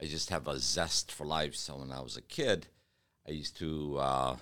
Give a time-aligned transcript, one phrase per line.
[0.00, 1.56] I just have a zest for life.
[1.56, 2.68] So when I was a kid,
[3.26, 4.36] I used to uh,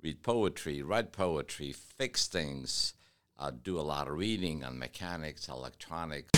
[0.00, 2.94] read poetry, write poetry, fix things,
[3.36, 6.30] uh, do a lot of reading on mechanics, electronics.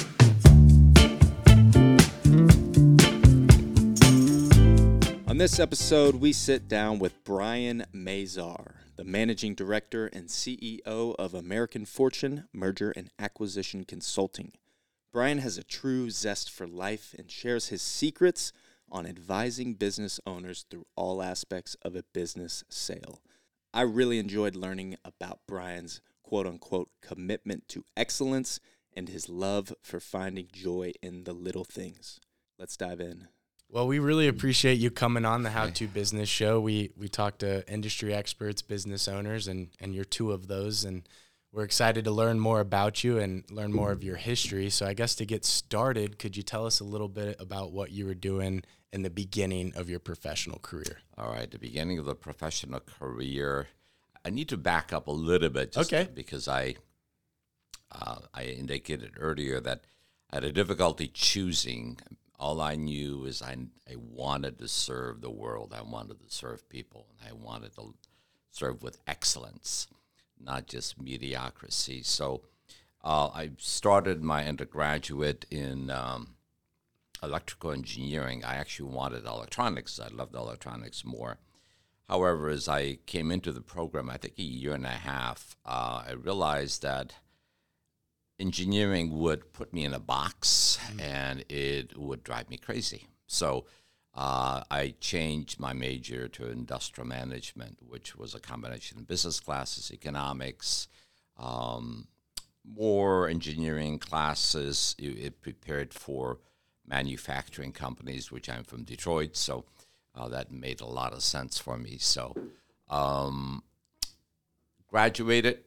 [5.28, 11.34] On this episode, we sit down with Brian Mazar, the managing director and CEO of
[11.34, 14.52] American Fortune Merger and Acquisition Consulting.
[15.14, 18.52] Brian has a true zest for life and shares his secrets
[18.90, 23.20] on advising business owners through all aspects of a business sale.
[23.72, 28.58] I really enjoyed learning about Brian's quote unquote commitment to excellence
[28.92, 32.18] and his love for finding joy in the little things.
[32.58, 33.28] Let's dive in.
[33.70, 36.60] Well, we really appreciate you coming on the How to Business Show.
[36.60, 40.84] We we talk to industry experts, business owners, and and you're two of those.
[40.84, 41.08] And
[41.54, 44.68] we're excited to learn more about you and learn more of your history.
[44.70, 47.92] So, I guess to get started, could you tell us a little bit about what
[47.92, 50.98] you were doing in the beginning of your professional career?
[51.16, 53.68] All right, the beginning of the professional career.
[54.24, 56.10] I need to back up a little bit, just Okay.
[56.12, 56.74] because I
[57.92, 59.84] uh, I indicated earlier that
[60.32, 61.98] I had a difficulty choosing.
[62.36, 63.56] All I knew is I
[63.88, 65.72] I wanted to serve the world.
[65.72, 67.94] I wanted to serve people, and I wanted to
[68.50, 69.86] serve with excellence,
[70.40, 72.02] not just mediocrity.
[72.02, 72.42] So
[73.02, 76.34] uh, I started my undergraduate in um,
[77.22, 78.44] electrical engineering.
[78.44, 80.00] I actually wanted electronics.
[80.00, 81.38] I loved electronics more.
[82.08, 86.04] However, as I came into the program, I think a year and a half, uh,
[86.06, 87.14] I realized that
[88.38, 93.06] engineering would put me in a box and it would drive me crazy.
[93.26, 93.64] So
[94.14, 99.90] uh, I changed my major to industrial management, which was a combination of business classes,
[99.92, 100.86] economics,
[101.36, 102.06] um,
[102.64, 104.94] more engineering classes.
[104.98, 106.38] It, it prepared for
[106.86, 109.64] manufacturing companies, which I'm from Detroit, so
[110.14, 111.96] uh, that made a lot of sense for me.
[111.98, 112.36] So
[112.88, 113.64] um,
[114.86, 115.58] graduated,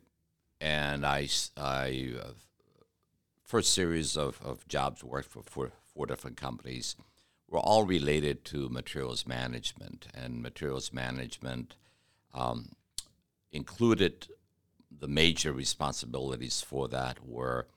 [0.61, 1.27] and I,
[1.57, 1.89] uh,
[3.43, 6.95] first series of, of jobs worked for four, four different companies
[7.49, 11.75] were all related to materials management, and materials management
[12.33, 12.73] um,
[13.51, 14.27] included
[14.91, 17.67] the major responsibilities for that were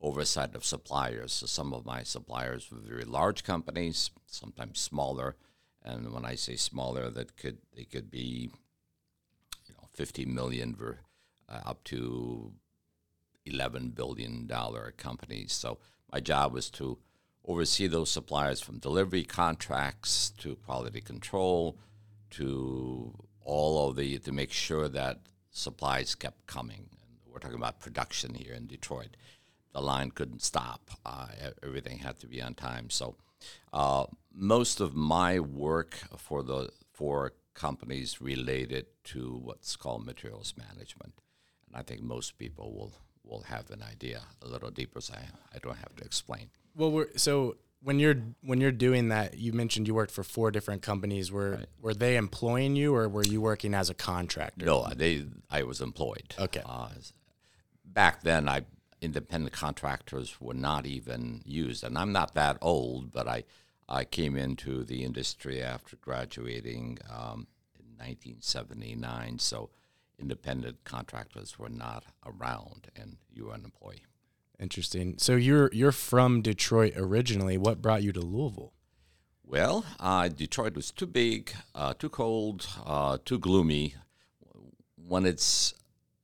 [0.00, 1.32] oversight of suppliers.
[1.32, 5.36] So some of my suppliers were very large companies, sometimes smaller,
[5.82, 8.50] and when I say smaller, that could they could be,
[9.66, 10.98] you know, 50 million ver,
[11.48, 12.52] uh, up to
[13.46, 15.52] 11 billion dollar companies.
[15.52, 15.78] So
[16.12, 16.98] my job was to
[17.46, 21.76] oversee those suppliers from delivery contracts to quality control
[22.30, 23.14] to
[23.44, 25.20] all of the to make sure that
[25.50, 26.88] supplies kept coming.
[27.00, 29.16] And we're talking about production here in Detroit.
[29.72, 30.90] The line couldn't stop.
[31.04, 31.28] Uh,
[31.62, 32.90] everything had to be on time.
[32.90, 33.14] So
[33.72, 41.14] uh, most of my work for the for companies related to what's called materials management,
[41.66, 45.00] and I think most people will will have an idea a little deeper.
[45.00, 46.50] So I, I don't have to explain.
[46.76, 50.50] Well, we're, so when you're when you're doing that, you mentioned you worked for four
[50.50, 51.32] different companies.
[51.32, 54.66] Were were they employing you, or were you working as a contractor?
[54.66, 56.34] No, they I was employed.
[56.38, 56.62] Okay.
[56.64, 56.88] Uh,
[57.84, 58.62] back then, I
[59.00, 63.44] independent contractors were not even used, and I'm not that old, but I
[63.88, 67.46] I came into the industry after graduating um,
[67.78, 69.38] in 1979.
[69.38, 69.70] So
[70.18, 74.02] independent contractors were not around, and you were an employee.
[74.58, 75.16] Interesting.
[75.18, 77.58] So you're you're from Detroit originally.
[77.58, 78.72] What brought you to Louisville?
[79.44, 83.94] Well, uh, Detroit was too big, uh, too cold, uh, too gloomy.
[84.96, 85.72] When it's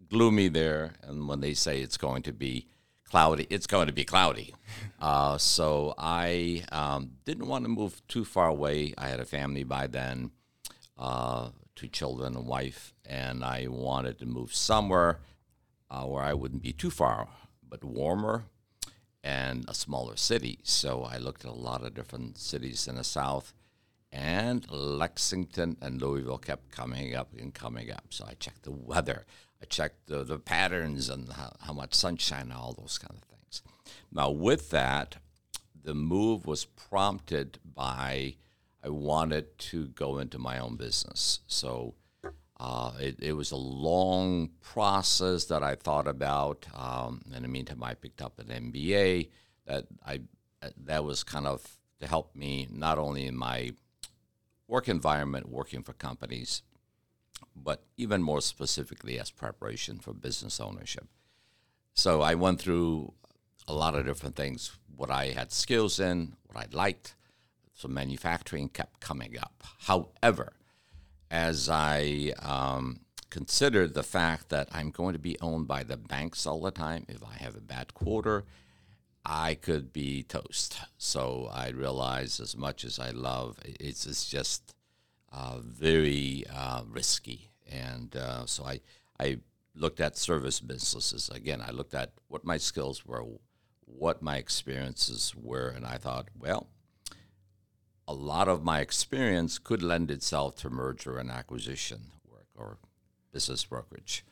[0.09, 2.67] gloomy there, and when they say it's going to be
[3.05, 4.55] cloudy, it's going to be cloudy.
[5.01, 8.95] Uh, so I um, didn't want to move too far away.
[8.97, 10.31] I had a family by then,
[10.97, 15.19] uh, two children, a wife, and I wanted to move somewhere
[15.91, 17.27] uh, where I wouldn't be too far,
[17.73, 18.45] but warmer
[19.25, 20.59] and a smaller city.
[20.63, 23.55] So I looked at a lot of different cities in the South,
[24.13, 28.05] and Lexington and Louisville kept coming up and coming up.
[28.11, 29.25] So I checked the weather,
[29.63, 33.27] I checked the, the patterns and how, how much sunshine, and all those kind of
[33.27, 33.63] things.
[34.13, 35.17] Now, with that,
[35.83, 38.35] the move was prompted by
[38.85, 41.41] I wanted to go into my own business.
[41.47, 41.95] So
[42.65, 46.65] uh, it, it was a long process that I thought about.
[46.73, 49.31] Um, in the meantime, I picked up an MBA
[49.67, 50.21] that I
[50.85, 53.73] that was kind of to help me not only in my
[54.69, 56.63] work environment, working for companies,
[57.57, 61.09] but even more specifically as preparation for business ownership.
[61.95, 63.13] So I went through
[63.67, 67.17] a lot of different things, what I had skills in, what I liked,
[67.75, 69.65] So manufacturing kept coming up.
[69.81, 70.53] However,
[71.33, 73.01] as I um,
[73.31, 77.07] considered the fact that I'm going to be owned by the banks all the time,
[77.09, 78.45] if I have a bad quarter,
[79.25, 80.79] I could be toast.
[80.99, 84.75] So I realized as much as I love, it's, it's just
[85.33, 87.49] uh, very uh, risky.
[87.71, 88.81] And uh, so I,
[89.19, 89.39] I
[89.75, 91.31] looked at service businesses.
[91.31, 93.25] Again, I looked at what my skills were,
[93.87, 96.67] what my experiences were, and I thought, well,
[98.13, 102.77] a lot of my experience could lend itself to merger and acquisition work or
[103.33, 104.23] business brokerage.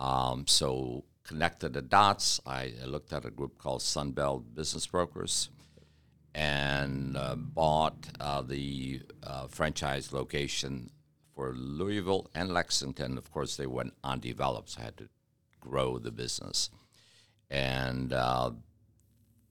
[0.00, 2.40] Um, so connected the dots.
[2.44, 5.48] I looked at a group called Sunbelt Business Brokers
[6.34, 10.90] and uh, bought uh, the uh, franchise location
[11.32, 13.16] for Louisville and Lexington.
[13.16, 15.08] Of course, they went undeveloped, so I had to
[15.60, 16.68] grow the business.
[17.48, 18.50] And uh,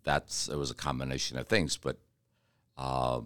[0.04, 1.98] that's it was a combination of things, but
[2.78, 3.22] uh,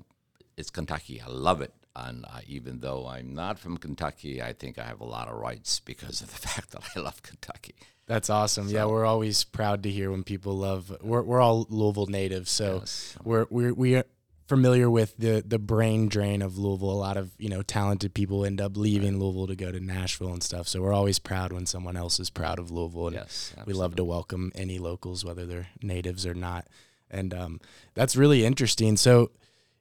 [0.57, 1.21] it's Kentucky.
[1.21, 1.73] I love it.
[1.95, 5.35] And uh, even though I'm not from Kentucky, I think I have a lot of
[5.35, 7.75] rights because of the fact that I love Kentucky.
[8.05, 8.67] That's awesome.
[8.67, 10.95] So, yeah, we're always proud to hear when people love.
[11.01, 13.15] We're, we're all Louisville natives, so yes.
[13.23, 14.03] we're we're we are
[14.47, 16.91] familiar with the the brain drain of Louisville.
[16.91, 19.21] A lot of you know talented people end up leaving right.
[19.21, 20.67] Louisville to go to Nashville and stuff.
[20.67, 23.07] So we're always proud when someone else is proud of Louisville.
[23.07, 26.67] And yes, we love to welcome any locals, whether they're natives or not.
[27.09, 27.61] And um,
[27.93, 28.97] that's really interesting.
[28.97, 29.31] So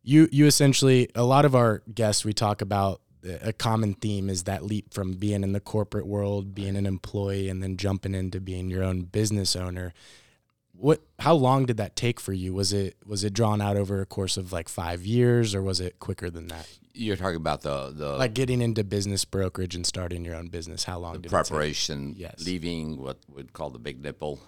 [0.02, 4.44] you you essentially a lot of our guests we talk about a common theme is
[4.44, 8.40] that leap from being in the corporate world, being an employee, and then jumping into
[8.40, 9.94] being your own business owner.
[10.72, 11.02] What?
[11.20, 12.52] How long did that take for you?
[12.52, 15.80] Was it was it drawn out over a course of like five years, or was
[15.80, 16.68] it quicker than that?
[16.94, 20.84] You're talking about the the like getting into business brokerage and starting your own business.
[20.84, 21.22] How long?
[21.22, 22.44] Preparation, yes.
[22.44, 24.40] leaving what we'd call the big nipple,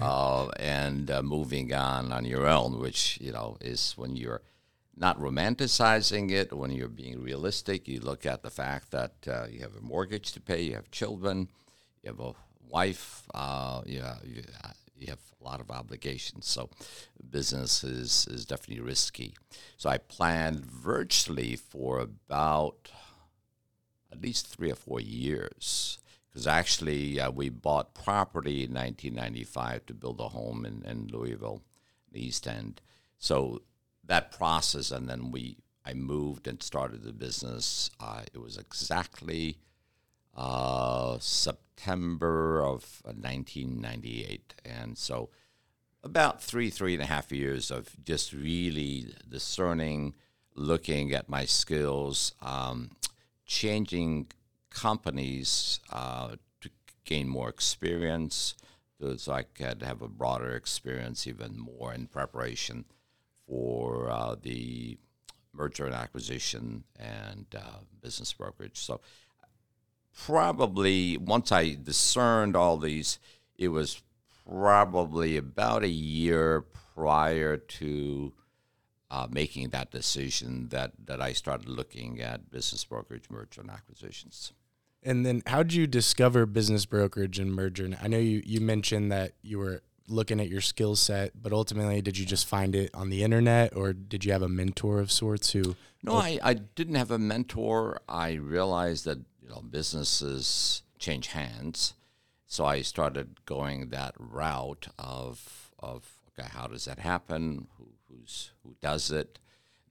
[0.00, 4.42] uh, and uh, moving on on your own, which you know is when you're
[4.96, 7.88] not romanticizing it when you're being realistic.
[7.88, 10.90] You look at the fact that uh, you have a mortgage to pay, you have
[10.90, 11.48] children,
[12.02, 12.32] you have a
[12.68, 16.46] wife, uh, you, you, uh, you, have a lot of obligations.
[16.46, 16.70] So
[17.30, 19.34] business is, is definitely risky.
[19.76, 22.90] So I planned virtually for about
[24.10, 25.98] at least three or four years.
[26.28, 31.62] Because actually, uh, we bought property in 1995 to build a home in, in Louisville,
[32.10, 32.80] the East End.
[33.18, 33.60] So
[34.12, 35.56] that process, and then we
[35.86, 37.90] I moved and started the business.
[37.98, 39.56] Uh, it was exactly
[40.36, 45.30] uh, September of 1998, and so
[46.04, 50.14] about three three and a half years of just really discerning,
[50.54, 52.90] looking at my skills, um,
[53.46, 54.26] changing
[54.68, 56.68] companies uh, to
[57.06, 58.56] gain more experience,
[59.16, 62.84] so I could have a broader experience, even more in preparation
[63.52, 64.96] for uh, the
[65.52, 68.78] merger and acquisition and uh, business brokerage.
[68.78, 69.02] So
[70.24, 73.18] probably once I discerned all these,
[73.58, 74.00] it was
[74.48, 76.64] probably about a year
[76.94, 78.32] prior to
[79.10, 84.54] uh, making that decision that, that I started looking at business brokerage, merger and acquisitions.
[85.02, 87.90] And then, how did you discover business brokerage and merger?
[88.00, 89.82] I know you, you mentioned that you were
[90.12, 93.74] looking at your skill set, but ultimately, did you just find it on the internet,
[93.76, 95.76] or did you have a mentor of sorts who?
[96.02, 98.00] No, I, I didn't have a mentor.
[98.08, 101.94] I realized that you know businesses change hands,
[102.46, 107.68] so I started going that route of of okay, how does that happen?
[107.78, 109.38] Who who's who does it?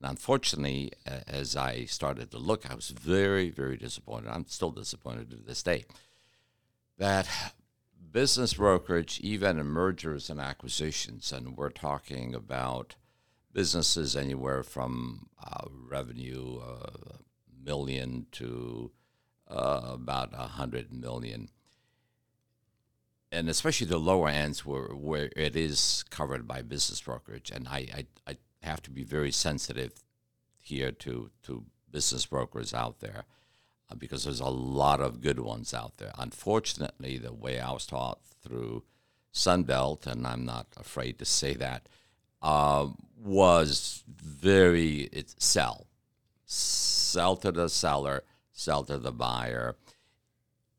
[0.00, 4.30] And unfortunately, as I started to look, I was very very disappointed.
[4.30, 5.84] I'm still disappointed to this day
[6.98, 7.28] that
[8.12, 12.94] business brokerage, even in mergers and acquisitions, and we're talking about
[13.52, 17.16] businesses anywhere from uh, revenue uh,
[17.64, 18.90] million to
[19.48, 21.48] uh, about a hundred million,
[23.30, 28.06] and especially the lower ends where where it is covered by business brokerage, and I
[28.26, 29.92] I, I have to be very sensitive
[30.62, 33.24] here to to business brokers out there
[33.98, 36.12] because there's a lot of good ones out there.
[36.18, 38.84] Unfortunately, the way I was taught through
[39.32, 41.88] Sunbelt, and I'm not afraid to say that,
[42.42, 45.86] uh, was very it sell,
[46.44, 49.76] sell to the seller, sell to the buyer,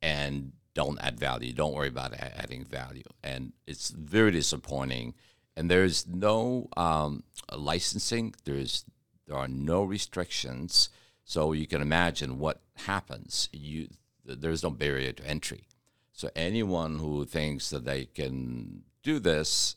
[0.01, 1.53] and don't add value.
[1.53, 5.13] Don't worry about adding value, and it's very disappointing.
[5.55, 7.23] And there's no um,
[7.55, 8.33] licensing.
[8.43, 8.85] There's
[9.27, 10.89] there are no restrictions
[11.23, 13.49] so you can imagine what happens.
[13.51, 13.87] You
[14.25, 15.67] there's no barrier to entry.
[16.11, 19.75] So anyone who thinks that they can do this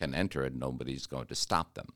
[0.00, 0.54] can enter it.
[0.54, 1.92] Nobody's going to stop them.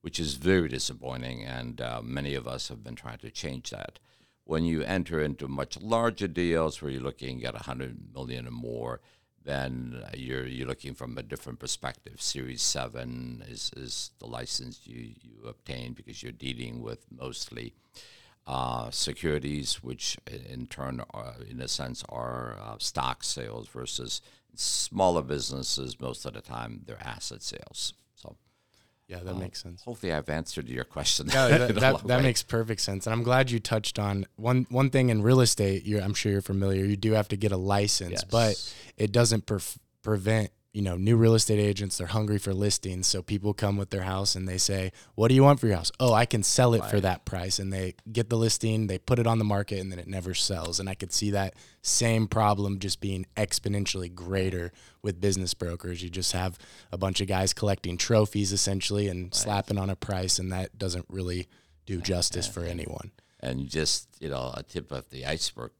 [0.00, 1.44] which is very disappointing.
[1.44, 3.98] And uh, many of us have been trying to change that.
[4.44, 9.00] When you enter into much larger deals where you're looking at 100 million or more,
[9.42, 12.20] then you're you're looking from a different perspective.
[12.20, 17.72] Series seven is, is the license you, you obtain because you're dealing with mostly
[18.46, 24.20] uh, securities, which in turn, are, in a sense, are uh, stock sales versus
[24.54, 25.98] smaller businesses.
[26.00, 27.94] Most of the time, they're asset sales.
[28.14, 28.36] So.
[29.08, 29.82] Yeah, that uh, makes sense.
[29.84, 31.26] Hopefully, I've answered your question.
[31.28, 34.90] No, that, that, that makes perfect sense, and I'm glad you touched on one one
[34.90, 35.86] thing in real estate.
[36.02, 36.84] I'm sure you're familiar.
[36.84, 38.24] You do have to get a license, yes.
[38.24, 39.50] but it doesn't
[40.02, 43.06] prevent you know, new real estate agents, they're hungry for listings.
[43.06, 45.76] So people come with their house and they say, What do you want for your
[45.76, 45.92] house?
[46.00, 46.90] Oh, I can sell it right.
[46.90, 47.60] for that price.
[47.60, 50.34] And they get the listing, they put it on the market, and then it never
[50.34, 50.80] sells.
[50.80, 56.02] And I could see that same problem just being exponentially greater with business brokers.
[56.02, 56.58] You just have
[56.90, 59.34] a bunch of guys collecting trophies essentially and right.
[59.34, 61.46] slapping on a price, and that doesn't really
[61.86, 63.12] do justice for anyone.
[63.38, 65.70] And just, you know, a tip of the iceberg,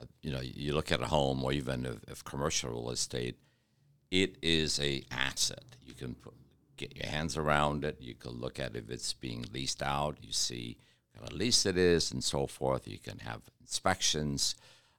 [0.00, 3.36] uh, you know, you look at a home or even if, if commercial real estate
[4.12, 5.64] it is a asset.
[5.82, 6.34] You can put,
[6.76, 7.96] get your hands around it.
[7.98, 10.18] You can look at if it's being leased out.
[10.20, 10.76] You see
[11.18, 12.86] what of lease it is and so forth.
[12.86, 14.54] You can have inspections,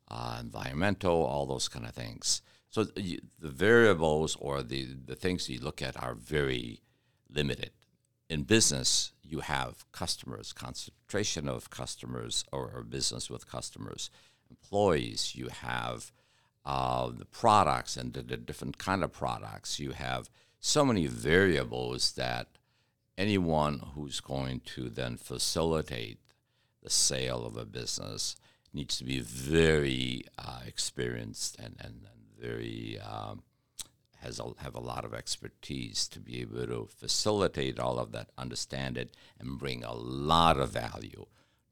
[0.09, 2.41] uh, environmental, all those kind of things.
[2.69, 6.81] So the, the variables or the, the things you look at are very
[7.29, 7.69] limited.
[8.31, 14.09] In business, you have customers, concentration of customers or, or business with customers,
[14.49, 16.11] employees, you have–
[16.65, 19.79] uh, the products and the, the, different kind of products.
[19.79, 20.29] You have
[20.59, 22.47] so many variables that
[23.17, 26.19] anyone who's going to then facilitate
[26.81, 28.35] the sale of a business
[28.73, 33.43] needs to be very uh, experienced and, and, and very um,
[34.21, 38.29] has a, have a lot of expertise to be able to facilitate all of that,
[38.37, 41.25] understand it, and bring a lot of value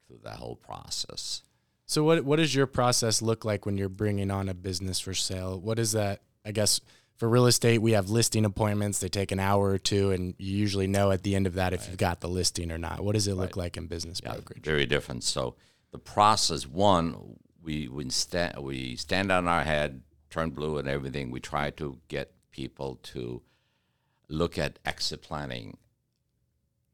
[0.07, 1.43] to the whole process.
[1.91, 5.13] So what what does your process look like when you're bringing on a business for
[5.13, 5.59] sale?
[5.59, 6.21] What is that?
[6.45, 6.79] I guess
[7.17, 8.99] for real estate, we have listing appointments.
[8.99, 11.73] They take an hour or two, and you usually know at the end of that
[11.73, 11.89] if right.
[11.89, 13.01] you've got the listing or not.
[13.01, 13.39] What does it right.
[13.39, 14.63] look like in business yeah, brokerage?
[14.63, 15.25] Very different.
[15.25, 15.57] So
[15.91, 21.29] the process one, we we stand we stand on our head, turn blue, and everything.
[21.29, 23.41] We try to get people to
[24.29, 25.75] look at exit planning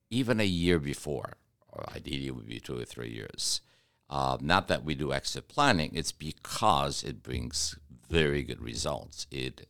[0.10, 1.34] even a year before,
[1.68, 3.62] or ideally would be two or three years.
[4.10, 7.78] Uh, not that we do exit planning, it's because it brings
[8.10, 9.28] very good results.
[9.32, 9.68] It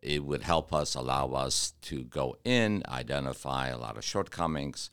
[0.00, 4.90] it would help us, allow us to go in, identify a lot of shortcomings,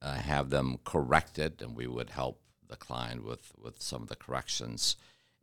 [0.00, 4.14] uh, have them corrected, and we would help the client with, with some of the
[4.14, 4.94] corrections.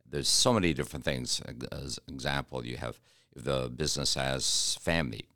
[0.08, 1.42] There's so many different things.
[1.70, 2.98] As example, you have
[3.34, 5.26] if the business has family,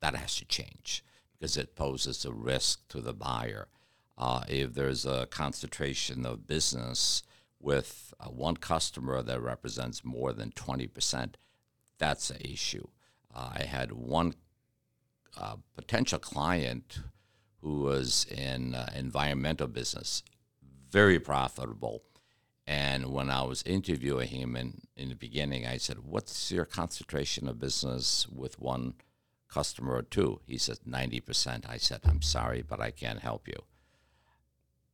[0.00, 3.68] that has to change because it poses a risk to the buyer.
[4.18, 7.22] Uh, if there's a concentration of business
[7.60, 11.34] with uh, one customer that represents more than 20%,
[11.98, 12.88] that's an issue.
[13.32, 14.34] Uh, I had one
[15.36, 16.98] uh, potential client
[17.60, 20.24] who was in uh, environmental business,
[20.90, 22.02] very profitable.
[22.66, 27.48] And when I was interviewing him in, in the beginning, I said, What's your concentration
[27.48, 28.94] of business with one
[29.48, 30.40] customer or two?
[30.44, 31.68] He said, 90%.
[31.68, 33.62] I said, I'm sorry, but I can't help you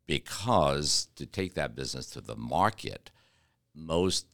[0.06, 3.10] because to take that business to the market,
[3.74, 4.26] most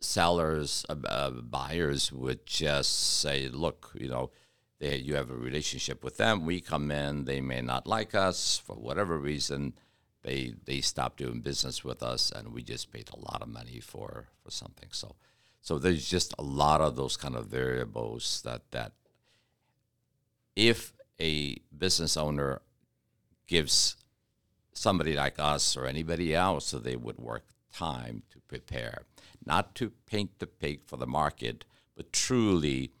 [0.00, 4.30] sellers, uh, uh, buyers would just say, look, you know,
[4.78, 6.46] they, you have a relationship with them.
[6.46, 9.74] We come in, they may not like us for whatever reason.
[10.22, 13.80] They they stop doing business with us, and we just paid a lot of money
[13.80, 14.88] for for something.
[14.90, 15.16] So,
[15.60, 18.92] so there's just a lot of those kind of variables that that
[20.56, 22.62] if a business owner
[23.46, 23.96] gives
[24.72, 29.02] somebody like us or anybody else so they would work time to prepare,
[29.44, 31.64] not to paint the pig for the market,
[31.96, 32.92] but truly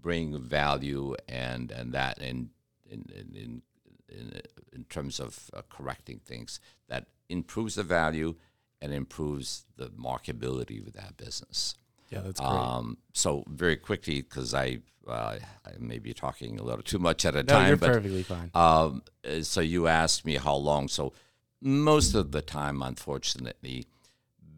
[0.00, 2.50] bring value and, and that in,
[2.90, 3.62] in, in,
[4.08, 4.42] in,
[4.72, 8.34] in terms of uh, correcting things that improves the value
[8.80, 11.74] and improves the marketability of that business.
[12.10, 12.48] Yeah, that's great.
[12.48, 17.24] Um, so very quickly, because I, uh, I may be talking a little too much
[17.24, 17.68] at a no, time.
[17.68, 18.50] you're but, perfectly fine.
[18.54, 19.02] Um,
[19.42, 20.88] so you asked me how long.
[20.88, 21.12] So
[21.60, 23.86] most of the time, unfortunately,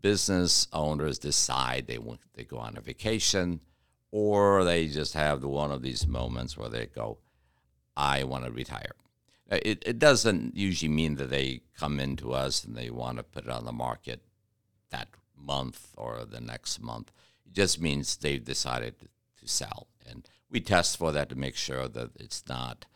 [0.00, 3.60] business owners decide they want they go on a vacation,
[4.10, 7.18] or they just have one of these moments where they go,
[7.96, 8.92] "I want to retire."
[9.50, 13.22] Uh, it it doesn't usually mean that they come into us and they want to
[13.22, 14.20] put it on the market
[14.90, 17.10] that month or the next month.
[17.48, 21.88] It just means they've decided to sell, and we test for that to make sure
[21.88, 22.86] that it's not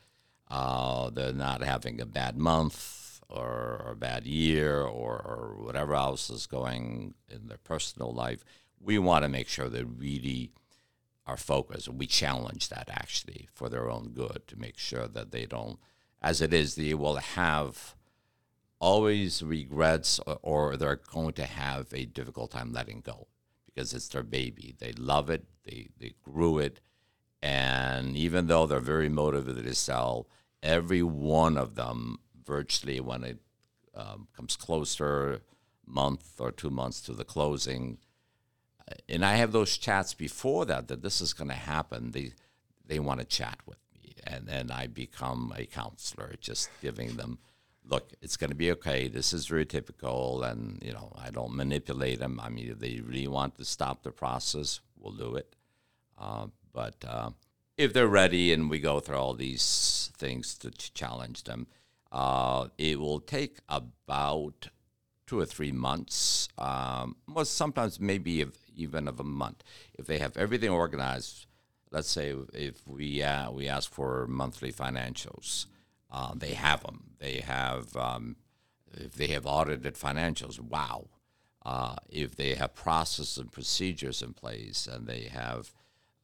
[0.53, 5.95] uh, they're not having a bad month or, or a bad year or, or whatever
[5.95, 8.45] else is going in their personal life.
[8.79, 10.53] We want to make sure they really
[11.25, 11.89] are focused.
[11.89, 15.79] We challenge that actually for their own good to make sure that they don't,
[16.21, 17.97] as it is, they will have
[18.79, 23.29] always regrets or, or they're going to have a difficult time letting go
[23.75, 24.75] because it's their baby.
[24.79, 26.81] They love it, they, they grew it.
[27.43, 30.29] And even though they're very motivated to sell,
[30.63, 33.39] every one of them, virtually when it
[33.95, 35.41] um, comes closer,
[35.87, 37.99] month or two months to the closing,
[38.89, 42.13] uh, and I have those chats before that that this is going to happen.
[42.13, 42.33] They
[42.85, 47.39] they want to chat with me, and then I become a counselor, just giving them,
[47.89, 49.09] look, it's going to be okay.
[49.09, 52.41] This is very typical, and you know I don't manipulate them.
[52.43, 55.55] I mean, if they really want to stop the process, we'll do it.
[56.19, 57.31] Uh, but uh,
[57.77, 61.67] if they're ready and we go through all these things to ch- challenge them,
[62.11, 64.69] uh, it will take about
[65.27, 69.65] two or three months, um, well, sometimes maybe if, even of a month.
[69.95, 71.47] If they have everything organized,
[71.91, 75.67] let's say if we uh, we ask for monthly financials,
[76.13, 77.15] uh, they have them.
[77.19, 78.37] They have um,
[78.95, 81.09] if they have audited financials, wow.
[81.65, 85.73] Uh, if they have processes and procedures in place, and they have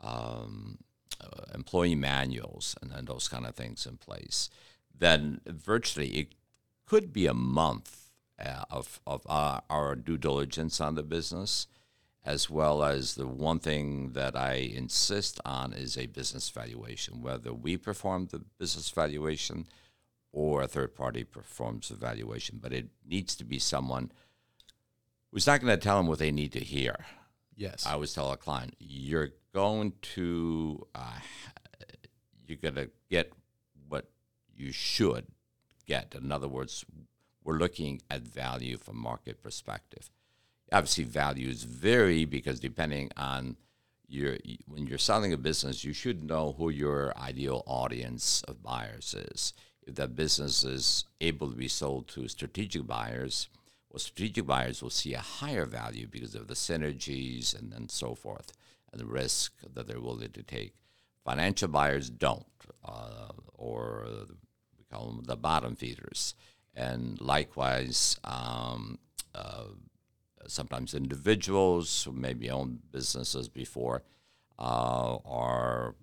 [0.01, 0.79] um,
[1.21, 4.51] uh, employee manuals and, and those kind of things in place,
[4.97, 6.35] then virtually it
[6.87, 8.11] could be a month
[8.45, 11.69] uh, of, of our, our due diligence on the business,
[12.25, 17.53] as well as the one thing that I insist on is a business valuation, whether
[17.53, 19.67] we perform the business valuation
[20.33, 22.59] or a third party performs the valuation.
[22.61, 24.13] But it needs to be someone
[25.31, 26.97] who's not going to tell them what they need to hear.
[27.57, 27.87] Yes.
[27.87, 31.19] I always tell a client, you're going to, uh,
[32.47, 33.33] you're going to get
[33.89, 34.09] what
[34.55, 35.27] you should
[35.87, 36.15] get.
[36.15, 36.85] In other words,
[37.43, 40.11] we're looking at value from market perspective.
[40.73, 43.57] Obviously, values vary because depending on
[44.09, 49.15] your when you're selling a business, you should know who your ideal audience of buyers
[49.33, 49.53] is.
[49.87, 53.49] If that business is able to be sold to strategic buyers,
[53.91, 58.15] well, strategic buyers will see a higher value because of the synergies and, and so
[58.15, 58.53] forth,
[58.93, 60.75] and the risk that they're willing to take.
[61.25, 62.47] Financial buyers don't,
[62.85, 64.07] uh, or
[64.77, 66.35] we call them the bottom feeders.
[66.75, 68.99] And likewise, um,
[69.35, 69.65] uh,
[70.47, 74.03] sometimes individuals who maybe owned businesses before
[74.59, 75.95] uh, are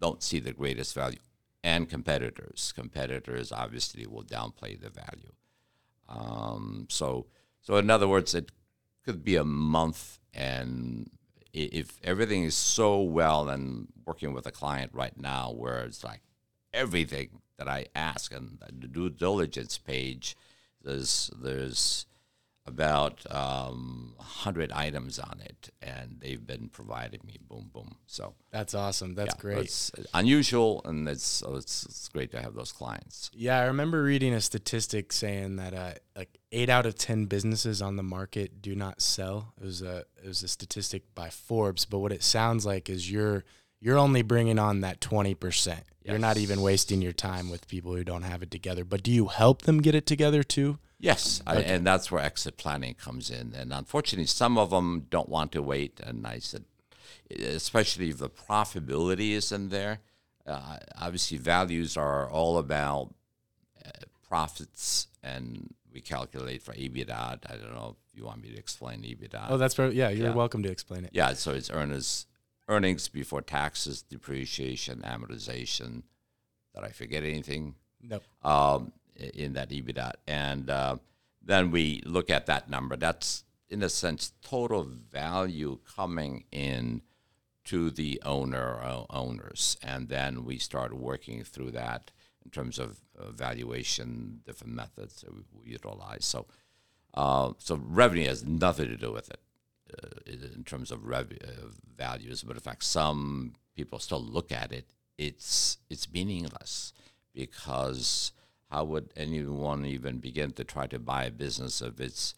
[0.00, 1.18] don't see the greatest value,
[1.62, 2.72] and competitors.
[2.74, 5.32] Competitors obviously will downplay the value.
[6.08, 7.26] Um, so,
[7.60, 8.50] so in other words, it
[9.04, 11.10] could be a month, and
[11.52, 16.22] if everything is so well, and working with a client right now, where it's like
[16.72, 20.36] everything that I ask, and the due diligence page,
[20.82, 22.06] there's there's
[22.66, 27.96] about um, 100 items on it, and they've been providing me boom, boom.
[28.06, 29.14] So that's awesome.
[29.14, 29.58] That's yeah, great.
[29.58, 33.30] It's unusual, and it's, it's, it's great to have those clients.
[33.34, 37.80] Yeah, I remember reading a statistic saying that uh, like eight out of 10 businesses
[37.80, 39.54] on the market do not sell.
[39.60, 43.10] It was a it was a statistic by Forbes, but what it sounds like is
[43.10, 43.44] you're
[43.80, 45.66] you're only bringing on that 20%.
[45.66, 45.84] Yes.
[46.04, 48.84] You're not even wasting your time with people who don't have it together.
[48.84, 50.78] But do you help them get it together too?
[51.00, 51.58] Yes, okay.
[51.58, 53.54] I, and that's where exit planning comes in.
[53.54, 55.98] And unfortunately, some of them don't want to wait.
[56.00, 56.64] And I said,
[57.30, 60.00] especially if the profitability is in there.
[60.46, 63.14] Uh, obviously, values are all about
[63.84, 63.90] uh,
[64.28, 67.10] profits, and we calculate for EBITDA.
[67.10, 69.46] I don't know if you want me to explain EBITDA.
[69.48, 70.10] Oh, that's very, yeah.
[70.10, 70.34] You're yeah.
[70.34, 71.10] welcome to explain it.
[71.12, 72.26] Yeah, so it's earners
[72.68, 76.02] earnings before taxes, depreciation, amortization.
[76.74, 77.74] Did I forget anything?
[78.00, 78.20] No.
[78.42, 78.92] Um,
[79.34, 80.12] in that EBITDA.
[80.26, 80.96] And uh,
[81.42, 82.96] then we look at that number.
[82.96, 87.02] That's, in a sense, total value coming in
[87.64, 89.76] to the owner or owners.
[89.82, 92.10] And then we start working through that
[92.44, 96.24] in terms of uh, valuation, different methods that we, we utilize.
[96.24, 96.46] So,
[97.14, 99.40] uh, so revenue has nothing to do with it
[99.92, 102.42] uh, in terms of rev- uh, values.
[102.42, 104.86] But in fact, some people still look at it.
[105.18, 106.92] It's it's meaningless
[107.34, 108.32] because
[108.70, 112.34] how would anyone even begin to try to buy a business if it's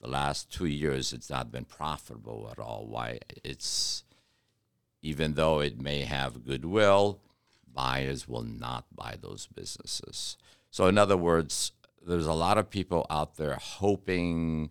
[0.00, 2.86] the last two years it's not been profitable at all?
[2.86, 4.04] Why it's
[5.02, 7.20] even though it may have goodwill,
[7.72, 10.36] buyers will not buy those businesses.
[10.70, 11.72] So, in other words,
[12.04, 14.70] there's a lot of people out there hoping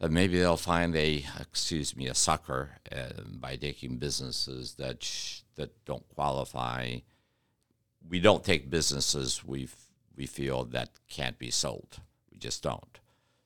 [0.00, 5.42] that maybe they'll find a, excuse me, a sucker uh, by taking businesses that sh-
[5.54, 6.96] that don't qualify
[8.08, 9.68] we don't take businesses we
[10.16, 12.00] we feel that can't be sold.
[12.30, 12.98] We just don't.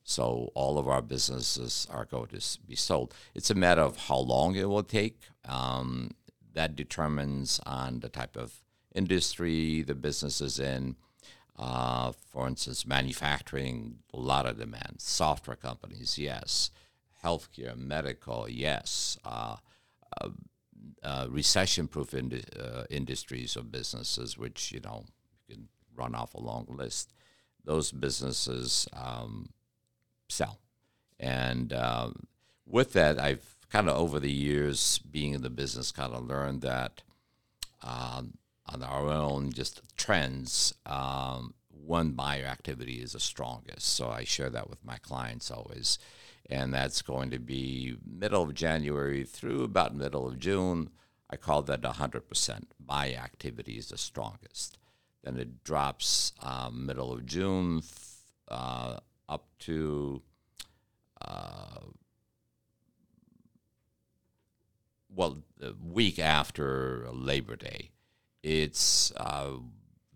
[0.05, 3.15] So all of our businesses are going to be sold.
[3.35, 5.23] It's a matter of how long it will take.
[5.47, 6.11] Um,
[6.53, 8.63] that determines on the type of
[8.95, 10.97] industry the business is in.
[11.57, 14.97] Uh, for instance, manufacturing, a lot of demand.
[14.99, 16.71] Software companies, yes.
[17.25, 19.19] Healthcare, medical, yes.
[19.25, 19.57] Uh,
[20.21, 20.31] uh,
[21.03, 25.05] uh recession-proof uh, industries or businesses, which you know
[25.97, 27.13] run off a long list.
[27.65, 29.51] Those businesses um,
[30.29, 30.59] sell,
[31.19, 32.27] and um,
[32.67, 36.61] with that, I've kind of over the years being in the business, kind of learned
[36.63, 37.03] that
[37.83, 38.35] um,
[38.67, 43.89] on our own just trends, um, one buyer activity is the strongest.
[43.95, 45.99] So I share that with my clients always.
[46.49, 50.91] And that's going to be middle of January through about middle of June.
[51.31, 54.79] I call that 100% buy activity is the strongest.
[55.25, 57.83] Then it drops um, middle of June
[58.49, 60.23] uh, up to
[61.21, 61.81] uh,
[65.17, 67.91] well, the week after Labor Day
[68.45, 69.53] it's uh,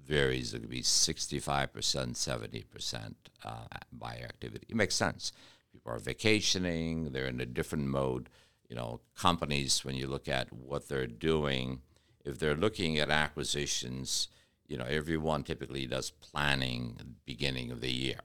[0.04, 0.52] varies.
[0.52, 3.50] It could be 65%, 70% uh,
[3.90, 4.66] buyer activity.
[4.68, 5.32] It makes sense.
[5.72, 8.28] People are vacationing, they're in a different mode.
[8.68, 11.80] You know, companies, when you look at what they're doing,
[12.22, 14.28] if they're looking at acquisitions,
[14.68, 18.20] you know, everyone typically does planning beginning of the year.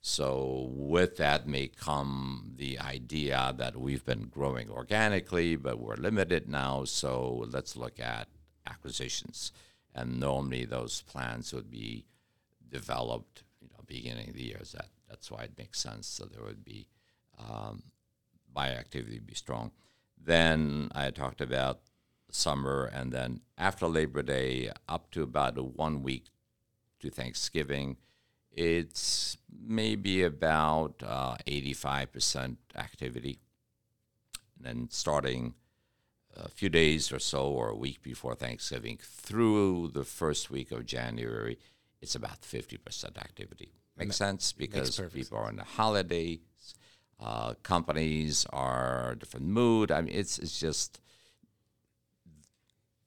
[0.00, 6.48] So with that may come the idea that we've been growing organically, but we're limited
[6.48, 6.84] now.
[6.84, 8.28] So let's look at
[8.66, 9.52] acquisitions.
[9.94, 12.04] And normally those plans would be
[12.70, 14.60] developed, you know, beginning of the year.
[14.72, 16.06] That that's why it makes sense.
[16.06, 16.86] So there would be
[17.38, 17.82] um,
[18.52, 19.72] buy activity be strong.
[20.22, 21.80] Then I talked about
[22.30, 26.26] summer, and then after Labor Day, up to about a one week
[27.00, 27.96] to Thanksgiving,
[28.52, 33.38] it's maybe about uh, 85% activity.
[34.56, 35.54] And then starting
[36.36, 40.86] a few days or so, or a week before Thanksgiving, through the first week of
[40.86, 41.58] January,
[42.00, 43.72] it's about 50% activity.
[43.96, 46.38] Makes sense because makes people are on the holidays,
[47.20, 49.90] uh, companies are different mood.
[49.90, 51.00] I mean, it's it's just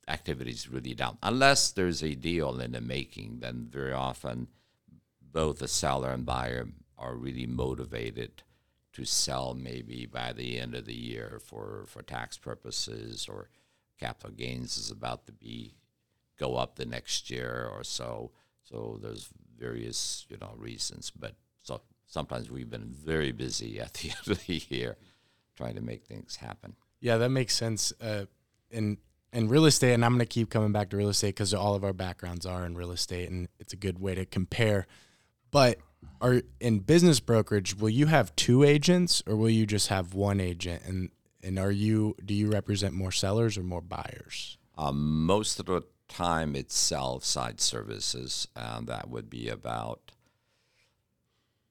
[0.07, 1.17] activities really down.
[1.23, 4.47] Unless there's a deal in the making, then very often
[5.21, 8.43] both the seller and buyer are really motivated
[8.93, 13.49] to sell maybe by the end of the year for, for tax purposes or
[13.99, 15.75] capital gains is about to be
[16.37, 18.31] go up the next year or so.
[18.63, 24.09] So there's various you know reasons, but so sometimes we've been very busy at the
[24.09, 24.97] end of the year
[25.55, 26.75] trying to make things happen.
[26.99, 27.93] Yeah, that makes sense.
[28.01, 28.25] Uh,
[28.69, 28.97] in
[29.33, 31.75] in real estate, and I'm going to keep coming back to real estate because all
[31.75, 34.87] of our backgrounds are in real estate, and it's a good way to compare.
[35.51, 35.79] But
[36.19, 40.39] are in business brokerage will you have two agents or will you just have one
[40.39, 40.83] agent?
[40.85, 41.09] And
[41.43, 44.57] and are you do you represent more sellers or more buyers?
[44.77, 50.11] Um, most of the time it's sell side services and that would be about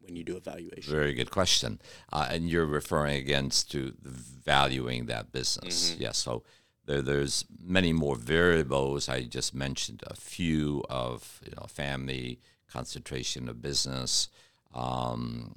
[0.00, 1.78] when you do evaluation very good question.
[2.10, 5.90] Uh, and you're referring against to valuing that business.
[5.90, 6.02] Mm-hmm.
[6.02, 6.16] yes.
[6.16, 6.42] So
[6.86, 13.48] there, there's many more variables i just mentioned a few of you know family concentration
[13.48, 14.28] of business
[14.74, 15.54] um,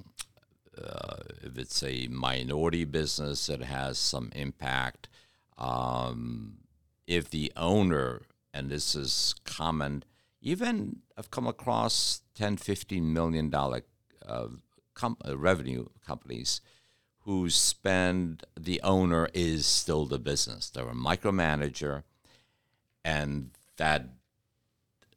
[0.82, 5.08] uh, if it's a minority business, it has some impact.
[5.58, 6.58] Um,
[7.06, 8.22] if the owner,
[8.54, 10.04] and this is common,
[10.40, 13.82] even I've come across 10, 15 million dollar
[14.26, 14.48] uh,
[14.94, 16.60] com- uh, revenue companies
[17.30, 20.68] who spend the owner is still the business.
[20.68, 22.02] They're a micromanager,
[23.04, 24.08] and that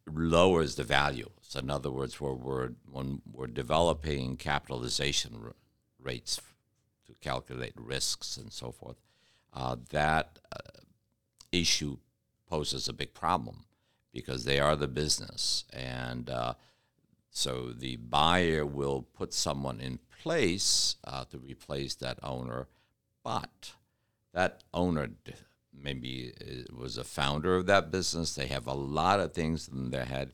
[0.06, 1.32] lowers the value.
[1.42, 5.56] So, in other words, where we're when we're developing capitalization r-
[6.00, 6.40] rates
[7.08, 8.98] to calculate risks and so forth,
[9.52, 10.82] uh, that uh,
[11.52, 11.98] issue
[12.48, 13.66] poses a big problem
[14.14, 16.54] because they are the business, and uh,
[17.32, 22.68] so the buyer will put someone in place uh, to replace that owner,
[23.26, 23.74] but
[24.34, 25.10] that owner
[25.74, 28.34] maybe uh, was a founder of that business.
[28.34, 30.32] They have a lot of things in their head.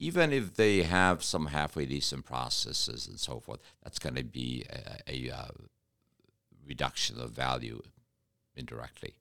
[0.00, 4.64] Even if they have some halfway decent processes and so forth, that's going to be
[5.06, 5.48] a, a uh,
[6.66, 7.80] reduction of value
[8.56, 9.14] indirectly.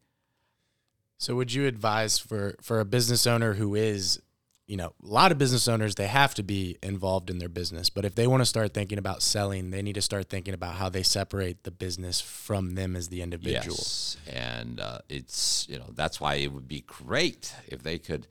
[1.19, 4.21] So, would you advise for for a business owner who is
[4.67, 7.89] you know, a lot of business owners, they have to be involved in their business.
[7.89, 10.75] But if they want to start thinking about selling, they need to start thinking about
[10.75, 13.77] how they separate the business from them as the individual.
[13.77, 14.17] Yes.
[14.29, 18.27] And uh, it's, you know, that's why it would be great if they could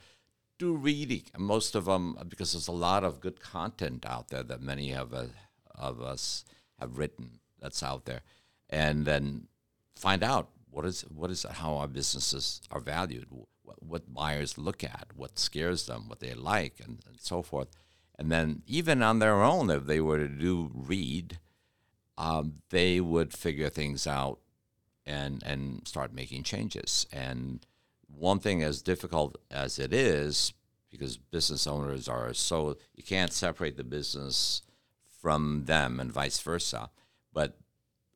[0.59, 1.23] do reading.
[1.39, 5.15] Most of them, because there's a lot of good content out there that many of,
[5.15, 5.25] uh,
[5.75, 6.45] of us
[6.79, 8.21] have written that's out there.
[8.69, 9.49] And then
[9.95, 13.27] find out what is, what is how our businesses are valued
[13.79, 17.69] what buyers look at, what scares them, what they like, and, and, so forth.
[18.19, 21.39] And then even on their own, if they were to do read,
[22.19, 24.39] um, they would figure things out
[25.05, 27.07] and and start making changes.
[27.13, 27.65] And
[28.07, 30.53] one thing, as difficult as it is,
[30.91, 34.63] because business owners are so you can't separate the business
[35.21, 36.91] from them and vice versa.
[37.33, 37.59] But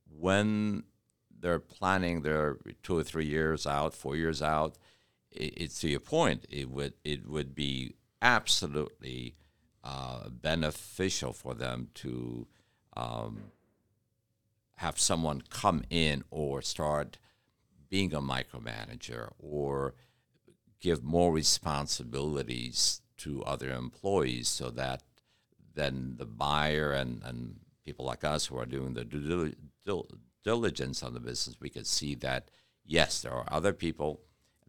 [0.09, 0.85] when
[1.41, 4.77] they're planning their two or three years out, four years out,
[5.33, 6.47] it's to your point.
[6.51, 9.37] It would it would be absolutely
[9.83, 12.47] uh, beneficial for them to
[12.97, 13.45] um,
[14.77, 17.19] have someone come in or start
[17.89, 19.95] being a micromanager or
[20.81, 25.03] give more responsibilities to other employees so that
[25.75, 29.53] then the buyer and, and people like us who are doing the due
[30.45, 32.51] diligence on the business, we could see that
[32.85, 34.21] yes, there are other people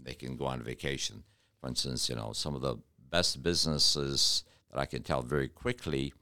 [0.04, 1.24] they can go on vacation.
[1.60, 2.78] For instance, you know, some of the
[3.10, 6.14] best businesses that I can tell very quickly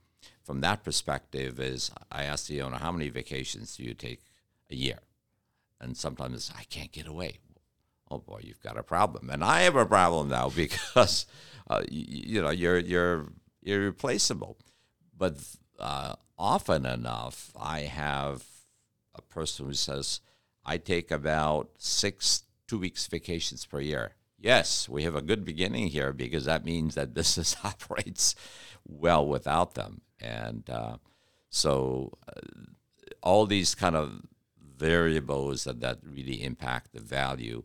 [0.42, 4.20] from that perspective is I ask the owner, how many vacations do you take
[4.70, 4.98] a year?
[5.80, 7.38] And sometimes I can't get away.
[8.10, 11.26] Oh boy, you've got a problem, and I have a problem now because
[11.68, 13.28] uh, you, you, know you're you're
[13.62, 14.58] irreplaceable.
[15.16, 15.36] But
[15.78, 18.44] uh, often enough, I have
[19.14, 20.20] a person who says,
[20.64, 24.12] I take about six two weeks vacations per year.
[24.38, 28.36] Yes, we have a good beginning here because that means that business operates
[28.86, 30.02] well without them.
[30.20, 30.98] And uh,
[31.48, 32.40] so uh,
[33.24, 34.22] all these kind of
[34.76, 37.64] variables that, that really impact the value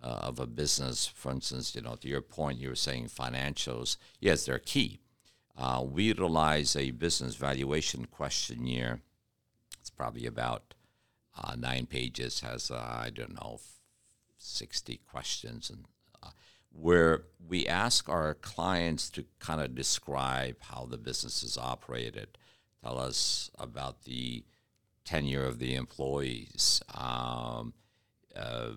[0.00, 3.96] uh, of a business, for instance, you know, to your point, you were saying financials,
[4.20, 5.00] yes, they're key.
[5.58, 9.00] Uh, we utilize a business valuation questionnaire.
[9.80, 10.74] It's probably about
[11.42, 13.58] uh, nine pages, has, uh, I don't know,
[14.44, 15.84] 60 questions and
[16.22, 16.30] uh,
[16.70, 22.36] where we ask our clients to kind of describe how the business is operated,
[22.82, 24.44] tell us about the
[25.04, 27.74] tenure of the employees, um,
[28.34, 28.70] uh,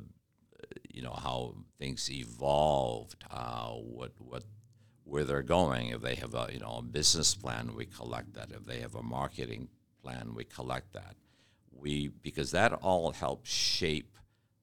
[0.89, 4.43] you know how things evolved, uh, what what
[5.03, 5.89] where they're going.
[5.89, 8.51] If they have a you know a business plan, we collect that.
[8.51, 9.69] If they have a marketing
[10.01, 11.15] plan, we collect that.
[11.71, 14.17] We because that all helps shape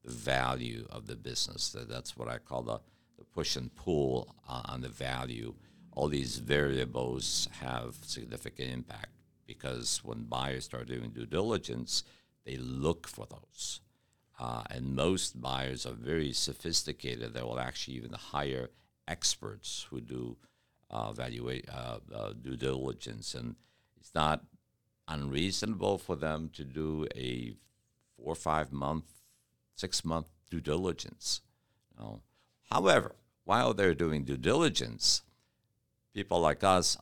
[0.04, 1.74] the value of the business.
[1.88, 2.80] That's what I call the,
[3.18, 5.54] the push and pull on the value.
[5.92, 9.10] All these variables have significant impact
[9.46, 12.04] because when buyers start doing due diligence,
[12.44, 13.80] they look for those.
[14.38, 17.34] Uh, and most buyers are very sophisticated.
[17.34, 18.70] They will actually even hire
[19.06, 20.36] experts who do
[20.90, 23.54] uh, evaluate uh, uh, due diligence, and
[23.96, 24.44] it's not
[25.06, 27.54] unreasonable for them to do a
[28.16, 29.04] four or five month
[29.74, 31.40] six month due diligence.
[31.98, 32.20] You?
[32.70, 35.22] However, while they're doing due diligence,
[36.14, 36.96] people like us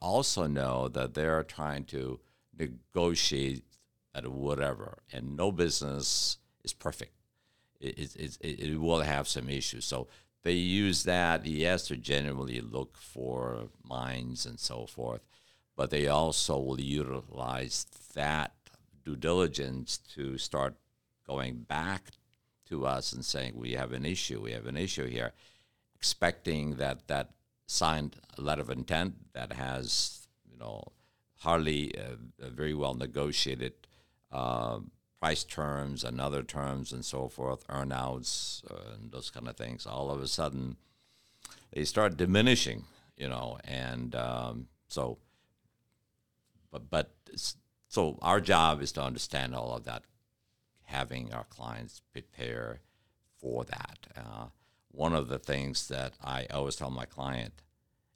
[0.00, 2.20] also know that they're trying to
[2.58, 3.64] negotiate
[4.14, 7.12] at whatever, and no business is perfect.
[7.80, 9.84] It, it, it, it will have some issues.
[9.84, 10.08] So
[10.42, 15.22] they use that, yes, to generally look for mines and so forth,
[15.76, 18.52] but they also will utilize that
[19.04, 20.74] due diligence to start
[21.32, 22.02] going back
[22.68, 25.32] to us and saying we have an issue, we have an issue here,
[25.96, 27.30] expecting that that
[27.66, 30.82] signed letter of intent that has you know
[31.38, 32.16] hardly uh,
[32.50, 33.72] very well negotiated
[34.30, 34.78] uh,
[35.18, 39.86] price terms and other terms and so forth, earnouts uh, and those kind of things.
[39.86, 40.76] All of a sudden,
[41.72, 42.84] they start diminishing,
[43.16, 45.18] you know, and um, so.
[46.70, 47.10] But but
[47.88, 50.02] so our job is to understand all of that
[50.84, 52.80] having our clients prepare
[53.38, 53.98] for that.
[54.16, 54.46] Uh,
[54.90, 57.62] one of the things that I always tell my client,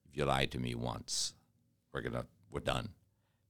[0.09, 1.35] if you lie to me once,
[1.93, 2.91] we're gonna we're done,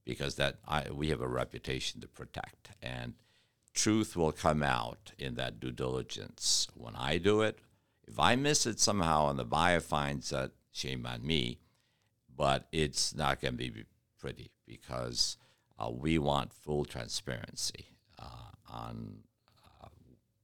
[0.05, 3.13] because that I, we have a reputation to protect, and
[3.73, 6.67] truth will come out in that due diligence.
[6.73, 7.59] When I do it,
[8.07, 11.59] if I miss it somehow and the buyer finds that, shame on me,
[12.35, 13.83] but it's not going to be
[14.19, 15.37] pretty because
[15.77, 18.25] uh, we want full transparency uh,
[18.69, 19.19] on,
[19.83, 19.87] uh,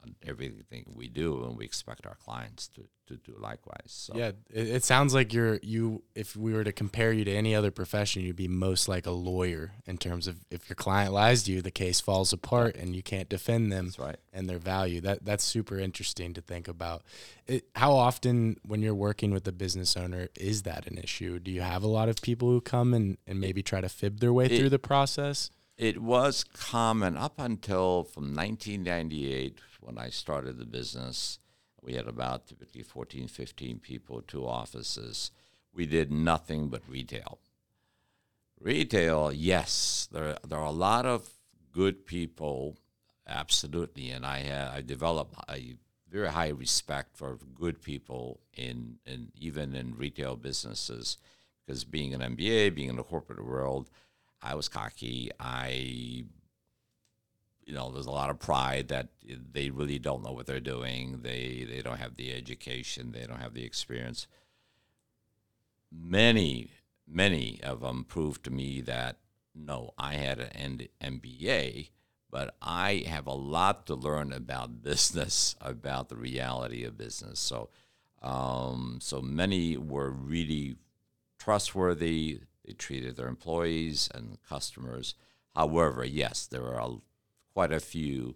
[0.04, 3.88] on everything we do, and we expect our clients to, to do likewise.
[3.88, 4.14] So.
[4.16, 6.04] Yeah, it, it, sounds like you're you.
[6.16, 9.12] If we were to compare you to any other profession, you'd be most like a
[9.12, 12.96] lawyer in terms of if your client lies to you, the case falls apart, and
[12.96, 14.18] you can't defend them right.
[14.32, 15.02] and their value.
[15.02, 17.04] That that's super interesting to think about.
[17.46, 21.40] It, how often, when you're working with a business owner, is that an issue?
[21.40, 24.20] Do you have a lot of people who come and, and maybe try to fib
[24.20, 25.50] their way it, through the process?
[25.78, 31.40] It was common up until from 1998 when I started the business
[31.82, 35.32] we had about typically 14, 15 people, two offices.
[35.74, 37.40] We did nothing but retail.
[38.60, 41.30] Retail, yes, there, there are a lot of
[41.72, 42.78] good people,
[43.28, 45.76] absolutely, and I have I developed a
[46.10, 51.18] very high respect for good people in, in even in retail businesses,
[51.66, 53.90] because being an MBA, being in the corporate world,
[54.44, 55.32] I was cocky.
[55.40, 56.26] I
[57.66, 59.08] you know, there's a lot of pride that
[59.54, 61.22] they really don't know what they're doing.
[61.22, 63.12] They they don't have the education.
[63.12, 64.28] They don't have the experience.
[65.92, 66.72] Many
[67.08, 69.18] many of them proved to me that
[69.56, 71.90] no, I had an MBA,
[72.30, 77.40] but I have a lot to learn about business, about the reality of business.
[77.40, 77.70] So,
[78.22, 80.78] um, so many were really
[81.38, 82.42] trustworthy.
[82.66, 85.16] They treated their employees and customers.
[85.56, 86.90] However, yes, there are
[87.54, 88.36] quite a few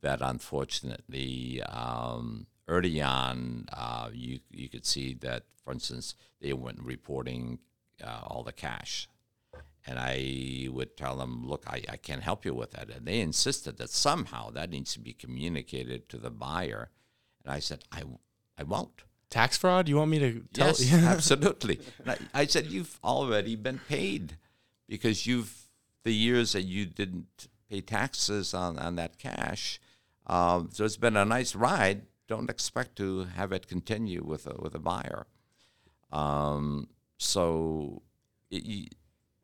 [0.00, 6.82] that unfortunately um, early on uh, you you could see that for instance they weren't
[6.82, 7.58] reporting
[8.02, 9.08] uh, all the cash.
[9.86, 12.90] And I would tell them look I, I can't help you with that.
[12.90, 16.90] And they insisted that somehow that needs to be communicated to the buyer.
[17.44, 18.02] And I said I,
[18.58, 22.98] I won't tax fraud you want me to tell yes absolutely I, I said you've
[23.02, 24.36] already been paid
[24.88, 25.60] because you've
[26.02, 29.80] the years that you didn't pay taxes on, on that cash.
[30.26, 32.02] Um, so it's been a nice ride.
[32.28, 35.26] Don't expect to have it continue with a, with a buyer.
[36.12, 36.88] Um,
[37.18, 38.02] so
[38.50, 38.94] it,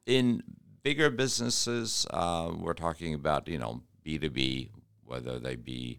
[0.06, 0.42] in
[0.82, 4.70] bigger businesses, uh, we're talking about you know B two B,
[5.04, 5.98] whether they be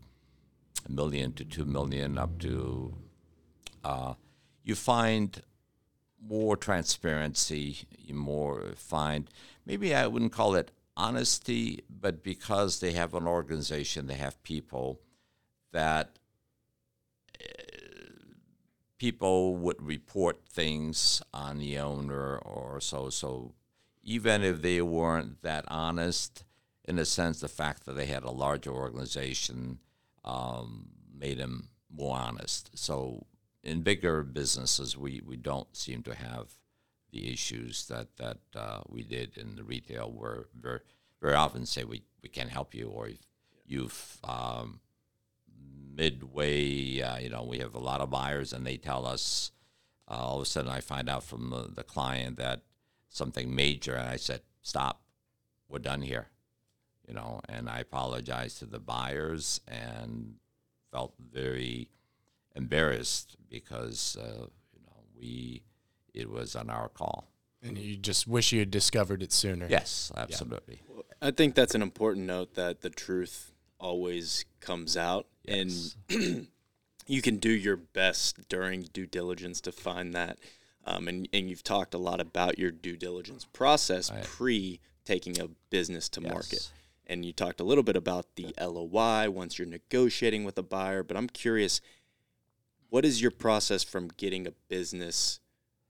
[0.86, 2.95] a million to two million up to.
[3.88, 4.13] Uh,
[4.63, 5.41] you find
[6.21, 9.30] more transparency, you more find
[9.65, 15.00] maybe I wouldn't call it honesty, but because they have an organization, they have people
[15.71, 16.19] that
[17.41, 17.45] uh,
[18.97, 23.10] people would report things on the owner or so.
[23.10, 23.54] So
[24.04, 26.43] even if they weren't that honest,
[26.84, 29.80] in a sense, the fact that they had a larger organization
[30.26, 32.71] um, made them more honest.
[32.78, 33.26] So
[33.63, 36.52] in bigger businesses, we, we don't seem to have
[37.12, 40.82] the issues that that uh, we did in the retail were very
[41.22, 43.10] very often say we, we can't help you or
[43.65, 44.80] you've um,
[45.96, 49.52] midway uh, you know we have a lot of buyers and they tell us
[50.10, 52.62] uh, all of a sudden I find out from the, the client that
[53.10, 55.02] something major and I said stop.
[55.70, 56.28] We're done here.
[57.08, 60.36] You know and I apologized to the buyers and
[60.92, 61.90] felt very
[62.58, 65.63] embarrassed because uh, you know we
[66.13, 67.29] it was on our call.
[67.63, 69.67] And you just wish you had discovered it sooner.
[69.69, 70.81] Yes, absolutely.
[70.95, 71.01] Yeah.
[71.21, 75.95] I think that's an important note that the truth always comes out, yes.
[76.10, 76.47] and
[77.08, 80.37] you can do your best during due diligence to find that.
[80.85, 84.23] Um, and, and you've talked a lot about your due diligence process right.
[84.23, 86.31] pre taking a business to yes.
[86.31, 86.71] market.
[87.08, 91.03] And you talked a little bit about the LOI once you're negotiating with a buyer,
[91.03, 91.81] but I'm curious
[92.90, 95.40] what is your process from getting a business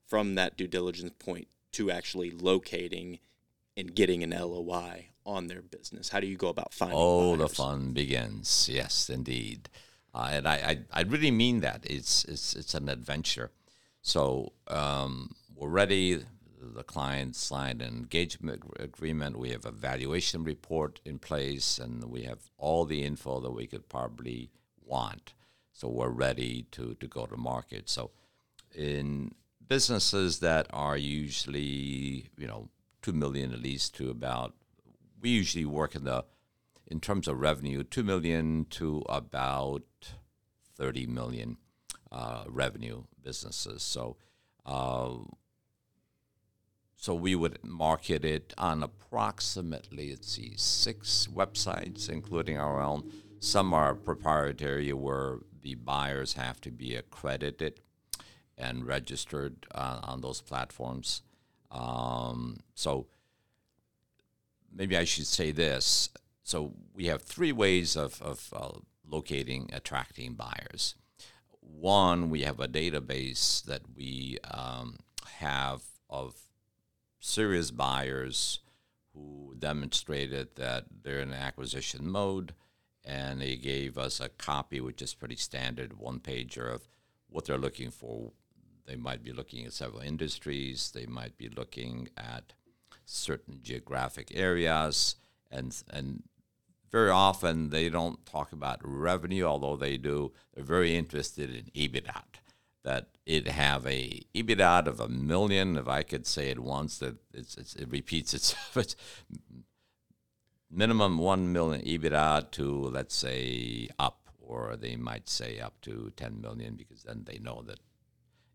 [0.06, 3.18] from that due diligence point to actually locating
[3.76, 6.08] and getting an LOI on their business?
[6.08, 6.98] How do you go about finding?
[6.98, 8.68] Oh, the fun begins.
[8.72, 9.68] Yes, indeed,
[10.14, 11.84] uh, and I, I, I really mean that.
[11.88, 13.50] It's it's it's an adventure.
[14.02, 16.24] So um, we're ready.
[16.60, 19.38] The client signed an engagement agreement.
[19.38, 23.66] We have a valuation report in place, and we have all the info that we
[23.66, 24.50] could probably
[24.84, 25.34] want.
[25.78, 27.88] So we're ready to to go to market.
[27.88, 28.10] So
[28.74, 29.36] in
[29.68, 32.68] businesses that are usually you know
[33.00, 34.54] two million at least to about
[35.20, 36.24] we usually work in the
[36.88, 39.84] in terms of revenue two million to about
[40.76, 41.58] 30 million
[42.10, 44.16] uh, revenue businesses so
[44.66, 45.14] uh,
[46.96, 53.08] so we would market it on approximately let's see six websites including our own
[53.40, 57.80] some are proprietary where the buyers have to be accredited
[58.56, 61.22] and registered uh, on those platforms.
[61.70, 63.06] Um, so
[64.74, 66.08] maybe I should say this.
[66.42, 70.94] So we have three ways of, of uh, locating, attracting buyers.
[71.60, 74.96] One, we have a database that we um,
[75.38, 76.34] have of
[77.20, 78.60] serious buyers
[79.12, 82.54] who demonstrated that they're in acquisition mode
[83.08, 86.86] and they gave us a copy, which is pretty standard one pager of
[87.30, 88.32] what they're looking for.
[88.86, 92.52] They might be looking at several industries, they might be looking at
[93.06, 95.16] certain geographic areas,
[95.50, 96.22] and, and
[96.92, 100.32] very often they don't talk about revenue, although they do.
[100.54, 102.22] They're very interested in EBITDA.
[102.84, 105.76] That it have a EBITDA of a million.
[105.76, 108.76] If I could say it once, that it's, it's, it repeats itself.
[108.76, 108.96] It's
[110.70, 116.40] minimum one million EBITDA to let's say up, or they might say up to ten
[116.40, 117.80] million because then they know that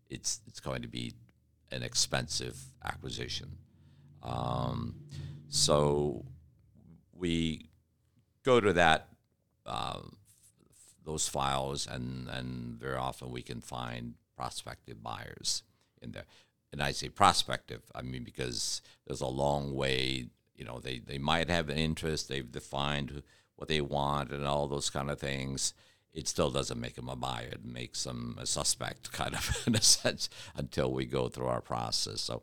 [0.08, 1.12] it's it's going to be
[1.70, 3.58] an expensive acquisition.
[4.22, 4.94] Um,
[5.48, 6.24] so
[7.12, 7.68] we
[8.44, 9.08] go to that
[9.66, 10.00] uh,
[11.04, 15.62] those files, and and very often we can find prospective buyers
[16.02, 16.24] in there.
[16.72, 20.28] And I say prospective, I mean because there's a long way.
[20.56, 22.28] You know, they they might have an interest.
[22.28, 23.22] They've defined
[23.56, 25.74] what they want and all those kind of things.
[26.12, 27.48] It still doesn't make them a buyer.
[27.48, 31.60] It makes them a suspect, kind of in a sense, until we go through our
[31.60, 32.20] process.
[32.20, 32.42] So,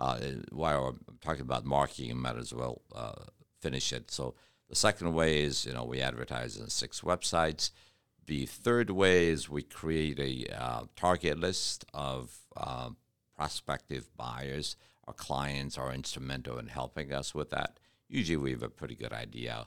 [0.00, 0.18] uh,
[0.52, 3.24] while I'm talking about marketing, I might as well uh,
[3.60, 4.10] finish it.
[4.10, 4.34] So,
[4.68, 7.70] the second way is, you know, we advertise in six websites.
[8.26, 12.90] The third way is we create a uh, target list of uh,
[13.36, 14.76] prospective buyers.
[15.06, 17.78] Our clients are instrumental in helping us with that.
[18.08, 19.66] Usually, we have a pretty good idea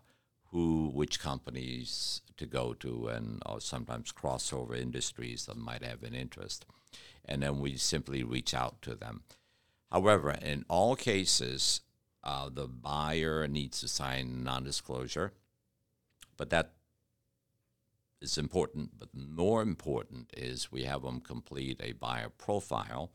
[0.51, 6.15] who, which companies to go to, and or sometimes crossover industries that might have an
[6.15, 6.65] interest.
[7.25, 9.23] And then we simply reach out to them.
[9.91, 11.81] However, in all cases,
[12.23, 15.33] uh, the buyer needs to sign non-disclosure,
[16.37, 16.73] but that
[18.21, 18.99] is important.
[18.99, 23.11] But more important is we have them complete a buyer profile,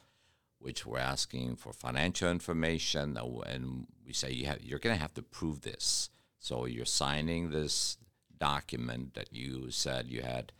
[0.65, 5.13] which we're asking for financial information, and we say you have, you're going to have
[5.13, 6.09] to prove this.
[6.39, 7.99] So you're signing this
[8.39, 10.53] document that you said you had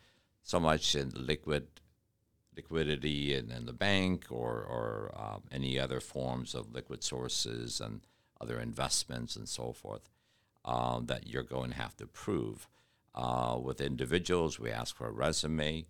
[0.43, 1.65] so much in liquid
[2.55, 8.01] liquidity in, in the bank or, or um, any other forms of liquid sources and
[8.39, 10.07] other investments and so forth
[10.63, 12.67] um, that you're going to have to prove.
[13.15, 15.85] Uh, with individuals, we ask for a resume.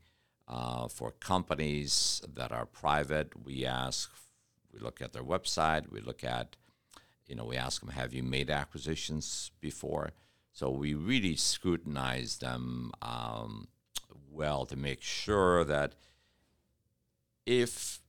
[0.48, 4.12] Uh, for companies that are private, we ask,
[4.72, 6.56] we look at their website, we look at,
[7.28, 10.12] you know, we ask them, have you made acquisitions before?
[10.54, 13.68] So we really scrutinize them um,
[14.32, 15.96] well to make sure that
[17.46, 18.00] if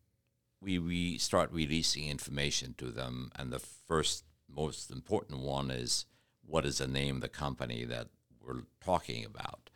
[0.61, 6.07] we re- start releasing information to them, and the first most important one is
[6.45, 8.09] what is the name of the company that
[8.41, 9.71] we're talking about.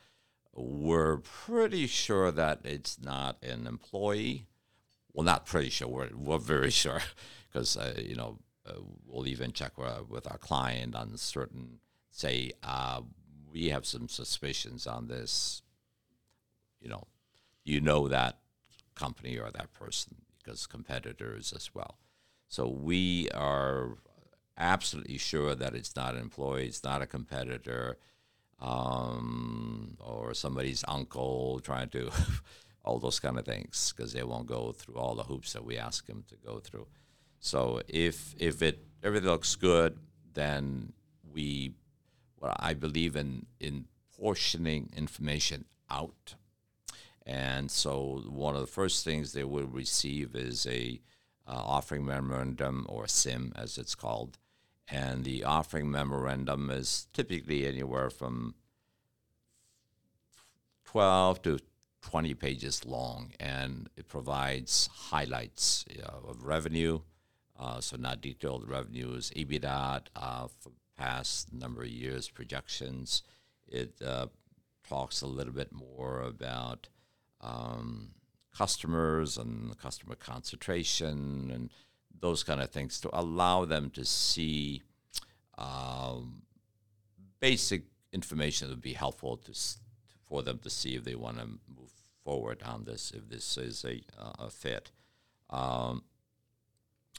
[0.55, 4.47] We're pretty sure that it's not an employee.
[5.13, 5.89] Well, not pretty sure.
[5.89, 7.03] We're, we're very sure
[7.49, 11.79] because uh, you know uh, we'll even check uh, with our client on certain.
[12.11, 13.03] Say uh,
[13.53, 15.63] we have some suspicions on this.
[16.81, 17.05] You know,
[17.65, 18.39] you know that
[18.95, 21.99] company or that person because competitors as well.
[22.49, 23.99] So we are
[24.57, 27.99] absolutely sure that it's not an employee, it's not a competitor,
[28.61, 32.11] um, or somebody's uncle trying to,
[32.85, 35.79] all those kind of things, because they won't go through all the hoops that we
[35.79, 36.87] ask them to go through.
[37.41, 39.99] So if if it everything looks good,
[40.35, 40.93] then
[41.33, 41.73] we,
[42.39, 43.87] well, I believe in in
[44.17, 46.35] portioning information out
[47.27, 51.01] and so one of the first things they will receive is a
[51.47, 54.39] uh, offering memorandum or CIM as it's called.
[54.91, 58.55] And the offering memorandum is typically anywhere from
[60.85, 61.59] 12 to
[62.03, 67.01] 20 pages long, and it provides highlights of revenue,
[67.59, 73.23] uh, so not detailed revenues, EBITDA uh, for past number of years projections.
[73.69, 74.27] It uh,
[74.89, 76.89] talks a little bit more about
[77.41, 78.13] um,
[78.57, 81.71] customers and customer concentration and
[82.19, 84.83] those kind of things to allow them to see
[85.57, 86.43] um,
[87.41, 89.53] basic information that would be helpful to
[90.25, 91.91] for them to see if they want to move
[92.25, 94.03] forward on this, if this is a,
[94.39, 94.93] a fit.
[95.51, 96.05] Um,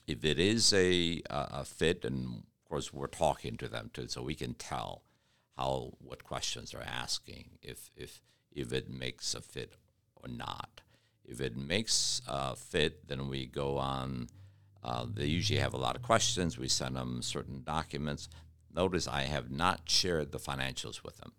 [0.08, 4.22] if it is a, a fit, and of course we're talking to them too, so
[4.22, 5.04] we can tell
[5.58, 8.22] how what questions they're asking, if if
[8.52, 9.74] if it makes a fit
[10.16, 10.82] or not.
[11.24, 14.28] If it makes a fit, then we go on.
[14.84, 16.57] Uh, they usually have a lot of questions.
[16.57, 18.29] We send them certain documents.
[18.73, 21.34] Notice I have not shared the financials with them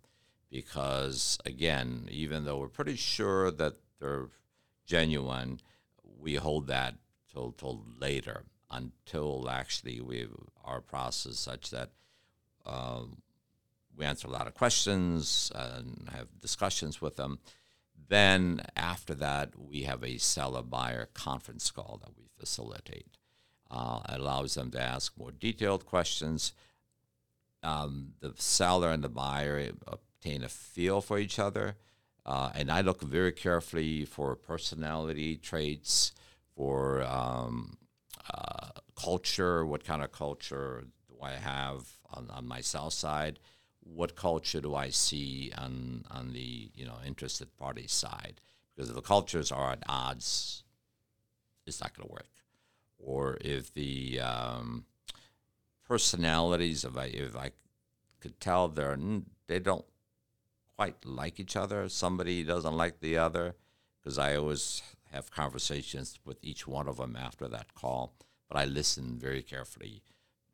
[0.50, 4.28] because, again, even though we're pretty sure that they're
[4.86, 5.60] genuine,
[6.20, 6.94] we hold that
[7.32, 10.26] till till later until actually we
[10.64, 11.90] our process such that
[12.64, 13.22] um,
[13.96, 17.38] we answer a lot of questions and have discussions with them.
[18.08, 23.06] Then after that, we have a seller buyer conference call that we facilitate.
[23.72, 26.52] Uh, it allows them to ask more detailed questions.
[27.62, 31.76] Um, the seller and the buyer obtain a feel for each other.
[32.26, 36.12] Uh, and I look very carefully for personality traits,
[36.54, 37.78] for um,
[38.32, 43.38] uh, culture, what kind of culture do I have on, on my south side,
[43.80, 48.40] what culture do I see on on the you know interested party side?
[48.74, 50.62] Because if the cultures are at odds,
[51.66, 52.28] it's not going to work.
[53.04, 54.84] Or if the um,
[55.86, 57.50] personalities, I if I
[58.20, 58.96] could tell they're
[59.48, 59.84] they don't
[60.76, 63.56] quite like each other, somebody doesn't like the other,
[64.00, 64.82] because I always
[65.12, 68.14] have conversations with each one of them after that call.
[68.48, 70.02] But I listen very carefully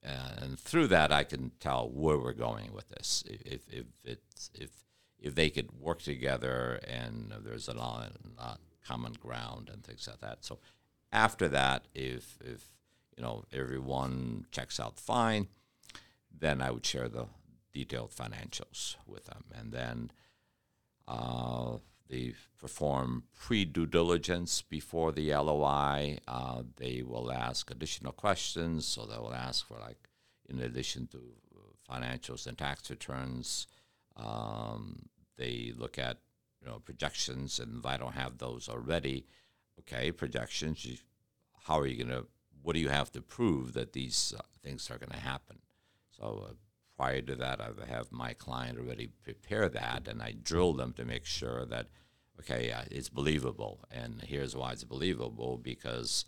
[0.02, 3.24] and through that I can tell where we're going with this.
[3.26, 4.70] If if it's if
[5.18, 10.20] if they could work together and there's a lot, lot common ground and things like
[10.20, 10.44] that.
[10.44, 10.58] So
[11.12, 12.68] after that, if if
[13.16, 15.48] you know everyone checks out fine,
[16.36, 17.26] then I would share the
[17.72, 20.10] detailed financials with them, and then
[21.06, 21.78] uh,
[22.08, 26.18] they perform pre due diligence before the LOI.
[26.26, 30.08] Uh, they will ask additional questions, so they will ask for like,
[30.48, 31.20] in addition to
[31.90, 33.66] financials and tax returns,
[34.16, 36.18] um, they look at
[36.60, 39.26] you know projections, and if I don't have those already,
[39.80, 40.84] okay, projections.
[40.84, 40.96] You,
[41.66, 42.26] how are you going to?
[42.62, 45.58] What do you have to prove that these uh, things are going to happen?
[46.10, 46.46] So.
[46.48, 46.52] Uh,
[46.96, 51.04] prior to that, I have my client already prepare that, and I drill them to
[51.04, 51.86] make sure that
[52.40, 53.80] okay, uh, it's believable.
[53.90, 56.24] And here's why it's believable because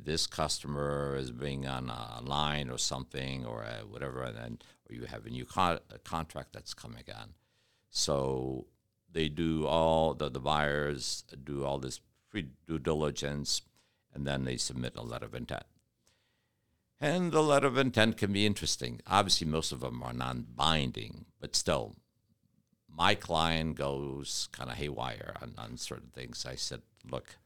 [0.00, 4.58] this customer is being on a line or something or whatever, and then
[4.88, 7.30] or you have a new con- a contract that's coming on.
[7.90, 8.66] So
[9.10, 12.00] they do all the, the buyers do all this
[12.36, 13.62] pre due diligence,
[14.14, 15.64] and then they submit a letter of intent.
[17.00, 19.00] And the letter of intent can be interesting.
[19.06, 21.94] Obviously, most of them are non binding, but still,
[22.94, 26.46] my client goes kind of haywire on, on certain things.
[26.46, 27.36] I said, look,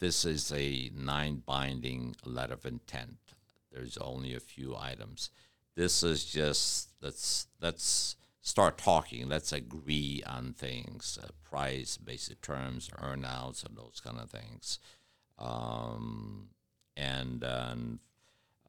[0.00, 3.16] this is a nine binding letter of intent.
[3.70, 5.30] There's only a few items.
[5.74, 9.28] This is just let's let's start talking.
[9.28, 14.78] Let's agree on things, uh, price, basic terms, earnouts, and those kind of things.
[15.38, 16.48] Um,
[16.96, 17.42] and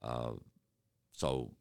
[0.02, 0.32] uh,
[1.12, 1.52] so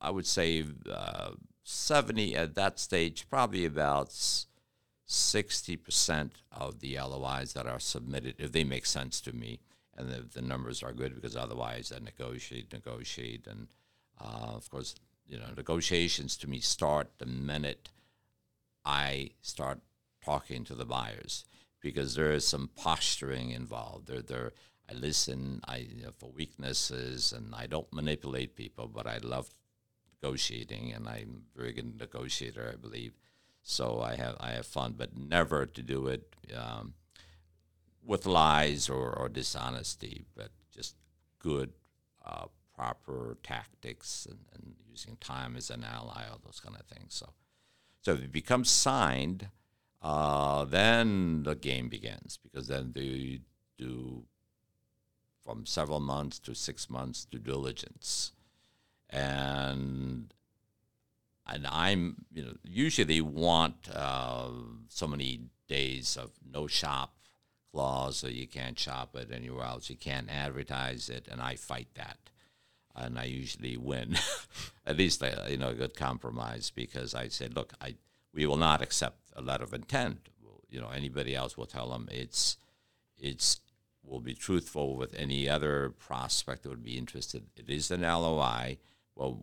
[0.00, 1.30] I would say uh,
[1.62, 4.10] 70 at that stage, probably about
[5.08, 9.60] 60% of the LOIs that are submitted, if they make sense to me,
[9.96, 13.68] and if the numbers are good, because otherwise I negotiate, negotiate, and
[14.20, 14.94] uh, of course,
[15.26, 17.90] you know, negotiations to me start the minute
[18.84, 19.80] I start
[20.24, 21.44] talking to the buyers,
[21.80, 24.06] because there is some posturing involved.
[24.06, 24.52] There, there.
[24.90, 29.48] I listen I, you know, for weaknesses, and I don't manipulate people, but I love
[30.22, 33.14] negotiating, and I'm a very good negotiator, I believe.
[33.62, 36.94] So I have I have fun, but never to do it um,
[38.04, 40.96] with lies or, or dishonesty, but just
[41.38, 41.72] good,
[42.24, 47.14] uh, proper tactics and, and, using time as an ally, all those kind of things.
[47.14, 47.30] So,
[48.02, 49.48] so if it becomes signed,
[50.00, 53.40] uh, then the game begins because then they
[53.76, 54.22] do
[55.44, 58.32] from several months to six months due diligence,
[59.10, 60.32] and
[61.46, 64.50] and I'm you know usually they want uh,
[64.88, 67.14] so many days of no shop
[67.72, 71.88] clause, so you can't shop it anywhere else, you can't advertise it, and I fight
[71.94, 72.18] that,
[72.96, 74.16] and I usually win,
[74.86, 77.96] at least uh, you know a good compromise because I said, look, I
[78.32, 80.28] we will not accept a letter of intent.
[80.68, 82.56] You know anybody else will tell them it's
[83.16, 83.60] it's
[84.06, 87.44] will be truthful with any other prospect that would be interested.
[87.56, 88.78] It is an LOI.
[89.14, 89.40] Well,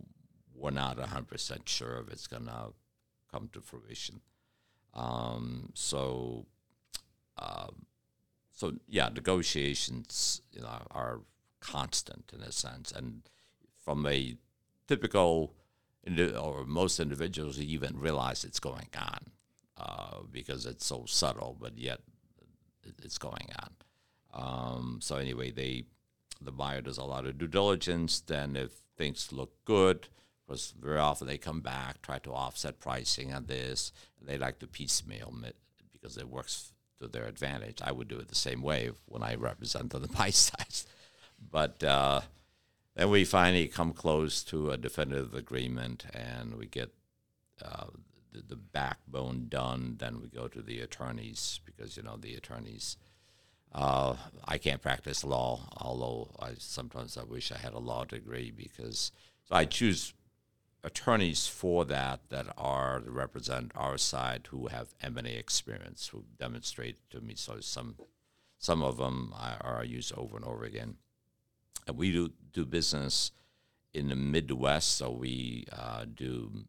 [0.55, 2.73] we're not 100% sure if it's going to
[3.31, 4.21] come to fruition.
[4.93, 6.45] Um, so,
[7.37, 7.85] um,
[8.51, 11.21] so yeah, negotiations you know, are
[11.59, 13.21] constant in a sense, and
[13.83, 14.35] from a
[14.87, 15.53] typical
[16.39, 19.19] or most individuals even realize it's going on
[19.77, 21.99] uh, because it's so subtle, but yet
[23.03, 23.69] it's going on.
[24.33, 25.85] Um, so anyway, they
[26.43, 28.19] the buyer does a lot of due diligence.
[28.19, 30.07] Then if things look good,
[30.47, 33.91] because very often they come back, try to offset pricing on this.
[34.21, 35.55] They like to piecemeal it
[35.93, 37.81] because it works to their advantage.
[37.83, 40.85] I would do it the same way when I represent on the buy side.
[41.51, 42.21] But uh,
[42.95, 46.93] then we finally come close to a definitive agreement and we get
[47.63, 47.85] uh,
[48.33, 49.95] the, the backbone done.
[49.99, 52.97] Then we go to the attorneys because, you know, the attorneys–
[53.73, 54.15] uh,
[54.45, 59.11] I can't practice law, although I sometimes I wish I had a law degree because
[59.45, 60.13] so I choose
[60.83, 66.97] attorneys for that that are to represent our side who have M&A experience, who demonstrate
[67.11, 67.35] to me.
[67.35, 67.95] So some
[68.57, 70.97] some of them I, are used over and over again.
[71.87, 73.31] And we do do business
[73.93, 76.65] in the Midwest, so we uh, do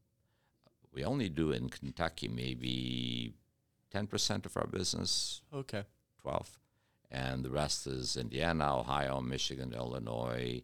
[0.92, 3.32] we only do in Kentucky maybe
[3.90, 5.42] ten percent of our business.
[5.54, 5.84] Okay.
[6.20, 6.58] Twelve
[7.12, 10.62] and the rest is Indiana, Ohio, Michigan, Illinois,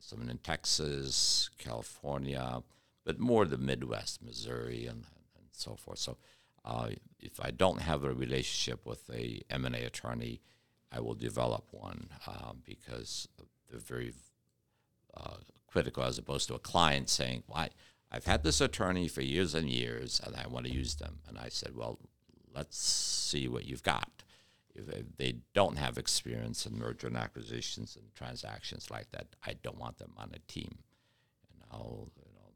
[0.00, 2.62] some in Texas, California,
[3.04, 5.04] but more the Midwest, Missouri, and,
[5.36, 5.98] and so forth.
[5.98, 6.18] So,
[6.64, 6.88] uh,
[7.20, 10.40] if I don't have a relationship with a M&A attorney,
[10.90, 13.28] I will develop one uh, because
[13.70, 14.12] they're very
[15.16, 15.36] uh,
[15.66, 17.70] critical, as opposed to a client saying, "Why?
[18.10, 21.38] I've had this attorney for years and years, and I want to use them." And
[21.38, 21.98] I said, "Well,
[22.54, 24.24] let's see what you've got."
[24.74, 29.78] if they don't have experience in merger and acquisitions and transactions like that, I don't
[29.78, 30.78] want them on a team,
[31.50, 32.50] and I'll you know,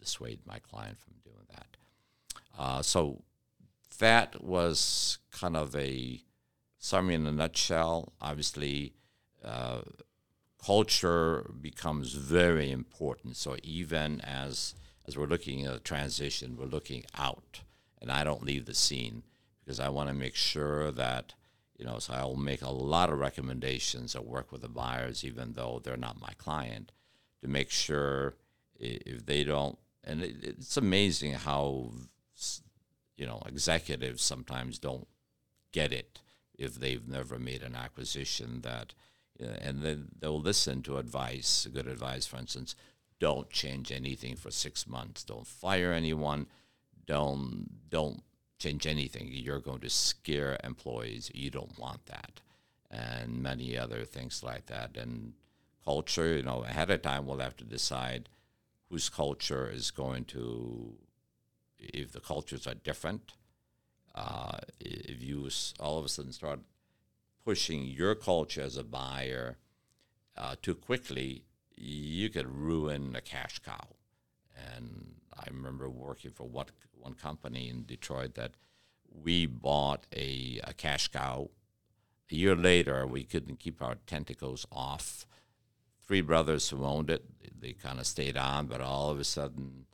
[0.00, 1.76] dissuade my client from doing that.
[2.58, 3.22] Uh, so
[3.98, 6.22] that was kind of a
[6.78, 8.12] summary in a nutshell.
[8.20, 8.94] Obviously,
[9.44, 9.82] uh,
[10.64, 13.36] culture becomes very important.
[13.36, 14.74] So even as
[15.06, 17.60] as we're looking at a transition, we're looking out,
[18.00, 19.22] and I don't leave the scene
[19.64, 21.32] because I want to make sure that
[21.78, 24.16] you know, so I'll make a lot of recommendations.
[24.16, 26.90] I work with the buyers, even though they're not my client,
[27.40, 28.34] to make sure
[28.78, 29.78] if they don't.
[30.02, 31.92] And it, it's amazing how,
[33.16, 35.06] you know, executives sometimes don't
[35.70, 36.18] get it
[36.58, 38.62] if they've never made an acquisition.
[38.62, 38.94] That,
[39.40, 42.74] and then they'll listen to advice, good advice, for instance.
[43.20, 45.24] Don't change anything for six months.
[45.24, 46.46] Don't fire anyone.
[47.06, 48.22] Don't don't
[48.58, 49.28] change anything.
[49.32, 51.30] You're going to scare employees.
[51.34, 52.40] You don't want that.
[52.90, 54.96] And many other things like that.
[54.96, 55.34] And
[55.84, 58.28] culture, you know, ahead of time, we'll have to decide
[58.88, 60.94] whose culture is going to,
[61.78, 63.32] if the cultures are different,
[64.14, 66.60] uh, if you all of a sudden start
[67.48, 69.56] pushing your culture as a buyer
[70.36, 71.44] uh, too quickly,
[71.78, 73.86] you could ruin a cash cow.
[74.66, 78.50] And I remember working for what one company in Detroit that
[79.24, 81.48] we bought a, a cash cow.
[82.30, 85.26] A year later, we couldn't keep our tentacles off.
[86.06, 87.24] Three brothers who owned it,
[87.58, 89.86] they kind of stayed on, but all of a sudden,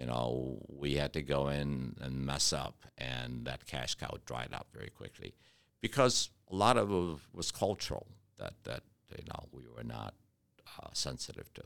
[0.00, 4.54] you know, we had to go in and mess up, and that cash cow dried
[4.54, 5.34] up very quickly
[5.82, 8.06] because a lot of it was cultural
[8.38, 10.14] that that you know we were not
[10.78, 11.62] uh, sensitive to.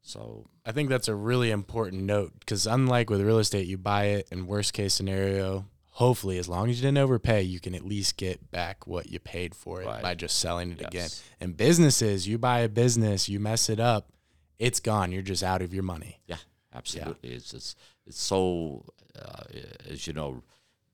[0.00, 4.04] So I think that's a really important note because unlike with real estate, you buy
[4.06, 5.66] it in worst case scenario.
[5.92, 9.20] Hopefully, as long as you didn't overpay, you can at least get back what you
[9.20, 10.02] paid for it right.
[10.02, 10.88] by just selling it yes.
[10.88, 11.10] again.
[11.40, 14.10] And businesses, you buy a business, you mess it up,
[14.58, 15.12] it's gone.
[15.12, 16.20] You're just out of your money.
[16.26, 16.38] Yeah,
[16.74, 17.30] absolutely.
[17.30, 17.36] Yeah.
[17.36, 17.76] It's it's
[18.06, 18.84] it's so
[19.16, 19.44] uh,
[19.88, 20.42] as you know,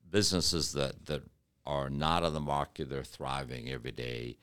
[0.09, 1.23] businesses that that
[1.65, 4.37] are not on the market, they're thriving every day.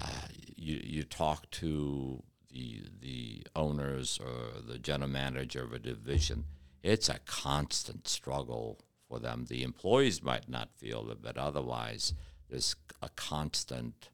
[0.00, 6.44] Uh, you you talk to the the owners or the general manager of a division,
[6.82, 8.78] it's a constant struggle
[9.08, 9.46] for them.
[9.48, 12.14] The employees might not feel it, but otherwise,
[12.48, 14.10] there's a constant,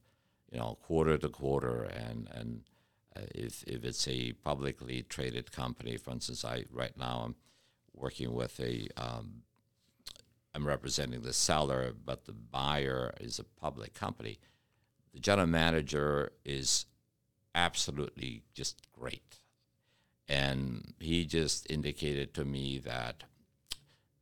[0.50, 2.62] you know, quarter to quarter, and and
[3.16, 7.36] uh, if if it's a publicly traded company, for instance, I right now I'm
[7.94, 9.42] working with a um,
[10.54, 14.38] I'm representing the seller, but the buyer is a public company.
[15.12, 16.86] The general manager is
[17.54, 19.36] absolutely just great.
[20.28, 23.24] And he just indicated to me that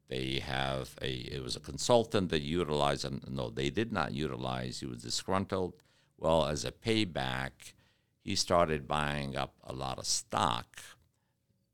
[0.09, 4.80] they have a, it was a consultant that utilized, and no, they did not utilize,
[4.80, 5.74] he was disgruntled.
[6.18, 7.74] Well, as a payback,
[8.22, 10.80] he started buying up a lot of stock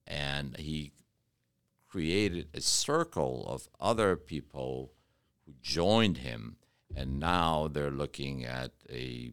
[0.09, 0.92] and he
[1.89, 4.93] created a circle of other people
[5.45, 6.57] who joined him,
[6.95, 9.32] and now they're looking at a,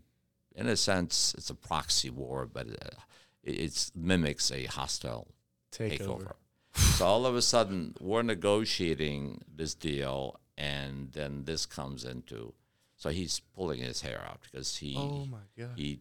[0.55, 3.01] in a sense, it's a proxy war, but uh,
[3.43, 5.27] it mimics a hostile
[5.71, 5.99] takeover.
[5.99, 6.95] takeover.
[6.97, 12.53] so all of a sudden, we're negotiating this deal, and then this comes into.
[12.97, 15.73] So he's pulling his hair out because he, oh my God.
[15.75, 15.99] he,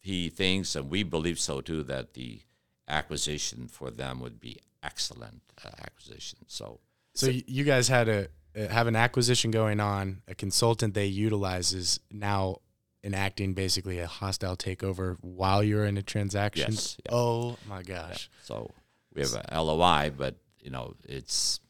[0.00, 2.40] he thinks, and we believe so too, that the
[2.88, 6.40] acquisition for them would be excellent uh, acquisition.
[6.46, 6.80] So,
[7.14, 10.22] so, so you guys had a uh, have an acquisition going on.
[10.28, 12.58] A consultant they utilize is now
[13.02, 16.72] enacting basically a hostile takeover while you're in a transaction.
[16.72, 16.96] Yes.
[17.04, 17.14] Yeah.
[17.14, 18.30] Oh my gosh.
[18.32, 18.44] Yeah.
[18.44, 18.70] So
[19.12, 21.60] we have a LOI, but you know it's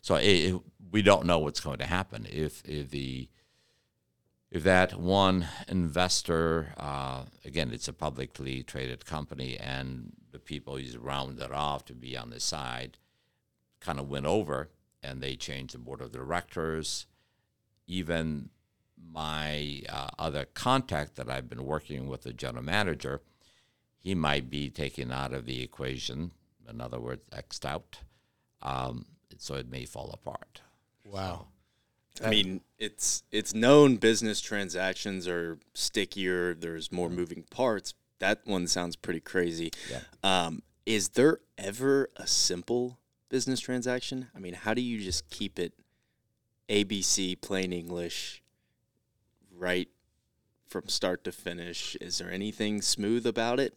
[0.00, 0.60] so it, it,
[0.90, 3.28] we don't know what's going to happen if if the
[4.52, 10.96] if that one investor, uh, again, it's a publicly traded company, and the people he's
[10.96, 12.98] rounded off to be on the side
[13.80, 14.70] kind of went over,
[15.02, 17.06] and they changed the board of directors.
[17.86, 18.50] Even
[19.12, 23.20] my uh, other contact that I've been working with, the general manager,
[23.98, 26.32] he might be taken out of the equation.
[26.68, 27.98] In other words, xed out.
[28.62, 29.06] Um,
[29.38, 30.62] so it may fall apart.
[31.04, 31.46] Wow.
[32.22, 36.54] I mean, it's it's known business transactions are stickier.
[36.54, 37.94] There's more moving parts.
[38.22, 39.72] That one sounds pretty crazy.
[39.90, 39.98] Yeah.
[40.22, 44.28] Um, is there ever a simple business transaction?
[44.32, 45.72] I mean, how do you just keep it
[46.68, 48.44] ABC plain English,
[49.52, 49.88] right
[50.68, 51.96] from start to finish?
[52.00, 53.76] Is there anything smooth about it?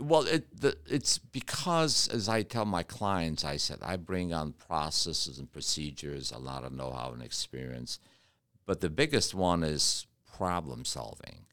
[0.00, 4.52] Well, it, the, it's because, as I tell my clients, I said I bring on
[4.52, 8.00] processes and procedures, a lot of know how and experience.
[8.66, 11.46] But the biggest one is problem solving.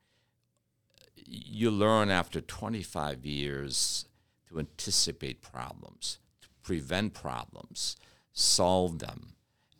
[1.27, 4.05] You learn after 25 years
[4.49, 7.97] to anticipate problems, to prevent problems,
[8.31, 9.33] solve them.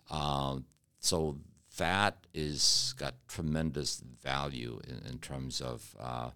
[0.09, 0.65] Um,
[0.99, 1.37] so
[1.77, 5.95] that is got tremendous value in, in terms of.
[5.99, 6.31] Uh,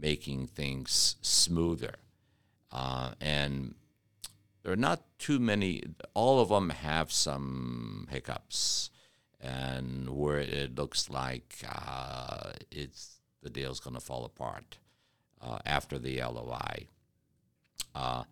[0.00, 1.94] making things smoother.
[2.70, 3.74] Uh, and
[4.62, 5.82] there are not too many,
[6.14, 8.90] all of them have some hiccups
[9.40, 14.78] and where it looks like uh, it's the deal's going to fall apart
[15.40, 16.86] uh, after the LOI.
[17.94, 18.24] Uh,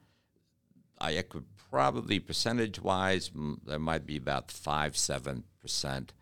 [1.00, 3.30] I could probably percentage wise,
[3.64, 6.12] there might be about five, seven percent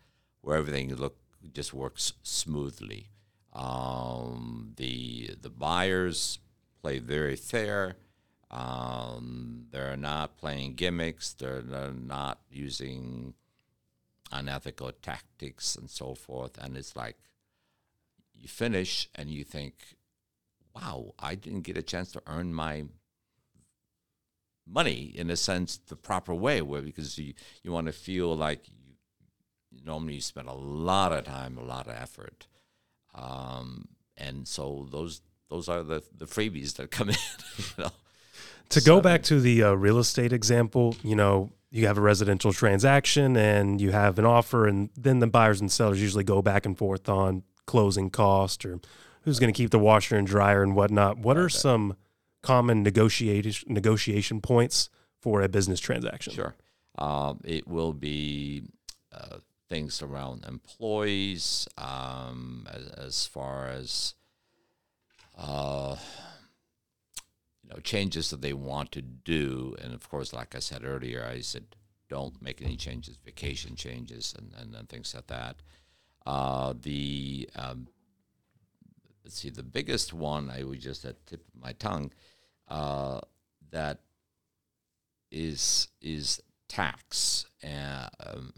[0.41, 1.17] where everything look
[1.53, 3.07] just works smoothly.
[3.53, 6.39] Um, the the buyers
[6.81, 7.95] play very fair.
[8.49, 11.33] Um, they're not playing gimmicks.
[11.33, 13.33] They're, they're not using
[14.31, 16.57] unethical tactics and so forth.
[16.57, 17.17] And it's like
[18.41, 19.95] you finish and you think,
[20.75, 22.85] "Wow, I didn't get a chance to earn my
[24.67, 27.33] money in a sense the proper way." Where because you
[27.63, 31.87] you want to feel like you normally you spend a lot of time, a lot
[31.87, 32.47] of effort
[33.13, 33.87] um,
[34.17, 37.15] and so those those are the the freebies that come in.
[37.57, 37.91] You know?
[38.69, 42.01] To so, go back to the uh, real estate example, you know, you have a
[42.01, 46.41] residential transaction and you have an offer, and then the buyers and sellers usually go
[46.41, 48.79] back and forth on closing cost or
[49.23, 51.17] who's going to keep the washer and dryer and whatnot.
[51.17, 51.95] What are some
[52.41, 54.89] common negotiation negotiation points
[55.19, 56.33] for a business transaction?
[56.33, 56.55] Sure,
[56.97, 58.63] um, it will be
[59.13, 59.37] uh,
[59.69, 64.15] things around employees, um, as, as, far as
[65.37, 65.95] uh,
[67.63, 71.25] you know changes that they want to do, and of course, like I said earlier,
[71.25, 71.65] I said
[72.09, 75.57] don't make any changes, vacation changes, and and, and things like that.
[76.25, 77.87] Uh, the um,
[79.23, 82.11] let's see, the biggest one I was just at tip of my tongue
[82.67, 83.21] uh,
[83.71, 83.99] that
[85.31, 87.45] is is tax.
[87.63, 88.53] Uh, um,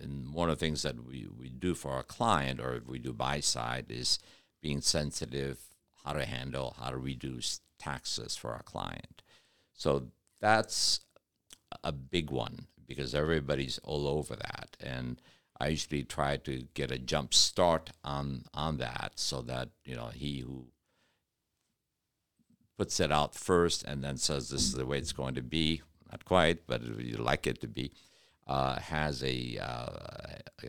[0.00, 2.98] and one of the things that we, we do for our client, or if we
[2.98, 4.18] do buy side, is
[4.62, 5.58] being sensitive
[6.04, 9.22] how to handle, how to reduce taxes for our client.
[9.74, 10.08] So
[10.40, 11.00] that's
[11.84, 14.76] a big one because everybody's all over that.
[14.80, 15.20] And
[15.60, 20.08] I usually try to get a jump start on on that so that you know
[20.08, 20.66] he who
[22.78, 25.82] puts it out first and then says this is the way it's going to be
[26.10, 27.92] not quite but you like it to be
[28.46, 29.86] uh, has a, uh,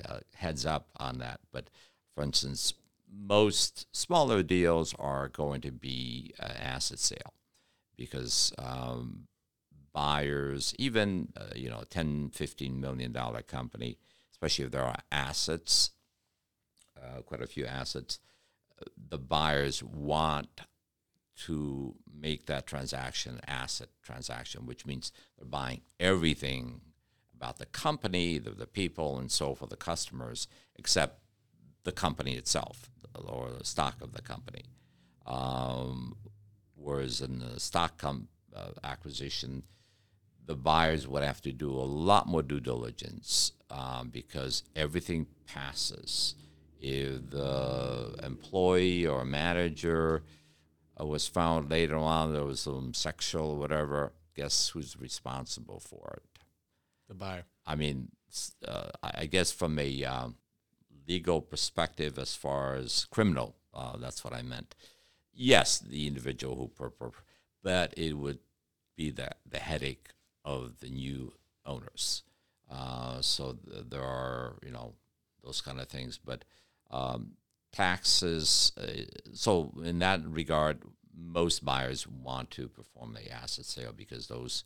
[0.05, 1.39] a heads up on that.
[1.51, 1.69] But
[2.13, 2.73] for instance
[3.13, 7.33] most smaller deals are going to be an asset sale
[7.97, 9.27] because um,
[9.93, 13.97] buyers even uh, you know 10 15 million dollar company
[14.41, 15.91] especially if there are assets,
[16.99, 18.19] uh, quite a few assets,
[19.09, 20.61] the buyers want
[21.35, 26.81] to make that transaction an asset transaction, which means they're buying everything
[27.35, 31.19] about the company, the, the people, and so for the customers, except
[31.83, 34.63] the company itself or the stock of the company.
[35.27, 36.15] Um,
[36.75, 39.63] whereas in the stock com- uh, acquisition,
[40.45, 46.35] the buyers would have to do a lot more due diligence um, because everything passes.
[46.79, 50.23] If the employee or manager
[50.99, 56.43] uh, was found later on there was some sexual whatever, guess who's responsible for it?
[57.07, 57.45] The buyer.
[57.65, 58.09] I mean,
[58.67, 60.35] uh, I guess from a um,
[61.07, 64.75] legal perspective, as far as criminal, uh, that's what I meant.
[65.33, 67.11] Yes, the individual who, per, per,
[67.63, 68.39] but it would
[68.97, 70.09] be the the headache
[70.43, 71.33] of the new
[71.65, 72.23] owners.
[72.71, 74.93] Uh, so th- there are, you know,
[75.43, 76.17] those kind of things.
[76.17, 76.45] But
[76.89, 77.33] um,
[77.71, 79.03] taxes, uh,
[79.33, 84.63] so in that regard, most buyers want to perform the asset sale because those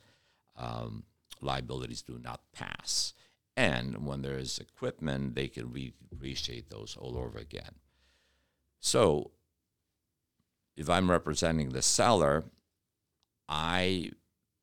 [0.55, 1.03] um,
[1.41, 3.13] liabilities do not pass.
[3.57, 7.75] And when there is equipment, they can re- appreciate those all over again.
[8.79, 9.31] So
[10.75, 12.43] if I'm representing the seller,
[13.47, 14.11] I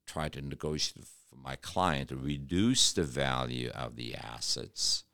[0.06, 5.04] try to negotiate for my client to reduce the value of the assets,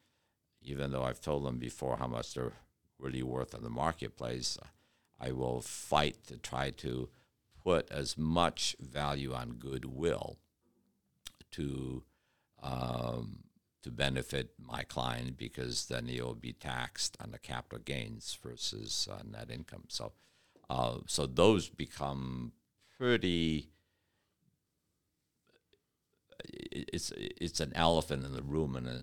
[0.61, 2.53] even though I've told them before how much they're
[2.99, 4.59] really worth in the marketplace.
[5.21, 7.09] I will fight to try to
[7.63, 10.39] put as much value on goodwill
[11.53, 12.03] to
[12.63, 13.45] um,
[13.83, 19.23] to benefit my client because then he'll be taxed on the capital gains versus uh,
[19.31, 19.85] net income.
[19.89, 20.13] So,
[20.69, 22.53] uh, so those become
[22.99, 23.71] pretty
[26.45, 29.03] it's it's an elephant in the room in, a,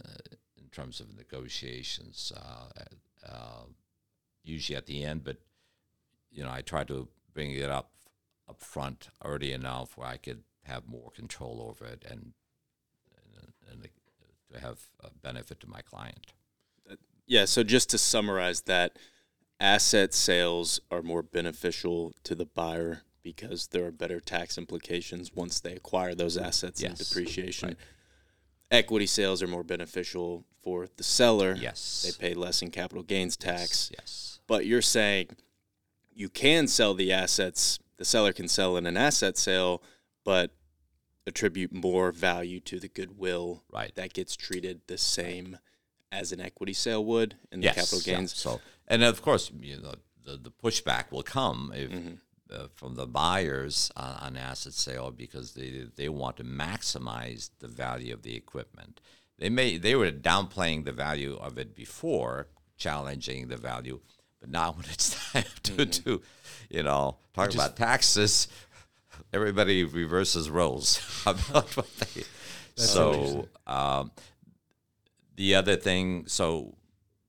[0.57, 2.31] in terms of negotiations.
[2.35, 2.83] Uh,
[3.27, 3.65] uh,
[4.43, 5.37] usually at the end, but
[6.31, 7.91] you know, I try to bring it up
[8.47, 12.33] up front early enough where I could have more control over it and
[13.37, 13.89] and, and
[14.53, 16.33] to have a benefit to my client.
[17.27, 17.45] Yeah.
[17.45, 18.97] So just to summarize that,
[19.59, 25.59] asset sales are more beneficial to the buyer because there are better tax implications once
[25.59, 26.89] they acquire those assets yes.
[26.91, 27.69] and depreciation.
[27.69, 27.77] Right.
[28.69, 31.55] Equity sales are more beneficial for the seller.
[31.59, 32.05] Yes.
[32.05, 33.89] They pay less in capital gains tax.
[33.91, 33.99] Yes.
[33.99, 34.39] yes.
[34.45, 35.29] But you're saying
[36.13, 39.81] you can sell the assets, the seller can sell in an asset sale,
[40.23, 40.51] but
[41.25, 43.95] attribute more value to the goodwill right.
[43.95, 45.57] that gets treated the same
[46.11, 47.73] as an equity sale would in yes.
[47.73, 48.33] the capital gains.
[48.45, 48.51] Yeah.
[48.51, 52.13] So, and of course, you know, the, the pushback will come if mm-hmm
[52.51, 57.67] uh, from the buyers uh, on asset sale because they they want to maximize the
[57.67, 59.01] value of the equipment.
[59.37, 63.99] They may they were downplaying the value of it before, challenging the value,
[64.39, 66.03] but now when it's time to mm-hmm.
[66.03, 66.21] do,
[66.69, 68.47] you know, talk Just, about taxes,
[69.33, 72.23] everybody reverses roles about what they.
[72.75, 74.11] so um,
[75.35, 76.75] the other thing, so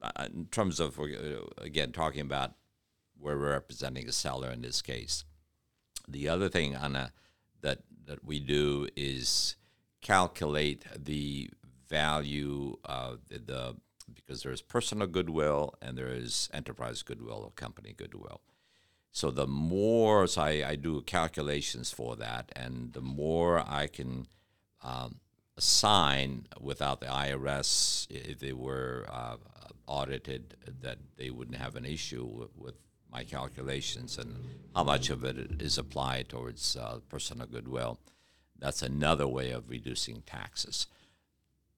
[0.03, 1.05] uh, in terms of uh,
[1.59, 2.53] again talking about
[3.19, 5.25] we're representing a seller in this case.
[6.09, 7.13] The other thing on a,
[7.63, 9.57] that that we do is
[10.01, 11.51] calculate the
[11.89, 13.77] value of the, the
[14.15, 18.41] because there is personal goodwill and there is enterprise goodwill or company goodwill.
[19.11, 24.27] So the more so I, I do calculations for that, and the more I can
[24.83, 25.21] um,
[25.57, 29.37] assign without the IRS, if they were uh,
[29.87, 32.75] audited, that they wouldn't have an issue with, with
[33.11, 34.37] my calculations and
[34.75, 37.99] how much of it is applied towards uh, personal goodwill.
[38.59, 40.87] That's another way of reducing taxes.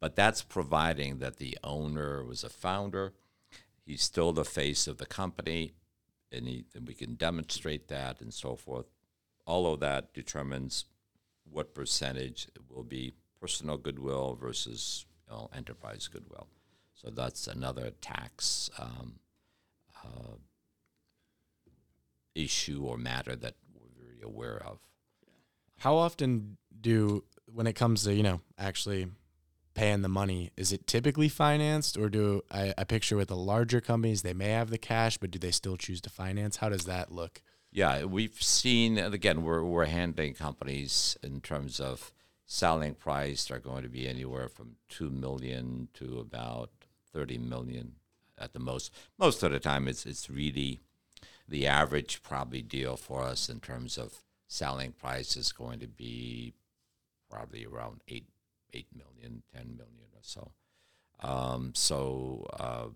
[0.00, 3.14] But that's providing that the owner was a founder,
[3.84, 5.72] he's still the face of the company,
[6.30, 8.86] and, he, and we can demonstrate that and so forth.
[9.46, 10.84] All of that determines
[11.50, 16.48] what percentage will be personal goodwill versus you know, enterprise goodwill.
[16.94, 19.20] So that's another tax um,
[20.04, 20.34] uh,
[22.38, 24.78] issue or matter that we're very aware of.
[25.78, 29.08] How often do, when it comes to, you know, actually
[29.74, 33.80] paying the money, is it typically financed, or do I, I picture with the larger
[33.80, 36.56] companies they may have the cash, but do they still choose to finance?
[36.56, 37.42] How does that look?
[37.70, 42.12] Yeah, we've seen, and again, we're, we're handling companies in terms of
[42.46, 46.70] selling price are going to be anywhere from 2 million to about
[47.12, 47.92] 30 million
[48.38, 48.92] at the most.
[49.18, 50.80] Most of the time, it's, it's really
[51.48, 56.52] the average probably deal for us in terms of selling price is going to be
[57.30, 58.26] probably around 8,
[58.74, 60.52] 8 million, 10 million or so.
[61.20, 62.88] Um, so uh,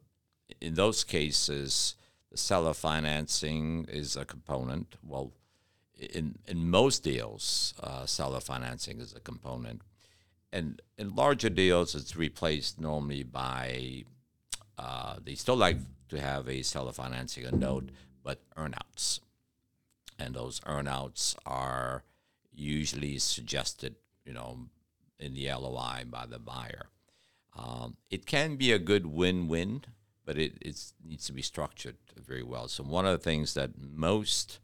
[0.61, 1.96] in those cases,
[2.30, 4.96] the seller financing is a component.
[5.03, 5.32] Well,
[5.98, 9.82] in in most deals, uh, seller financing is a component,
[10.53, 14.05] and in larger deals, it's replaced normally by
[14.78, 15.78] uh, they still like
[16.09, 17.90] to have a seller financing a note,
[18.22, 19.20] but earnouts,
[20.18, 22.04] and those earnouts are
[22.52, 24.58] usually suggested, you know,
[25.18, 26.86] in the LOI by the buyer.
[27.56, 29.84] Um, it can be a good win-win
[30.24, 30.62] but it
[31.04, 32.68] needs to be structured very well.
[32.68, 34.60] So one of the things that most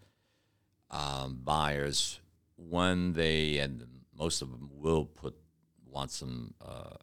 [0.91, 2.21] um, buyers,
[2.57, 3.85] when they and
[4.17, 5.37] most of them will put
[5.85, 6.97] want some uh,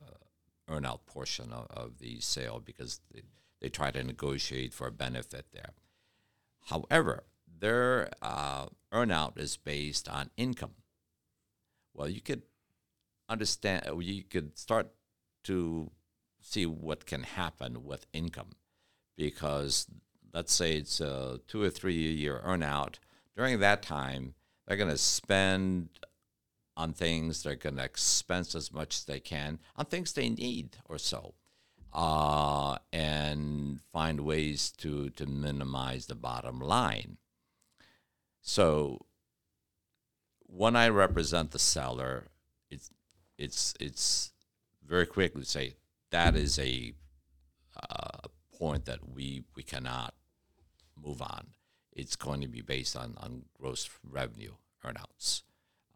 [0.69, 3.21] earnout portion of, of the sale because they,
[3.61, 5.71] they try to negotiate for a benefit there.
[6.65, 7.23] However,
[7.59, 10.75] their uh, earnout is based on income.
[11.93, 12.43] Well, you could
[13.29, 14.89] understand, you could start
[15.45, 15.91] to
[16.41, 18.51] see what can happen with income
[19.17, 19.87] because
[20.33, 22.95] let's say it's a two or three year earnout
[23.35, 24.35] during that time
[24.67, 25.89] they're going to spend
[26.77, 30.77] on things they're going to expense as much as they can on things they need
[30.85, 31.33] or so
[31.95, 37.17] uh, and find ways to to minimize the bottom line.
[38.41, 39.05] So
[40.47, 42.27] when i represent the seller
[42.69, 42.91] it's
[43.37, 44.31] it's it's
[44.85, 45.73] very quickly say
[46.11, 46.93] that is a
[47.89, 48.27] uh,
[48.57, 50.13] point that we we cannot
[51.01, 51.47] move on.
[51.91, 55.43] It's going to be based on, on gross revenue earnouts,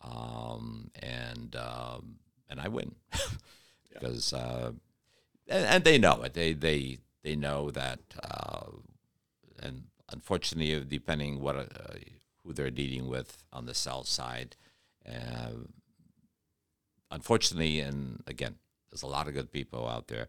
[0.01, 2.19] um, and um,
[2.49, 2.95] and I win.
[3.91, 4.71] Because uh,
[5.49, 6.33] and, and, they know it.
[6.33, 8.67] They they they know that, uh,
[9.61, 11.65] and unfortunately, depending what uh,
[12.43, 14.55] who they're dealing with on the sell side,
[15.07, 15.51] uh,
[17.11, 18.55] unfortunately, and again,
[18.89, 20.27] there's a lot of good people out there,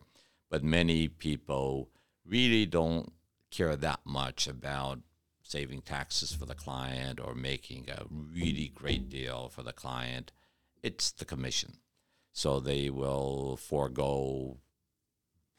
[0.51, 1.89] but many people
[2.27, 3.13] really don't
[3.51, 5.01] care that much about
[5.43, 10.31] saving taxes for the client or making a really great deal for the client.
[10.83, 11.79] It's the commission.
[12.33, 14.59] So they will forego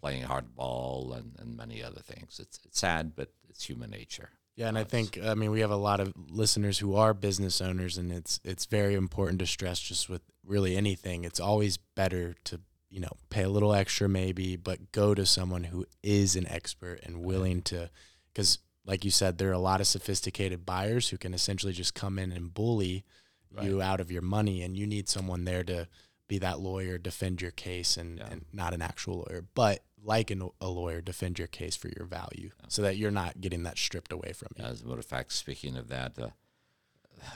[0.01, 2.39] playing hardball and, and many other things.
[2.39, 4.29] It's, it's sad, but it's human nature.
[4.55, 7.13] Yeah, and I um, think I mean we have a lot of listeners who are
[7.13, 11.23] business owners, and it's it's very important to stress just with really anything.
[11.23, 12.59] It's always better to
[12.91, 16.99] you know, pay a little extra maybe, but go to someone who is an expert
[17.03, 17.89] and willing to,
[18.31, 21.95] because like you said, there are a lot of sophisticated buyers who can essentially just
[21.95, 23.05] come in and bully
[23.49, 23.65] right.
[23.65, 25.87] you out of your money, and you need someone there to
[26.27, 28.27] be that lawyer, defend your case, and, yeah.
[28.29, 32.05] and not an actual lawyer, but like an, a lawyer, defend your case for your
[32.05, 32.65] value, yeah.
[32.67, 34.63] so that you're not getting that stripped away from you.
[34.63, 36.33] As a matter of fact, speaking of that, the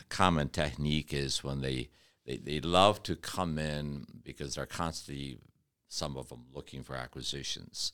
[0.10, 1.90] common technique is when they
[2.26, 5.38] they, they love to come in because they're constantly
[5.88, 7.94] some of them looking for acquisitions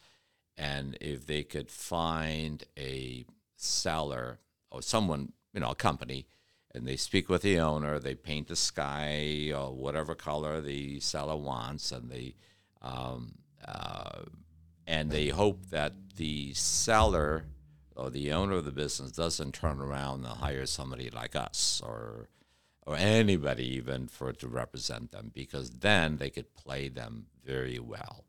[0.57, 6.27] and if they could find a seller or someone you know a company
[6.73, 11.35] and they speak with the owner they paint the sky or whatever color the seller
[11.35, 12.33] wants and they
[12.81, 13.35] um,
[13.67, 14.21] uh,
[14.91, 17.45] and they hope that the seller
[17.95, 22.27] or the owner of the business doesn't turn around and hire somebody like us or
[22.85, 28.25] or anybody even for to represent them because then they could play them very well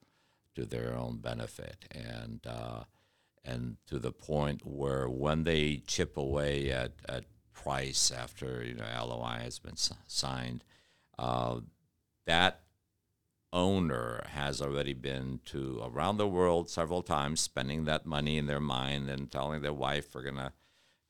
[0.55, 1.85] to their own benefit.
[1.91, 2.85] And uh,
[3.45, 8.85] and to the point where when they chip away at, at price after you know
[9.05, 10.63] LOI has been signed,
[11.19, 11.59] uh,
[12.25, 12.62] that
[13.53, 18.61] owner has already been to around the world several times, spending that money in their
[18.61, 20.55] mind and telling their wife, "We're gonna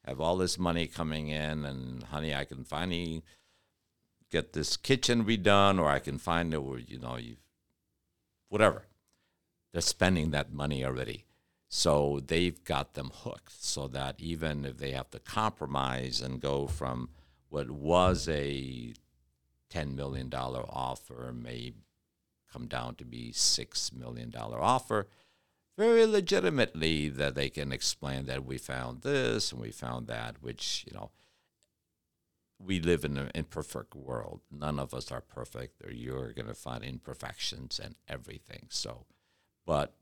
[0.05, 3.23] have all this money coming in, and honey, I can finally
[4.31, 7.37] get this kitchen redone, or I can find it where you know you,
[8.49, 8.87] whatever.
[9.73, 11.27] They're spending that money already,
[11.69, 13.63] so they've got them hooked.
[13.63, 17.11] So that even if they have to compromise and go from
[17.49, 18.95] what was a
[19.69, 21.75] ten million dollar offer may
[22.53, 25.07] come down to be six million dollar offer
[25.77, 30.85] very legitimately that they can explain that we found this and we found that, which,
[30.87, 31.11] you know,
[32.59, 34.41] we live in an imperfect world.
[34.51, 38.67] None of us are perfect, or you're going to find imperfections in everything.
[38.69, 39.07] So,
[39.67, 39.95] but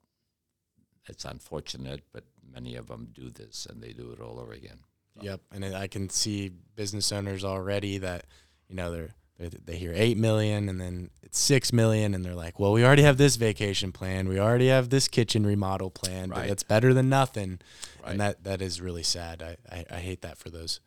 [1.08, 4.80] it's unfortunate, but many of them do this and they do it all over again.
[5.20, 8.24] Yep, and I can see business owners already that
[8.68, 9.14] you know they're
[9.48, 13.02] they hear eight million and then it's six million and they're like, well, we already
[13.02, 16.50] have this vacation plan, we already have this kitchen remodel plan, but Right.
[16.50, 17.60] it's better than nothing,
[18.02, 18.10] Right.
[18.12, 19.42] and that that is really sad.
[19.42, 20.80] I, I I hate that for those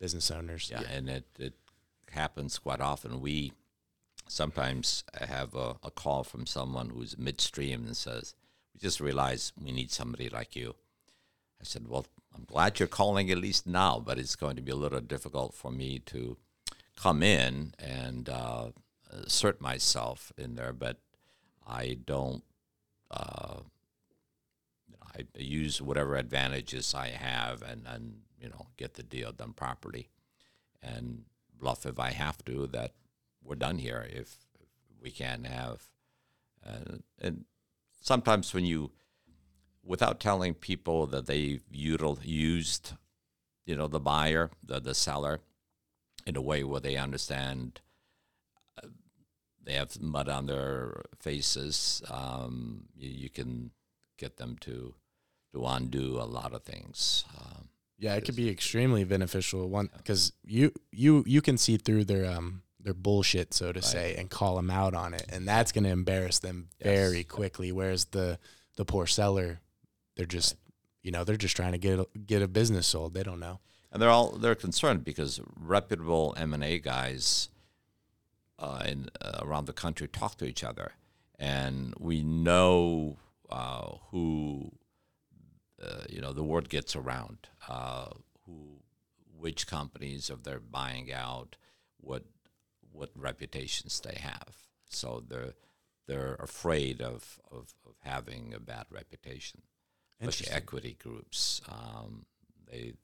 [0.00, 0.70] business owners.
[0.70, 1.54] Yeah, and it, it
[2.12, 3.20] happens quite often.
[3.20, 3.52] We
[4.28, 8.34] sometimes have a, a call from someone who's midstream and says,
[8.74, 10.74] We just realized we need somebody like you.
[11.60, 14.70] I said, Well, I'm glad you're calling at least now, but it's going to be
[14.72, 16.36] a little difficult for me to
[16.98, 18.66] come in and uh,
[19.10, 20.98] assert myself in there, but
[21.66, 22.42] I don't.
[23.10, 23.60] Uh,
[25.14, 30.08] I use whatever advantages I have and, and you know get the deal done properly,
[30.82, 31.24] and
[31.58, 32.92] bluff if I have to that
[33.42, 34.36] we're done here if,
[35.00, 35.84] we can't have,
[36.66, 37.44] uh, and
[38.00, 38.90] sometimes when you,
[39.84, 42.94] without telling people that they've util- used,
[43.64, 45.40] you know the buyer the the seller,
[46.28, 47.80] in a way where they understand.
[48.82, 48.88] uh,
[49.64, 52.02] They have mud on their faces.
[52.10, 53.70] Um, you, you can
[54.18, 54.94] get them to
[55.52, 57.24] to undo a lot of things.
[57.40, 57.68] Um,
[57.98, 62.26] Yeah, it could be extremely beneficial one because you you you can see through their
[62.36, 65.84] um their bullshit, so to say, and call them out on it, and that's going
[65.84, 67.72] to embarrass them very quickly.
[67.72, 68.38] Whereas the
[68.76, 69.60] the poor seller,
[70.14, 70.56] they're just
[71.02, 73.14] you know they're just trying to get a, get a business sold.
[73.14, 73.58] They don't know.
[73.92, 77.48] And they're all they're concerned because reputable M and A guys
[78.58, 80.92] uh, in uh, around the country talk to each other,
[81.38, 83.16] and we know
[83.50, 84.72] uh, who
[85.82, 88.10] uh, you know the word gets around uh,
[88.46, 88.80] who
[89.38, 91.56] which companies if they're buying out
[91.98, 92.24] what
[92.92, 94.56] what reputations they have.
[94.90, 95.54] So they're
[96.06, 99.60] they're afraid of, of, of having a bad reputation.
[100.20, 102.26] Especially equity groups um,
[102.66, 102.94] they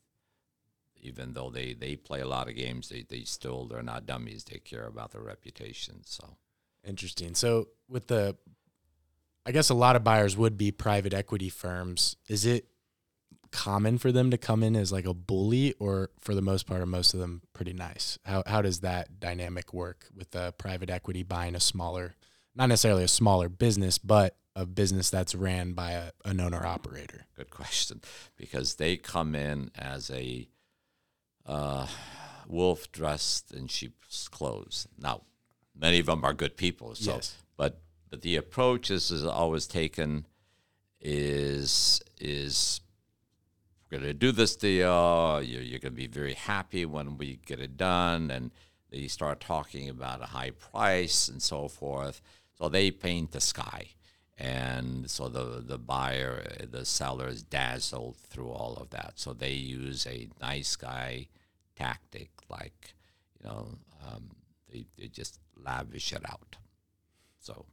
[1.05, 4.45] even though they, they play a lot of games they, they still they're not dummies
[4.45, 6.37] they care about their reputation so
[6.87, 7.35] Interesting.
[7.35, 8.37] So with the,
[9.47, 12.17] I guess a lot of buyers would be private equity firms.
[12.29, 12.67] Is it
[13.51, 16.81] common for them to come in as like a bully, or for the most part,
[16.81, 18.19] are most of them pretty nice?
[18.25, 22.17] How how does that dynamic work with the private equity buying a smaller,
[22.55, 27.27] not necessarily a smaller business, but a business that's ran by a, an owner operator?
[27.37, 28.01] Good question,
[28.37, 30.49] because they come in as a
[31.47, 31.87] uh,
[32.47, 34.87] wolf dressed in sheep's clothes.
[34.99, 35.23] Now,
[35.79, 37.37] many of them are good people, so Yes.
[37.57, 37.81] but
[38.11, 40.27] but the approach is, is always taken
[41.01, 42.81] is is
[43.91, 45.43] we're going to do this deal.
[45.43, 48.51] You're, you're going to be very happy when we get it done, and
[48.91, 52.21] they start talking about a high price and so forth.
[52.59, 53.89] So they paint the sky,
[54.37, 59.13] and so the the buyer, the seller is dazzled through all of that.
[59.17, 61.29] So they use a nice guy
[61.77, 62.95] tactic, like
[63.41, 63.69] you know,
[64.07, 64.31] um,
[64.71, 66.57] they they just lavish it out.
[67.39, 67.67] So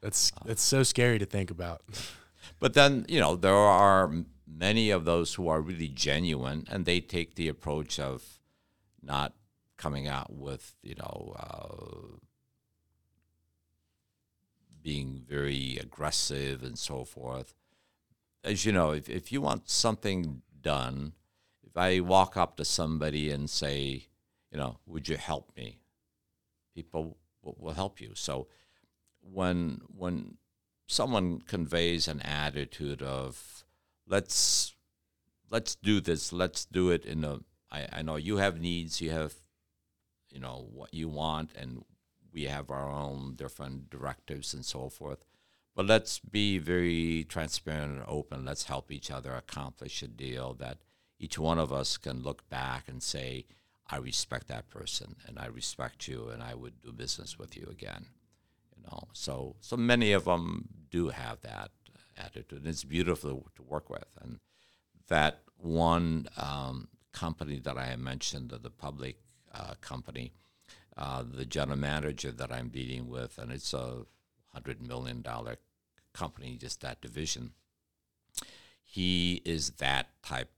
[0.00, 1.82] That's that's so scary to think about.
[2.60, 4.10] but then, you know, there are
[4.46, 8.38] many of those who are really genuine and they take the approach of
[9.02, 9.34] not
[9.76, 12.16] coming out with, you know, uh,
[14.82, 17.54] being very aggressive and so forth.
[18.44, 21.12] As you know, if, if you want something done,
[21.66, 24.08] if I walk up to somebody and say,
[24.50, 25.80] you know, would you help me?
[26.74, 28.12] People will, will help you.
[28.14, 28.48] So
[29.20, 30.36] when when
[30.86, 33.64] someone conveys an attitude of
[34.06, 34.74] let's
[35.50, 37.38] let's do this let's do it in a
[37.70, 39.34] I, I know you have needs you have
[40.30, 41.84] you know what you want and
[42.32, 45.24] we have our own different directives and so forth.
[45.74, 48.44] But let's be very transparent and open.
[48.44, 50.78] Let's help each other accomplish a deal that
[51.20, 53.44] each one of us can look back and say
[53.90, 57.66] i respect that person and i respect you and i would do business with you
[57.70, 58.04] again
[58.78, 59.08] you know?
[59.12, 61.70] So so many of them do have that
[62.16, 62.60] attitude.
[62.60, 64.08] And it's beautiful to work with.
[64.22, 64.38] And
[65.08, 69.16] that one um, company that I mentioned, the public
[69.52, 70.32] uh, company,
[70.98, 74.02] uh, the general manager that I'm dealing with, and it's a
[74.52, 75.56] hundred million dollar
[76.12, 77.52] company, just that division.
[78.82, 80.50] He is that type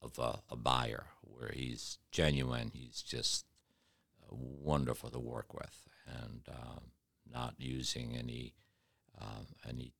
[0.00, 2.70] of a, a buyer where he's genuine.
[2.72, 3.44] He's just
[4.30, 6.80] wonderful to work with, and um,
[7.30, 8.54] not using any
[9.20, 9.92] um, any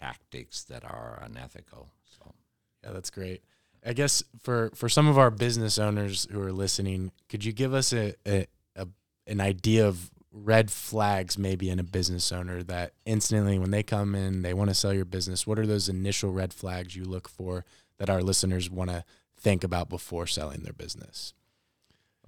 [0.00, 1.90] tactics that are unethical.
[2.18, 2.34] So
[2.82, 3.42] Yeah, that's great.
[3.84, 7.74] I guess for for some of our business owners who are listening, could you give
[7.74, 8.46] us a, a
[9.26, 14.14] an idea of red flags maybe in a business owner that instantly when they come
[14.14, 17.26] in they want to sell your business what are those initial red flags you look
[17.26, 17.64] for
[17.98, 19.02] that our listeners want to
[19.38, 21.32] think about before selling their business?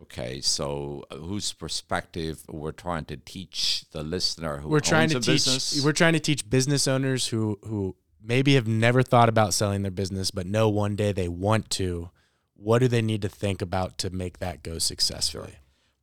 [0.01, 5.13] Okay, so uh, whose perspective we're trying to teach the listener who we're trying owns
[5.13, 5.85] to a teach business?
[5.85, 9.91] we're trying to teach business owners who who maybe have never thought about selling their
[9.91, 12.11] business but know one day they want to
[12.55, 15.57] what do they need to think about to make that go successfully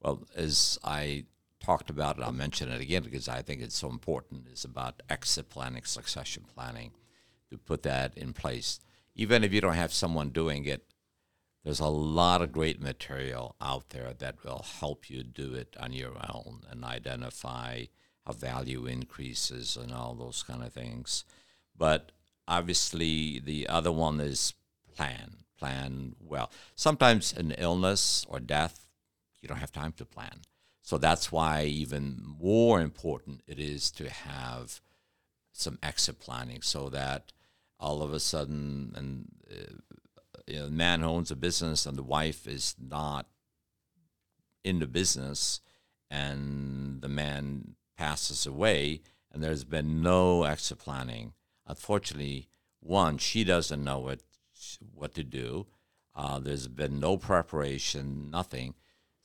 [0.05, 1.25] Well, as I
[1.59, 4.47] talked about it, I'll mention it again because I think it's so important.
[4.53, 6.91] Is about exit planning, succession planning,
[7.49, 8.79] to put that in place.
[9.15, 10.85] Even if you don't have someone doing it,
[11.63, 15.91] there's a lot of great material out there that will help you do it on
[15.91, 17.85] your own and identify
[18.27, 21.25] how value increases and all those kind of things.
[21.75, 22.11] But
[22.47, 24.53] obviously, the other one is
[24.95, 25.37] plan.
[25.57, 26.51] Plan well.
[26.75, 28.84] Sometimes an illness or death,
[29.45, 30.41] you don't have time to plan.
[30.81, 34.81] So that's why even more important it is to have
[35.51, 37.31] some exit planning so that
[37.79, 40.01] all of a sudden and uh,
[40.47, 43.27] you know, the man owns a business and the wife is not
[44.63, 45.61] in the business
[46.09, 49.01] and the man passes away
[49.31, 51.33] and there's been no exit planning.
[51.67, 52.47] Unfortunately
[52.79, 54.21] one she doesn't know what
[54.95, 55.67] what to do.
[56.15, 58.73] Uh, there's been no preparation nothing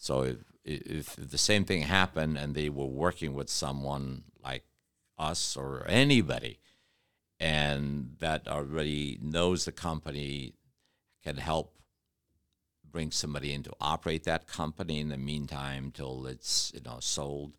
[0.01, 4.64] so if, if the same thing happened and they were working with someone like
[5.18, 6.59] us or anybody
[7.39, 10.55] and that already knows the company
[11.22, 11.74] can help
[12.90, 17.52] bring somebody in to operate that company in the meantime till it's you know sold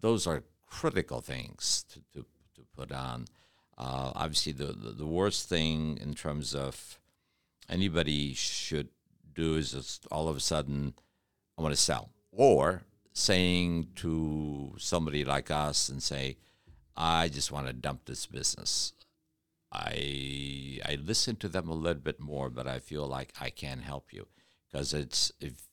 [0.00, 3.26] those are critical things to, to, to put on.
[3.78, 6.98] Uh, obviously the, the, the worst thing in terms of
[7.68, 8.88] anybody should
[9.34, 10.94] do is just all of a sudden
[11.56, 12.10] I want to sell.
[12.32, 12.82] Or
[13.12, 16.36] saying to somebody like us and say,
[16.96, 18.92] I just want to dump this business.
[19.72, 23.80] I I listen to them a little bit more, but I feel like I can
[23.80, 24.28] help you
[24.70, 25.68] because it's if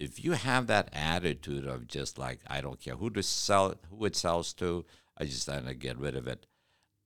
[0.00, 4.04] if you have that attitude of just like I don't care who to sell who
[4.04, 4.84] it sells to,
[5.16, 6.46] I just want to get rid of it.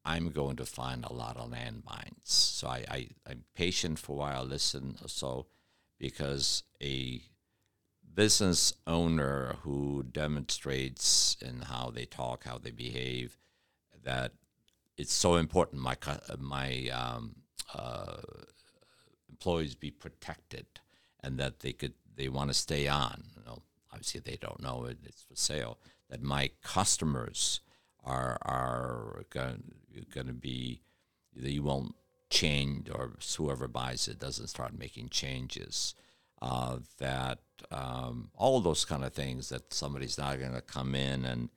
[0.05, 2.25] I'm going to find a lot of landmines.
[2.25, 5.47] So I, I I'm patient for a while, listen so
[5.99, 7.21] because a
[8.19, 13.39] business owner who demonstrates in how they talk, how they behave,
[14.03, 14.33] that
[14.97, 15.97] it's so important my
[16.37, 17.37] my um,
[17.73, 18.17] uh,
[19.31, 20.67] employees be protected
[21.23, 23.23] and that they could they want to stay on.
[23.37, 23.63] You know,
[23.93, 25.79] obviously they don't know it, it's for sale.
[26.11, 27.61] That my customers
[28.05, 30.83] are are going to be
[31.37, 31.95] that you won't
[32.31, 35.95] change or whoever buys it doesn't start making changes.
[36.41, 37.41] Uh, that
[37.73, 41.49] um, all those kind of things that somebody's not going to come in and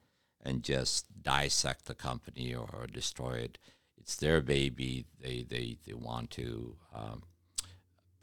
[0.44, 3.60] and just dissect the company or, or, destroy it.
[4.00, 5.06] It's their baby.
[5.22, 7.24] They they, they want to um,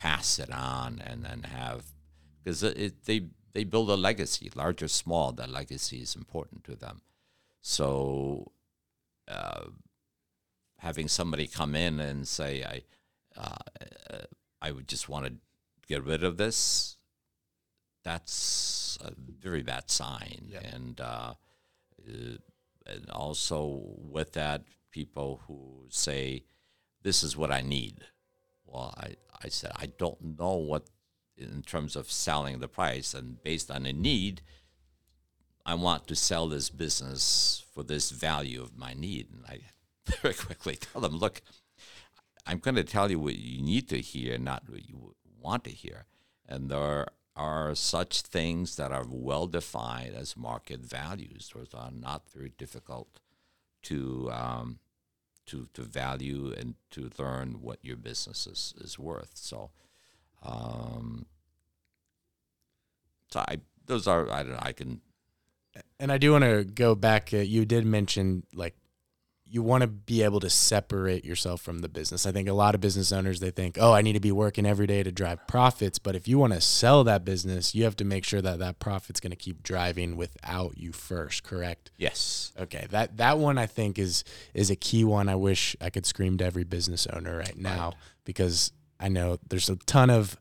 [0.01, 1.85] pass it on and then have
[2.43, 3.22] because they
[3.52, 5.32] they build a legacy, large or small.
[5.32, 7.02] That legacy is important to them.
[7.60, 8.52] So
[9.26, 9.66] uh,
[10.78, 12.82] having somebody come in and say, "I
[13.40, 14.24] uh,
[14.60, 15.32] I would just want to
[15.89, 16.97] get rid of this,"
[18.05, 20.48] that's a very bad sign.
[20.51, 20.65] Yep.
[20.73, 21.35] And uh,
[22.86, 26.44] and also with that, people who say,
[27.02, 28.05] "This is what I need."
[28.65, 30.89] Well, I, I said I don't know what
[31.36, 34.43] in terms of selling the price, and based on a need,
[35.65, 39.60] I want to sell this business for this value of my need, and I
[40.23, 41.43] very quickly tell them, "Look,
[42.47, 45.70] I'm going to tell you what you need to hear, not what you want to
[45.70, 46.06] hear,"
[46.47, 51.52] and there are such things that are well defined as market values.
[51.55, 53.20] Those are not very difficult
[53.82, 54.78] to um,
[55.47, 59.32] to to value and to learn what your business is, is worth.
[59.35, 59.70] So,
[60.43, 61.27] um,
[63.31, 65.01] so I those are I don't know, I can.
[66.01, 67.31] And I do want to go back.
[67.32, 68.74] Uh, you did mention like
[69.50, 72.26] you want to be able to separate yourself from the business.
[72.26, 74.66] I think a lot of business owners they think, "Oh, I need to be working
[74.66, 77.96] every day to drive profits." But if you want to sell that business, you have
[77.96, 81.90] to make sure that that profit's going to keep driving without you first, correct?
[81.96, 82.52] Yes.
[82.60, 82.86] Okay.
[82.90, 84.22] That that one I think is
[84.52, 87.86] is a key one I wish I could scream to every business owner right now
[87.88, 87.94] Right.
[88.24, 90.36] because I know there's a ton of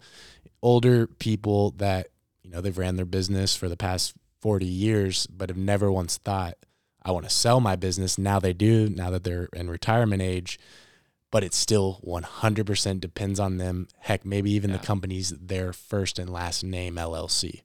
[0.62, 2.08] older people that,
[2.44, 6.18] you know, they've ran their business for the past 40 years but have never once
[6.18, 6.56] thought
[7.08, 8.18] I want to sell my business.
[8.18, 10.60] Now they do, now that they're in retirement age.
[11.30, 13.90] but it still 100% depends on them.
[14.00, 14.78] Heck, maybe even Yeah.
[14.78, 17.64] the company's their first and last name LLC,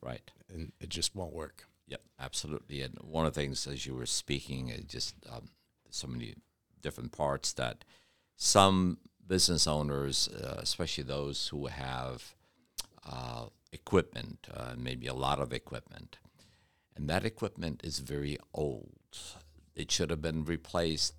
[0.00, 0.30] Right.
[0.48, 1.68] and it just won't work.
[1.88, 2.80] Yep, absolutely.
[2.80, 5.50] And one of the things as you were speaking, it just um,
[5.90, 6.36] so many
[6.80, 7.84] different parts that
[8.36, 8.96] some
[9.26, 12.34] business owners, uh, especially those who have
[13.04, 16.16] uh, equipment, uh, maybe a lot of equipment,
[16.96, 18.90] and that equipment is very old.
[19.74, 21.14] It should have been replaced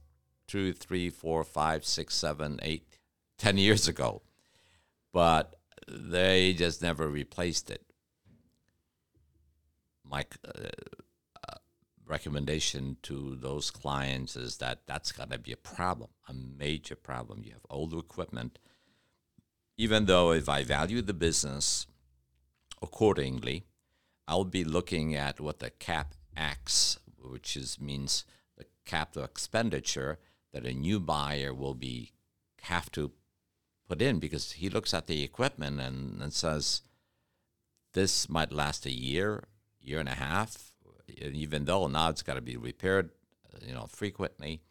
[0.48, 2.88] two, three, four, five, six, seven, eight,
[3.38, 4.22] ten years ago,
[5.12, 5.56] but
[5.88, 7.84] they just never replaced it.
[10.06, 10.68] My uh,
[11.48, 11.56] uh,
[12.06, 17.42] recommendation to those clients is that that's going to be a problem, a major problem.
[17.44, 18.60] You have older equipment.
[19.76, 21.88] Even though if I value the business
[22.82, 23.66] accordingly,
[24.28, 28.26] I'll be looking at what the cap acts, which is means
[28.58, 30.20] the capital expenditure
[30.54, 32.12] that a new buyer will be
[32.62, 33.12] have to
[33.88, 36.82] put in because he looks at the equipment and, and says
[37.94, 39.44] this might last a year,
[39.82, 40.72] year and a half,
[41.18, 43.10] even though now it's got to be repaired,
[43.66, 44.62] you know, frequently.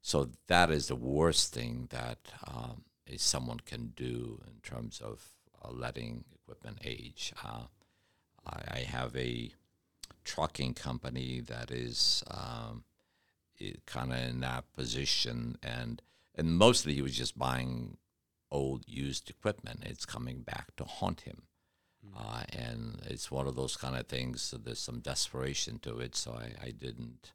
[0.00, 2.84] So that is the worst thing that um,
[3.16, 5.22] someone can do in terms of
[5.62, 7.32] uh, letting equipment age.
[7.42, 7.64] Uh,
[8.46, 9.52] I, I have a
[10.24, 12.84] trucking company that is um,
[13.86, 16.02] kind of in that position, and
[16.34, 17.96] and mostly he was just buying
[18.50, 19.80] old used equipment.
[19.84, 21.42] It's coming back to haunt him.
[22.16, 24.42] Uh, and it's one of those kind of things.
[24.42, 26.14] So there's some desperation to it.
[26.14, 27.32] So I, I didn't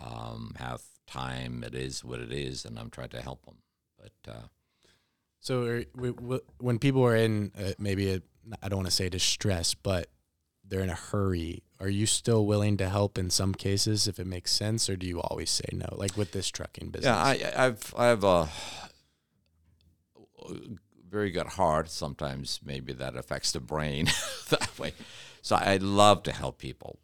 [0.00, 1.62] um, have time.
[1.62, 3.56] It is what it is, and I'm trying to help him.
[3.98, 4.46] But uh,
[5.40, 8.22] So are, we, we, when people are in uh, maybe a,
[8.62, 10.08] I don't want to say distress, but
[10.72, 14.26] they're in a hurry, are you still willing to help in some cases if it
[14.26, 15.86] makes sense, or do you always say no?
[15.92, 17.14] Like with this trucking business.
[17.14, 18.48] yeah, I, I've I have a
[21.06, 21.90] very good heart.
[21.90, 24.06] Sometimes maybe that affects the brain
[24.48, 24.94] that way.
[25.42, 26.98] So I love to help people,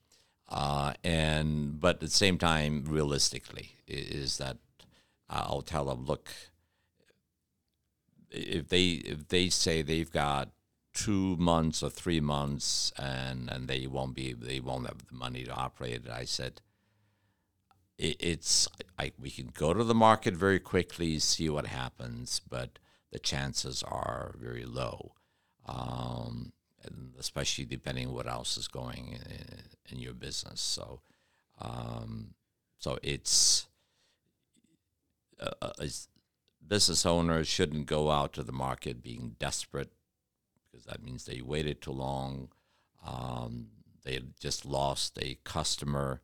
[0.49, 4.57] uh, and but at the same time, realistically, is that
[5.29, 6.31] I'll tell them, look,
[8.31, 10.49] if they if they say they've got
[10.99, 15.45] two months or three months and and they won't be they won't have the money
[15.45, 16.61] to operate it, I said
[17.99, 18.67] it, it's
[18.99, 22.81] I, we can go to the market very quickly, see what happens, but
[23.13, 25.13] the chances are very low,
[25.67, 26.53] um,
[27.19, 30.61] especially depending what else is going in, in your business.
[30.61, 31.01] So,
[31.61, 32.35] um,
[32.79, 33.69] so it's
[35.41, 36.09] uh, uh, it's-
[36.67, 39.91] business owners shouldn't go out to the market being desperate
[40.71, 42.49] because that means they waited too long.
[43.07, 43.69] Um,
[44.05, 46.21] they just lost a customer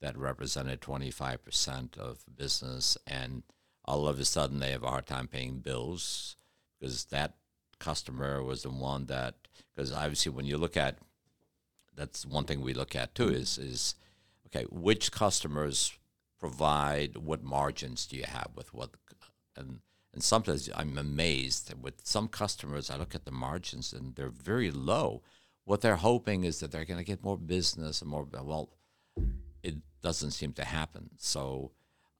[0.00, 3.42] that represented 25% of business and
[3.84, 6.36] all of a sudden they have a hard time paying bills
[6.78, 7.34] because that
[7.78, 9.34] customer was the one that
[9.74, 10.98] because obviously when you look at
[11.94, 13.94] that's one thing we look at too is is
[14.46, 15.92] okay which customers
[16.38, 18.90] provide what margins do you have with what
[19.56, 19.80] and
[20.16, 24.72] and sometimes I'm amazed with some customers I look at the margins and they're very
[24.72, 25.22] low
[25.64, 28.70] what they're hoping is that they're going to get more business and more well
[29.62, 31.10] it doesn't seem to happen.
[31.18, 31.72] So,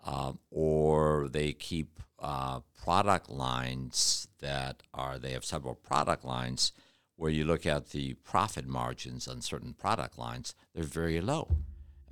[0.04, 6.72] um, or they keep uh, product lines that are they have several product lines
[7.14, 11.48] where you look at the profit margins on certain product lines, they're very low.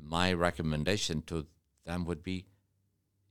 [0.01, 1.47] My recommendation to
[1.85, 2.47] them would be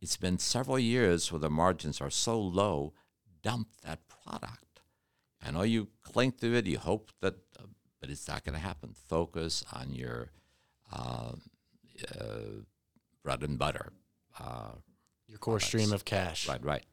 [0.03, 2.93] it's been several years where the margins are so low,
[3.41, 4.81] dump that product.
[5.41, 7.63] I know you cling to it, you hope that, uh,
[8.01, 8.93] but it's not going to happen.
[9.07, 10.31] Focus on your
[10.91, 11.41] um,
[12.19, 12.63] uh,
[13.23, 13.93] bread and butter.
[14.37, 14.73] Uh,
[15.27, 16.49] Your core stream of cash.
[16.49, 16.83] right, right.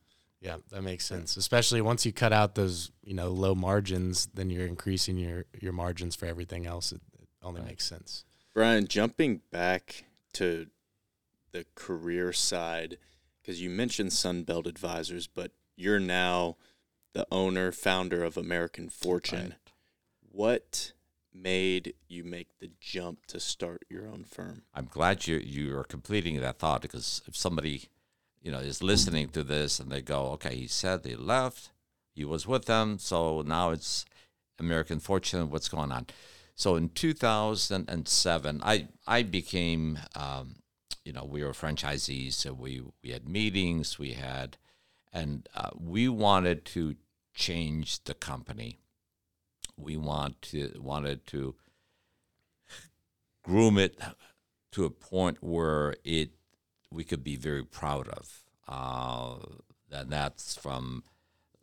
[0.40, 1.36] Yeah, that makes sense.
[1.36, 5.72] Especially once you cut out those, you know, low margins, then you're increasing your your
[5.72, 6.92] margins for everything else.
[6.92, 8.24] It, it only makes sense.
[8.54, 10.04] Brian, jumping back
[10.34, 10.68] to
[11.52, 12.98] the career side,
[13.40, 16.56] because you mentioned Sunbelt Advisors, but you're now
[17.12, 19.50] the owner, founder of American Fortune.
[19.50, 19.72] Right.
[20.32, 20.92] What
[21.32, 24.62] made you make the jump to start your own firm?
[24.74, 27.88] I'm glad you you are completing that thought because if somebody,
[28.42, 31.70] you know, is listening to this and they go, okay, he said he left,
[32.14, 34.04] he was with them, so now it's
[34.58, 35.50] American Fortune.
[35.50, 36.06] What's going on?
[36.54, 40.56] So in 2007, I I became, um,
[41.10, 44.56] you know, we were franchisees, so we we had meetings, we had,
[45.12, 46.94] and uh, we wanted to
[47.34, 48.78] change the company.
[49.76, 51.56] We want to wanted to
[53.42, 53.98] groom it
[54.70, 56.30] to a point where it
[56.92, 58.44] we could be very proud of.
[58.68, 59.38] Uh,
[59.90, 61.02] and that's from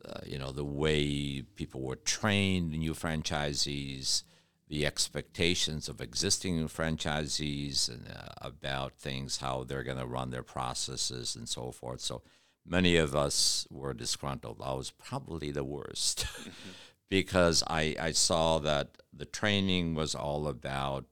[0.04, 4.24] uh, you know the way people were trained, new franchisees,
[4.68, 10.42] the expectations of existing franchisees and, uh, about things, how they're going to run their
[10.42, 12.00] processes and so forth.
[12.00, 12.22] So
[12.66, 14.60] many of us were disgruntled.
[14.62, 16.26] I was probably the worst
[17.08, 21.06] because I, I saw that the training was all about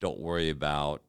[0.00, 1.02] don't worry about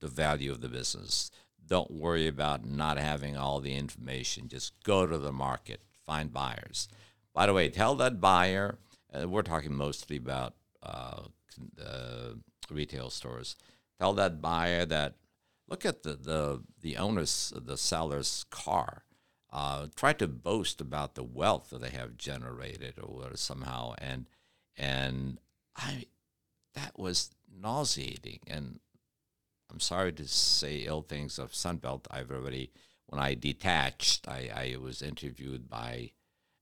[0.00, 1.30] the value of the business.
[1.66, 4.48] Don't worry about not having all the information.
[4.48, 6.88] Just go to the market, find buyers.
[7.32, 8.76] By the way, tell that buyer,
[9.14, 11.22] uh, we're talking mostly about uh,
[11.84, 12.30] uh,
[12.70, 13.56] retail stores.
[13.98, 15.14] Tell that buyer that
[15.68, 19.04] look at the the the owner's the seller's car.
[19.52, 24.26] Uh, try to boast about the wealth that they have generated or somehow, and
[24.76, 25.38] and
[25.76, 26.06] I
[26.74, 28.40] that was nauseating.
[28.46, 28.80] And
[29.70, 32.06] I'm sorry to say ill things of Sunbelt.
[32.10, 32.72] I've already
[33.06, 36.12] when I detached, I, I was interviewed by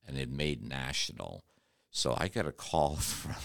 [0.07, 1.45] and it made national.
[1.93, 3.37] So I got a call from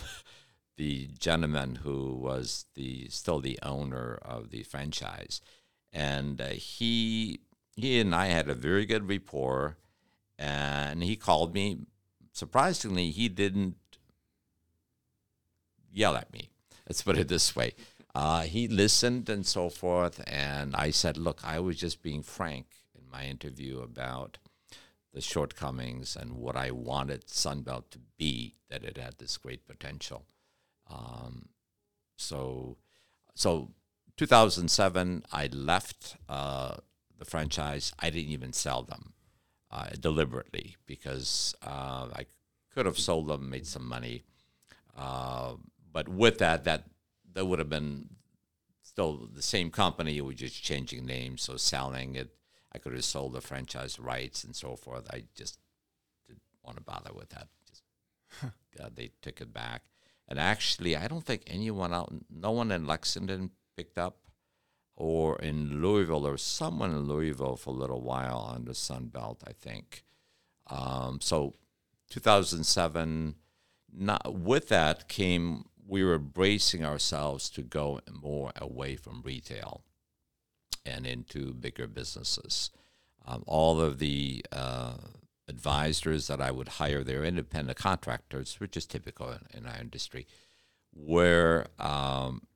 [0.77, 5.41] the gentleman who was the still the owner of the franchise,
[5.91, 7.41] and uh, he
[7.75, 9.77] he and I had a very good rapport,
[10.39, 11.79] and he called me.
[12.31, 13.75] Surprisingly, he didn't
[15.91, 16.49] yell at me.
[16.87, 17.73] Let's put it this way.
[18.13, 22.67] Uh, he listened and so forth, and I said, "Look, I was just being frank
[22.95, 24.37] in my interview about."
[25.13, 30.25] The shortcomings and what I wanted Sunbelt to be, that it had this great potential.
[30.89, 31.49] Um,
[32.17, 32.77] so,
[33.33, 33.71] so
[34.17, 36.75] 2007, I left uh,
[37.17, 37.93] the franchise.
[37.99, 39.13] I didn't even sell them
[39.71, 42.25] uh, deliberately because uh, I
[42.73, 44.23] could have sold them, made some money.
[44.95, 45.53] Uh,
[45.91, 46.83] but with that, that
[47.33, 48.09] that would have been
[48.81, 50.19] still the same company.
[50.21, 52.31] We just changing names, so selling it
[52.77, 55.07] I could have sold the franchise rights and so forth.
[55.11, 55.57] I just
[56.27, 57.47] didn't want to bother with that.
[57.67, 57.81] Just
[58.77, 59.81] God, they took it back.
[60.27, 64.17] And actually, I don't think anyone out, no one in Lexington picked up,
[64.95, 66.21] or in Louisville.
[66.21, 70.03] There was someone in Louisville for a little while on the Sunbelt, I think.
[70.67, 71.55] Um, so,
[72.11, 73.35] 2007.
[73.91, 79.83] Not, with that came we were bracing ourselves to go more away from retail
[80.87, 82.71] and into bigger businesses.
[83.25, 84.93] Um, all of the uh,
[85.47, 90.27] advisors that I would hire, they're independent contractors, which is typical in, in our industry,
[90.95, 92.47] were um,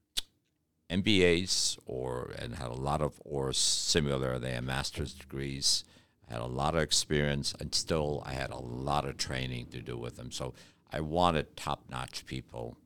[0.90, 4.40] MBAs or and had a lot of or similar.
[4.40, 5.84] They had master's degrees,
[6.30, 9.98] had a lot of experience, and still I had a lot of training to do
[9.98, 10.32] with them.
[10.32, 10.53] So
[10.91, 12.78] I wanted top-notch people.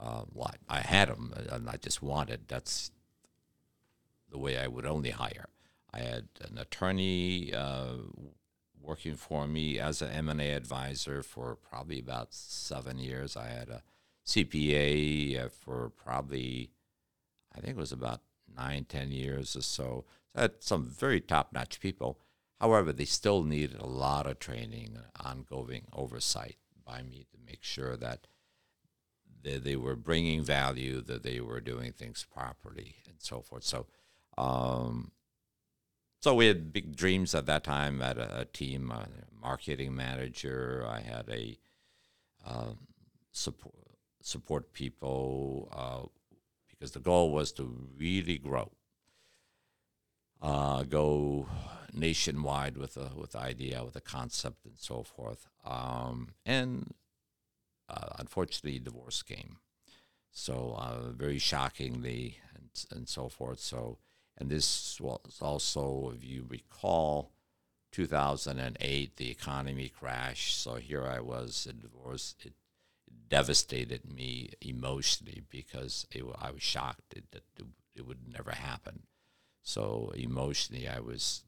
[0.00, 2.48] Uh, well, I had them, and I just wanted.
[2.48, 2.90] That's
[4.32, 5.46] the way I would only hire.
[5.92, 7.92] I had an attorney uh,
[8.80, 13.36] working for me as an M&A advisor for probably about seven years.
[13.36, 13.82] I had a
[14.26, 16.70] CPA uh, for probably,
[17.54, 18.22] I think it was about
[18.56, 19.82] nine, ten years or so.
[19.82, 20.04] so
[20.34, 22.18] I had some very top-notch people.
[22.58, 26.56] However, they still needed a lot of training, and ongoing oversight
[26.86, 28.26] by me to make sure that
[29.42, 33.64] they, they were bringing value, that they were doing things properly, and so forth.
[33.64, 33.86] So
[34.38, 35.12] um,
[36.20, 38.00] so we had big dreams at that time.
[38.00, 39.08] Had a, a team, a
[39.40, 40.86] marketing manager.
[40.88, 41.58] I had a
[42.46, 42.74] uh,
[43.32, 43.74] support
[44.22, 46.06] support people uh,
[46.70, 48.70] because the goal was to really grow,
[50.40, 51.48] uh, go
[51.92, 55.48] nationwide with a with the idea, with a concept, and so forth.
[55.64, 56.94] Um, and
[57.88, 59.58] uh, unfortunately, divorce came.
[60.30, 63.58] So uh, very shockingly, and and so forth.
[63.58, 63.98] So
[64.42, 67.30] and this was also, if you recall,
[67.92, 70.60] 2008, the economy crashed.
[70.60, 72.34] So here I was in divorce.
[72.40, 72.54] It,
[73.06, 79.04] it devastated me emotionally because it, I was shocked that it, it, would never happen.
[79.62, 81.44] So emotionally, I was,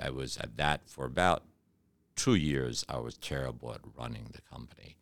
[0.00, 1.42] I was at that for about
[2.14, 2.84] two years.
[2.88, 4.96] I was terrible at running the company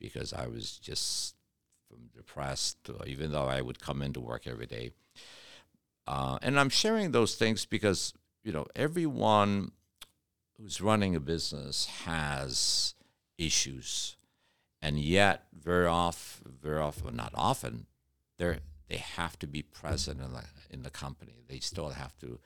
[0.00, 1.34] because I was just
[2.16, 2.78] depressed.
[3.06, 4.92] Even though I would come into work every day,
[6.06, 8.12] uh, and I'm sharing those things because,
[8.44, 9.72] you know, everyone
[10.56, 12.94] who's running a business has
[13.38, 14.16] issues.
[14.80, 17.86] And yet, very often, very often, not often,
[18.38, 18.58] they
[18.88, 21.42] they have to be present in the, in the company.
[21.48, 22.38] They still have to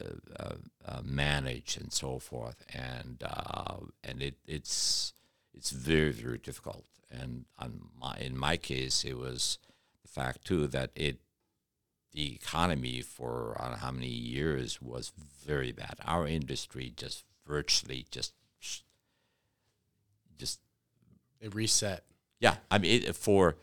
[0.00, 0.54] uh, uh,
[0.86, 2.64] uh manage and so forth.
[2.72, 5.12] And, uh, and it, it's,
[5.52, 6.86] it's very, very difficult.
[7.10, 9.58] And on my, in my case, it was
[10.00, 11.18] the fact, too, that it
[12.12, 15.12] the economy for I don't know how many years was
[15.46, 15.94] very bad.
[16.04, 18.34] Our industry just virtually just
[20.38, 20.60] just
[21.40, 22.04] It reset.
[22.40, 22.56] yeah.
[22.70, 23.56] I mean, it, for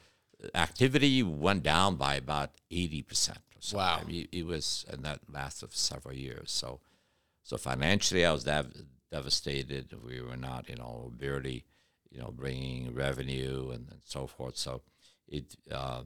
[0.53, 3.40] activity went down by about eighty percent.
[3.74, 3.99] Wow.
[4.02, 6.52] I mean, it was, and that lasted for several years.
[6.52, 6.80] So,
[7.44, 8.72] so financially, I was dev-
[9.11, 9.94] devastated.
[10.06, 11.65] We were not, you know, barely,
[12.11, 14.56] you know, bringing revenue and, and so forth.
[14.57, 14.84] So,
[15.28, 16.03] it, uh,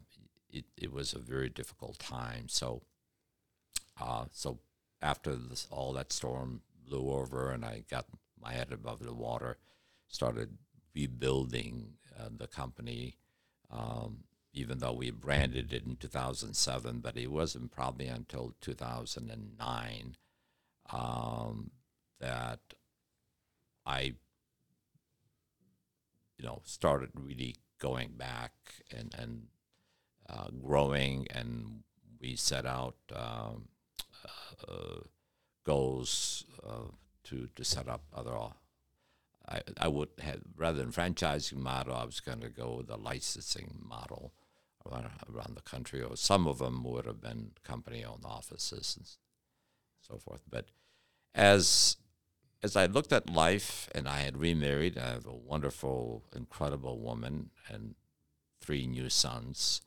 [0.52, 2.48] it it was a very difficult time.
[2.48, 2.82] So,
[4.00, 4.60] uh, so
[5.02, 8.06] after this, all that storm blew over and I got
[8.40, 9.58] my head above the water,
[10.08, 10.58] started
[10.96, 13.18] rebuilding uh, the company.
[13.70, 20.18] Um, even though we branded it in 2007, but it wasn't probably until 2009
[20.92, 21.72] um,
[22.20, 22.60] that
[23.86, 24.16] I,
[26.38, 28.52] you know, started really going back
[28.96, 29.44] and and
[30.32, 31.84] uh, growing, and
[32.22, 33.68] we set out um,
[34.68, 35.02] uh,
[35.66, 36.90] goals uh,
[37.26, 38.36] to to set up other.
[39.50, 43.80] I, I would have rather than franchising model, I was going to go with licensing
[43.82, 44.32] model
[44.86, 49.08] around, around the country, or some of them would have been company-owned offices and
[50.02, 50.42] so forth.
[50.50, 50.70] But
[51.36, 51.98] as
[52.64, 57.50] as I looked at life, and I had remarried, I have a wonderful, incredible woman
[57.68, 57.96] and
[58.62, 59.82] three new sons.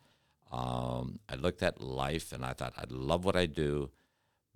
[0.53, 3.91] Um, I looked at life, and I thought I love what I do,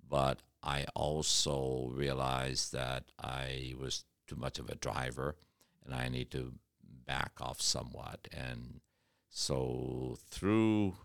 [0.07, 5.35] but I also realized that I was too much of a driver,
[5.85, 6.53] and I need to
[7.05, 8.27] back off somewhat.
[8.31, 8.81] And
[9.29, 10.95] so through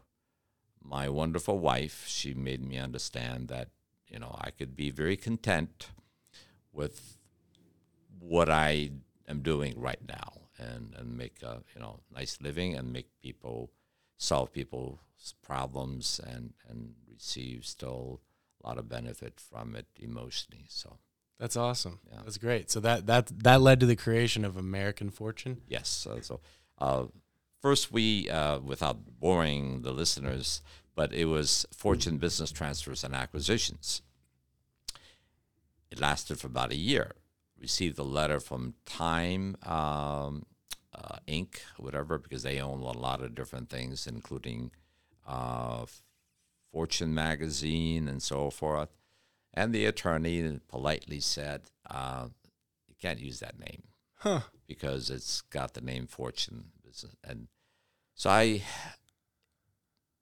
[0.82, 3.68] my wonderful wife, she made me understand that
[4.08, 5.88] you know I could be very content
[6.72, 7.18] with
[8.18, 8.90] what I
[9.28, 13.70] am doing right now, and and make a you know nice living and make people
[14.24, 18.20] solve people's problems and and receive still
[18.62, 20.66] a lot of benefit from it emotionally.
[20.68, 20.98] So
[21.38, 21.98] That's awesome.
[22.10, 22.20] Yeah.
[22.24, 22.70] That's great.
[22.70, 25.60] So that that that led to the creation of American Fortune.
[25.68, 25.88] Yes.
[25.88, 26.40] So, so
[26.78, 27.04] uh,
[27.60, 30.62] first, we, uh, without boring the listeners,
[30.94, 34.02] but it was Fortune Business Transfers and Acquisitions.
[35.90, 37.12] It lasted for about a year.
[37.60, 40.44] Received a letter from Time um,
[40.94, 44.70] uh, Inc., whatever, because they own a lot of different things, including
[45.26, 45.86] uh,
[46.72, 48.90] Fortune magazine and so forth.
[49.52, 52.28] And the attorney politely said, uh,
[52.88, 53.84] "You can't use that name."
[54.16, 54.40] Huh.
[54.66, 56.70] because it's got the name Fortune.
[57.22, 57.48] And
[58.14, 58.62] so I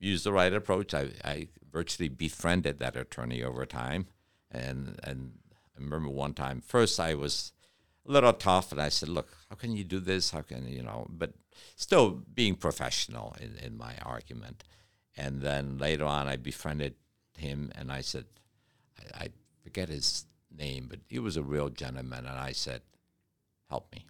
[0.01, 0.93] used the right approach.
[0.93, 4.09] I, I virtually befriended that attorney over time.
[4.51, 7.53] And, and I remember one time, first I was
[8.07, 10.31] a little tough and I said, look, how can you do this?
[10.31, 11.35] How can, you know, but
[11.77, 14.65] still being professional in, in my argument.
[15.17, 16.95] And then later on, I befriended
[17.37, 18.27] him and I said,
[18.99, 19.29] I, I
[19.63, 20.25] forget his
[20.57, 22.27] name, but he was a real gentleman.
[22.27, 22.83] And I said,
[23.69, 24.07] help me.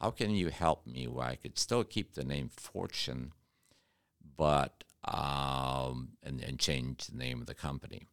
[0.00, 3.32] How can you help me where I could still keep the name Fortune,
[4.36, 8.08] but um, and, and change the name of the company?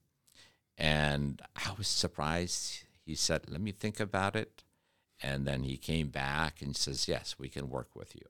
[0.78, 2.84] And I was surprised.
[3.06, 4.64] He said, "Let me think about it,"
[5.22, 8.28] and then he came back and says, "Yes, we can work with you."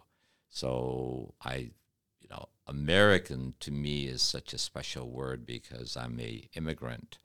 [0.50, 1.72] So I,
[2.20, 7.18] you know, American to me is such a special word because I'm a immigrant.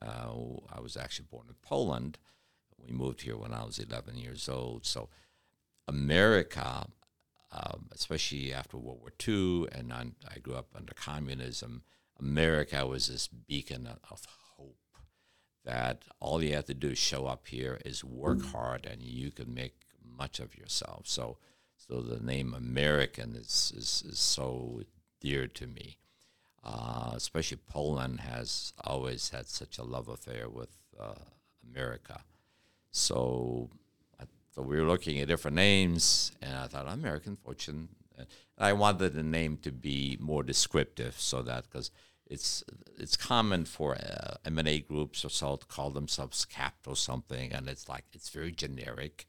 [0.00, 0.34] Uh,
[0.70, 2.18] I was actually born in Poland.
[2.78, 4.84] We moved here when I was 11 years old.
[4.84, 5.08] So
[5.88, 6.86] America,
[7.52, 11.82] um, especially after World War II, and I, I grew up under communism,
[12.18, 14.26] America was this beacon of,
[15.64, 19.30] that all you have to do is show up here, is work hard, and you
[19.30, 19.74] can make
[20.16, 21.02] much of yourself.
[21.06, 21.38] So,
[21.76, 24.82] so the name American is, is, is so
[25.20, 25.98] dear to me.
[26.62, 31.14] Uh, especially Poland has always had such a love affair with uh,
[31.70, 32.22] America.
[32.90, 33.68] So,
[34.18, 34.24] I,
[34.54, 37.88] so we were looking at different names, and I thought American Fortune.
[38.16, 38.26] And
[38.56, 41.90] I wanted the name to be more descriptive, so that because
[42.26, 42.64] it's
[42.98, 46.96] it's common for uh, M and A groups or so to call themselves capital or
[46.96, 49.26] something, and it's like it's very generic,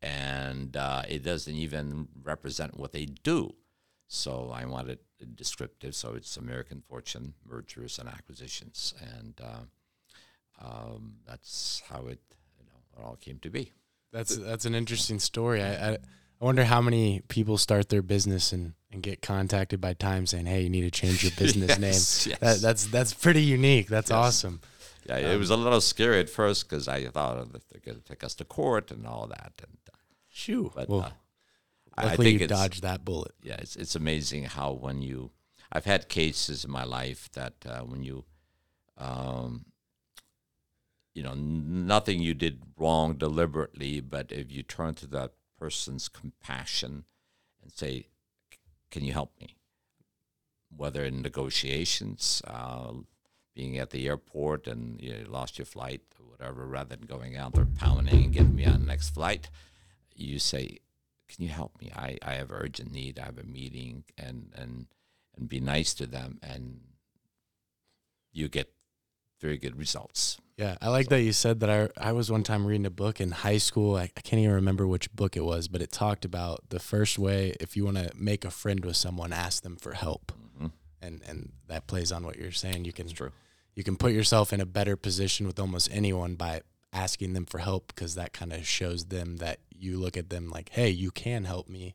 [0.00, 3.54] and uh, it doesn't even represent what they do.
[4.08, 11.14] So I wanted it descriptive, so it's American Fortune Mergers and Acquisitions, and uh, um,
[11.26, 12.20] that's how it
[12.58, 13.72] you know it all came to be.
[14.12, 15.62] That's that's an interesting story.
[15.62, 15.98] I, I
[16.42, 20.46] I wonder how many people start their business and, and get contacted by Time saying,
[20.46, 22.38] "Hey, you need to change your business Yes, name." yes.
[22.40, 23.86] That, that's that's pretty unique.
[23.86, 24.16] That's Yes.
[24.18, 24.60] awesome.
[25.08, 28.04] Yeah, it was a little scary at first because I thought that they're going to
[28.04, 29.96] take us to court and all that, and uh,
[30.30, 30.72] Shoo.
[30.74, 31.10] but well, uh,
[31.96, 33.34] I I think you dodged that bullet.
[33.42, 35.30] yeah, it's it's amazing how when you
[35.70, 38.24] I've had cases in my life that uh, when you,
[38.98, 39.66] um,
[41.14, 45.32] you know, nothing you did wrong deliberately, but if you turn to that
[45.62, 47.04] person's compassion
[47.62, 48.08] and say,
[48.90, 49.48] "Can you help me?"
[50.82, 52.94] Whether in negotiations, uh,
[53.54, 57.52] being at the airport and you lost your flight or whatever, rather than going out
[57.54, 59.50] there pounding and getting me on the next flight,
[60.16, 60.64] you say,
[61.28, 61.92] "Can you help me?
[61.94, 63.18] I, I have urgent need.
[63.18, 64.72] I have a meeting," and and
[65.36, 66.80] and be nice to them, and
[68.32, 68.74] you get
[69.40, 70.38] very good results.
[70.62, 71.70] Yeah, I like that you said that.
[71.70, 73.96] I I was one time reading a book in high school.
[73.96, 77.18] I, I can't even remember which book it was, but it talked about the first
[77.18, 80.30] way if you want to make a friend with someone, ask them for help,
[80.60, 80.70] Mhm.
[81.00, 82.84] and and that plays on what you're saying.
[82.84, 83.08] You can
[83.74, 86.60] you can put yourself in a better position with almost anyone by
[86.92, 90.48] asking them for help because that kind of shows them that you look at them
[90.50, 91.94] like, hey, you can help me,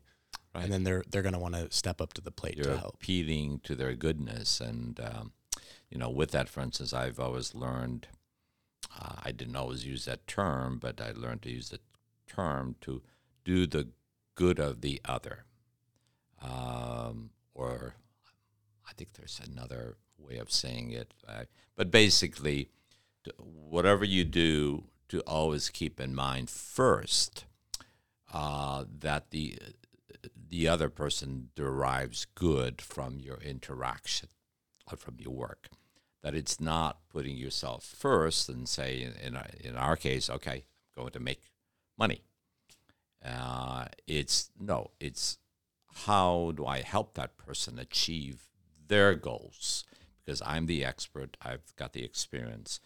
[0.54, 0.64] Right.
[0.64, 2.94] and then they're they're gonna want to step up to the plate You're to help.
[2.96, 5.32] appealing to their goodness, and um,
[5.90, 8.08] you know, with that, for instance, I've always learned.
[8.98, 11.80] Uh, I didn't always use that term, but I learned to use the
[12.26, 13.02] term to
[13.44, 13.88] do the
[14.34, 15.44] good of the other,
[16.42, 17.94] um, or
[18.88, 21.12] I think there's another way of saying it.
[21.26, 21.44] Uh,
[21.76, 22.70] but basically,
[23.36, 27.46] whatever you do, to always keep in mind first
[28.32, 29.58] uh, that the
[30.50, 34.28] the other person derives good from your interaction
[34.90, 35.68] or from your work.
[36.28, 40.66] That it's not putting yourself first and say, in, in, our- in our case, okay,
[40.94, 41.40] I'm going to make
[41.96, 42.20] money.
[43.24, 45.38] Uh, it's no, it's
[46.04, 48.42] how do I help that person achieve
[48.88, 49.84] their goals?
[50.22, 52.78] Because I'm the expert, I've got the experience,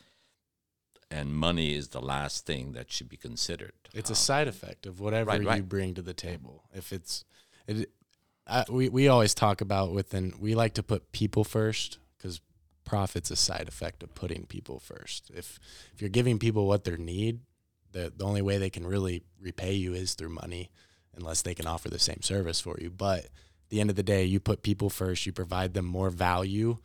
[1.10, 3.72] and money is the last thing that should be considered.
[3.92, 6.62] It's a Um, side effect of whatever right, you bring to the table.
[6.72, 7.24] If it's,
[7.66, 7.90] it,
[8.46, 10.32] I, we we always talk about within.
[10.38, 12.40] We like to put people first because
[12.84, 15.30] profit's a side effect of putting people first.
[15.34, 15.58] If
[15.94, 17.40] if you're giving people what they need,
[17.92, 20.70] the the only way they can really repay you is through money,
[21.14, 22.90] unless they can offer the same service for you.
[22.90, 23.30] But at
[23.70, 25.26] the end of the day, you put people first.
[25.26, 26.78] You provide them more value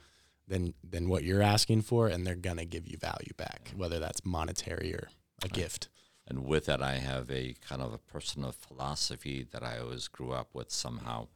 [0.48, 4.26] than than what you're asking for, and they're gonna give you value back, whether that's
[4.26, 5.10] monetary or
[5.44, 5.90] a gift.
[6.28, 10.34] And with that, I have a kind of a personal philosophy that I always grew
[10.34, 11.28] up with somehow.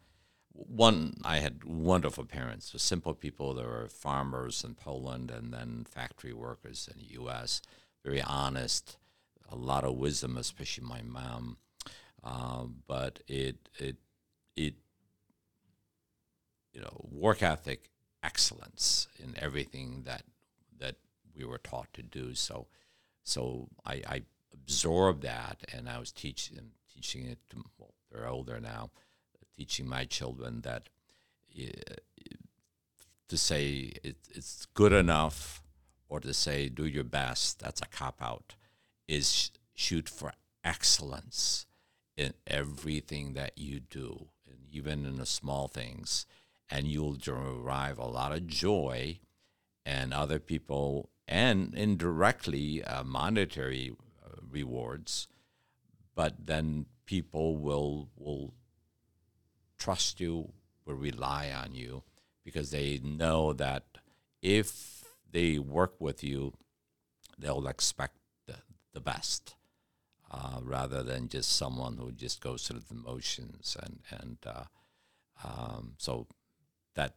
[0.53, 3.53] One, I had wonderful parents, simple people.
[3.53, 7.61] There were farmers in Poland and then factory workers in the U.S.
[8.03, 8.97] Very honest,
[9.49, 11.57] a lot of wisdom, especially my mom.
[12.23, 13.97] Um, but it, it,
[14.55, 14.75] it,
[16.73, 17.89] you know, work ethic,
[18.23, 20.23] excellence in everything that
[20.79, 20.95] that
[21.35, 22.33] we were taught to do.
[22.35, 22.67] So,
[23.23, 24.21] so I, I
[24.53, 28.91] absorbed that, and I was teaching teaching it to well, they're older now,
[29.57, 30.89] teaching my children that
[31.59, 31.95] uh,
[33.27, 35.61] to say it, it's good enough
[36.09, 38.55] or to say do your best that's a cop out
[39.07, 40.33] is sh- shoot for
[40.63, 41.65] excellence
[42.17, 46.25] in everything that you do and even in the small things
[46.69, 49.17] and you'll derive a lot of joy
[49.85, 53.93] and other people and indirectly uh, monetary
[54.25, 55.27] uh, rewards
[56.15, 58.53] but then people will will
[59.81, 60.47] trust you
[60.85, 62.03] will rely on you
[62.45, 63.83] because they know that
[64.41, 66.53] if they work with you
[67.39, 68.57] they'll expect the,
[68.93, 69.55] the best
[70.31, 74.65] uh, rather than just someone who just goes through the motions and and uh,
[75.43, 76.27] um, so
[76.93, 77.15] that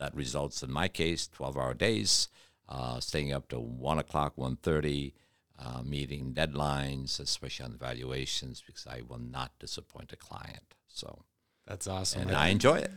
[0.00, 2.28] that results in my case 12 hour days
[2.68, 5.12] uh, staying up to 1 o'clock 1.30
[5.60, 10.74] uh, meeting deadlines especially on valuations because i will not disappoint a client.
[10.88, 11.24] So
[11.70, 12.22] That's awesome.
[12.22, 12.92] and i enjoy it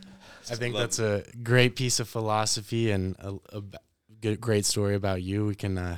[0.51, 3.61] I think that's a great piece of philosophy and a
[4.19, 5.45] good, great story about you.
[5.45, 5.97] We can uh,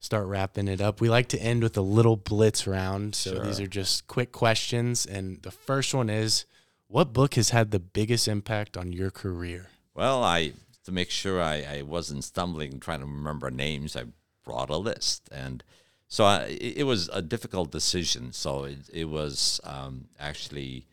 [0.00, 1.00] start wrapping it up.
[1.00, 3.14] We like to end with a little blitz round.
[3.14, 5.06] So these are just quick questions.
[5.06, 6.44] And the first one is
[6.88, 9.68] What book has had the biggest impact on your career?
[9.94, 10.52] Well, I
[10.84, 14.04] to make sure I, I wasn't stumbling trying to remember names, I
[14.44, 15.62] brought a list, and
[16.08, 18.32] so I, it, it was a difficult decision.
[18.32, 20.86] So it, it was um, actually,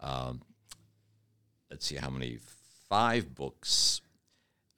[0.00, 0.42] um,
[1.70, 2.38] let's see how many
[2.88, 4.00] five books,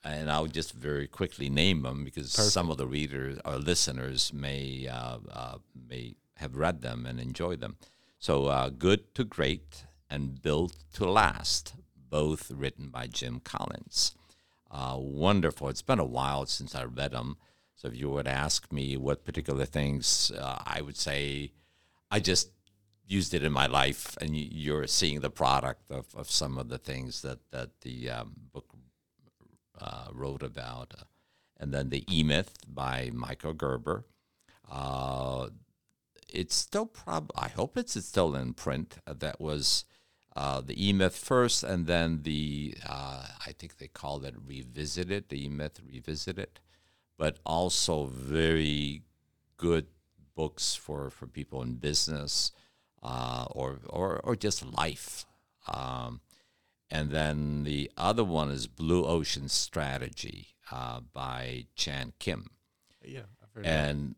[0.05, 4.89] and I'll just very quickly name them because some of the readers or listeners may
[4.91, 5.59] uh, uh,
[5.89, 7.77] may have read them and enjoyed them.
[8.19, 11.75] So, uh, Good to Great and Built to Last,
[12.11, 14.15] both written by Jim Collins.
[14.71, 15.69] Uh, wonderful.
[15.69, 17.37] It's been a while since I read them.
[17.77, 21.53] So, if you were to ask me what particular things, uh, I would say
[22.11, 22.51] I just
[23.09, 26.69] used it in my life, and you- you're seeing the product of, of some of
[26.69, 28.67] the things that, that the um, book
[29.81, 30.95] uh, wrote about,
[31.57, 34.05] and then the E Myth by Michael Gerber.
[34.71, 35.49] Uh,
[36.29, 37.31] it's still prob.
[37.35, 38.99] I hope it's still in print.
[39.07, 39.85] Uh, that was
[40.37, 45.29] uh, the E Myth first, and then the uh, I think they called it Revisited.
[45.29, 46.61] The E Myth Revisited,
[47.17, 49.03] but also very
[49.57, 49.87] good
[50.35, 52.53] books for for people in business
[53.03, 55.25] uh, or or or just life.
[55.67, 56.21] Um,
[56.91, 62.51] and then the other one is Blue Ocean Strategy uh, by Chan Kim.
[63.05, 63.91] Yeah, I've heard of that.
[63.91, 64.15] And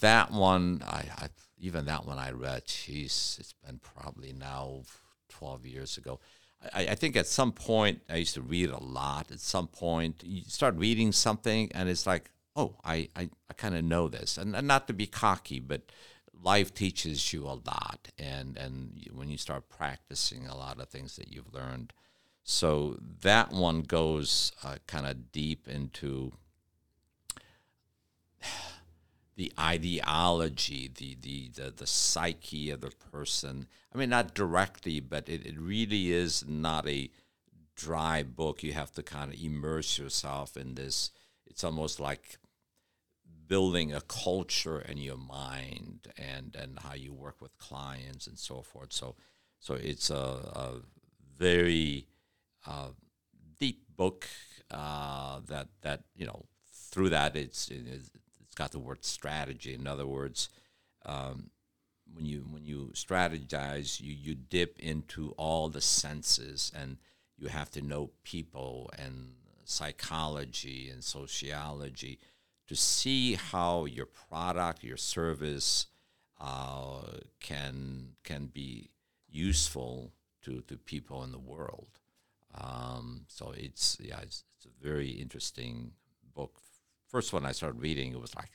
[0.00, 1.28] that one, I, I
[1.58, 2.66] even that one I read.
[2.66, 4.82] Jeez, it's been probably now
[5.28, 6.20] twelve years ago.
[6.74, 9.30] I, I think at some point I used to read a lot.
[9.30, 13.74] At some point, you start reading something, and it's like, oh, I I, I kind
[13.74, 15.82] of know this, and, and not to be cocky, but
[16.40, 21.16] life teaches you a lot, and and when you start practicing a lot of things
[21.16, 21.92] that you've learned.
[22.44, 26.32] So that one goes uh, kind of deep into
[29.36, 33.68] the ideology, the, the, the, the psyche of the person.
[33.94, 37.10] I mean, not directly, but it, it really is not a
[37.76, 38.62] dry book.
[38.62, 41.10] You have to kind of immerse yourself in this.
[41.46, 42.38] It's almost like
[43.46, 48.62] building a culture in your mind and, and how you work with clients and so
[48.62, 48.92] forth.
[48.92, 49.16] So,
[49.58, 50.74] so it's a, a
[51.38, 52.06] very
[52.66, 52.88] uh,
[53.58, 54.26] deep book
[54.70, 58.10] uh, that, that, you know, through that it's, it's
[58.54, 59.74] got the word strategy.
[59.74, 60.48] In other words,
[61.06, 61.50] um,
[62.14, 66.98] when you when you strategize, you you dip into all the senses, and
[67.38, 69.32] you have to know people and
[69.64, 72.18] psychology and sociology
[72.72, 75.88] to see how your product, your service,
[76.40, 77.02] uh,
[77.38, 78.88] can can be
[79.28, 80.10] useful
[80.44, 81.88] to, to people in the world.
[82.54, 85.92] Um, so it's yeah, it's, it's a very interesting
[86.34, 86.54] book.
[87.08, 88.50] First one I started reading, it was like,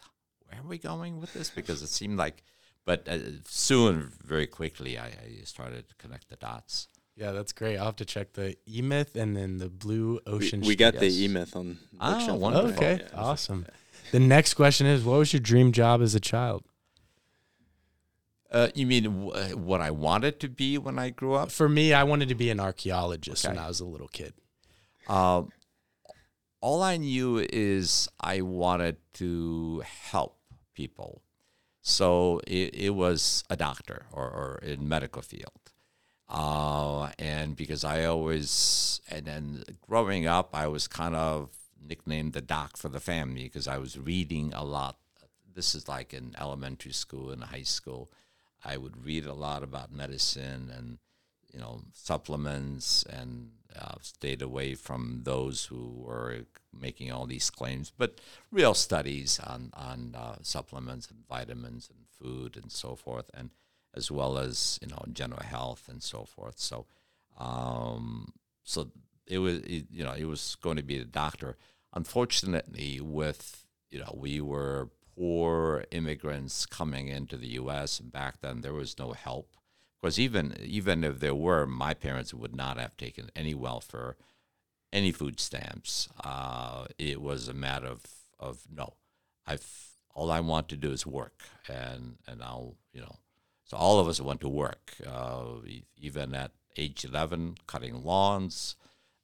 [0.47, 1.51] where are we going with this?
[1.51, 2.41] Because it seemed like,
[2.85, 6.87] but uh, soon, very quickly, I, I started to connect the dots.
[7.15, 7.77] Yeah, that's great.
[7.77, 10.61] I'll have to check the E Myth and then the Blue Ocean.
[10.61, 11.17] we got the yes.
[11.17, 12.73] E Myth on Ah, wonderful.
[12.73, 13.19] Okay, Yeah.
[13.19, 13.65] awesome.
[14.11, 16.63] The next question is, what was your dream job as a child?
[18.49, 21.51] Uh, you mean w- what I wanted to be when I grew up?
[21.51, 24.33] For me, I wanted to be an archaeologist when I was a little kid.
[25.07, 25.43] Uh,
[26.61, 30.39] all I knew is I wanted to help
[30.73, 31.21] people.
[31.81, 35.51] So it, it was a doctor or, or in medical field.
[36.29, 41.49] Uh, and because I always, and then growing up, I was kind of
[41.87, 44.97] nicknamed the doc for the family because I was reading a lot.
[45.53, 48.09] This is like in elementary school and high school.
[48.63, 50.97] I would read a lot about medicine and
[51.53, 56.45] you know supplements and uh, stayed away from those who were
[56.79, 58.19] making all these claims, but
[58.51, 63.49] real studies on on uh, supplements and vitamins and food and so forth, and
[63.95, 66.59] as well as you know general health and so forth.
[66.59, 66.85] So,
[67.37, 68.33] um,
[68.63, 68.91] so
[69.25, 71.57] it was it, you know it was going to be a doctor.
[71.93, 77.99] Unfortunately, with you know we were poor immigrants coming into the U.S.
[77.99, 79.57] back then there was no help
[80.01, 84.15] because even even if there were, my parents would not have taken any welfare,
[84.93, 86.07] any food stamps.
[86.23, 88.03] Uh, it was a matter of,
[88.39, 88.93] of no,
[89.45, 89.67] I've
[90.13, 93.17] all I want to do is work, and and I'll you know,
[93.65, 95.45] so all of us went to work, uh,
[95.97, 98.75] even at age eleven, cutting lawns.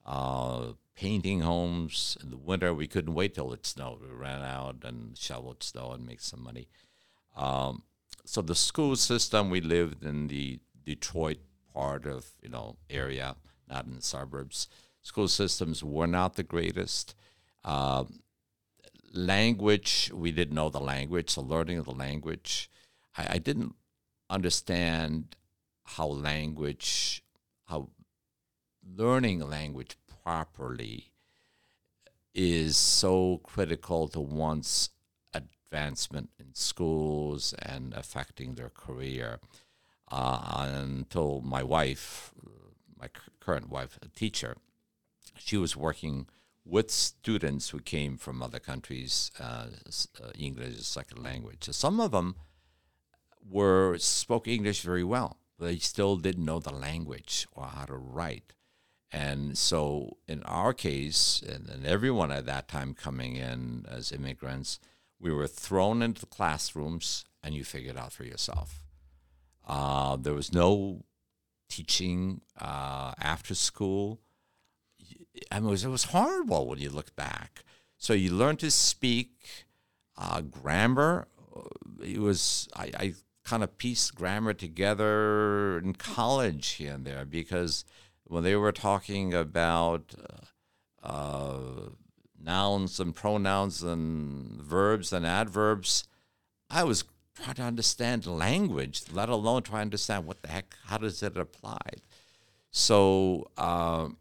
[0.06, 4.02] Uh, painting homes in the winter, we couldn't wait till it snowed.
[4.02, 6.68] We ran out and shoveled snow and make some money.
[7.36, 7.84] Um,
[8.26, 11.40] so the school system we lived in the detroit
[11.74, 13.36] part of you know area
[13.70, 14.68] not in the suburbs
[15.02, 17.16] school systems were not the greatest
[17.66, 18.20] um,
[19.14, 22.70] language we didn't know the language so learning of the language
[23.18, 23.76] I, I didn't
[24.30, 25.36] understand
[25.84, 27.24] how language
[27.66, 27.90] how
[28.96, 31.12] learning language properly
[32.34, 34.90] is so critical to one's
[35.34, 39.40] advancement in schools and affecting their career.
[40.12, 42.34] Uh, until my wife,
[43.00, 43.08] my
[43.40, 44.58] current wife, a teacher,
[45.36, 46.28] she was working
[46.66, 49.68] with students who came from other countries, uh,
[50.22, 51.64] uh, English as a second language.
[51.64, 52.36] So some of them
[53.50, 58.54] were spoke English very well, they still didn't know the language or how to write.
[59.14, 64.80] And so, in our case, and, and everyone at that time coming in as immigrants,
[65.20, 68.84] we were thrown into the classrooms and you figured out for yourself.
[69.68, 71.04] Uh, there was no
[71.70, 74.20] teaching uh, after school.
[75.52, 77.64] I mean, it was, it was horrible when you look back.
[77.98, 79.66] So you learn to speak
[80.18, 81.28] uh, grammar.
[82.04, 83.14] It was I, I
[83.44, 87.86] kind of pieced grammar together in college here and there because
[88.34, 90.16] when they were talking about
[91.04, 91.90] uh, uh,
[92.42, 96.04] nouns and pronouns and verbs and adverbs,
[96.70, 97.06] I was
[97.36, 101.38] trying to understand language, let alone try to understand what the heck, how does it
[101.38, 101.78] apply?
[102.72, 104.18] So, um,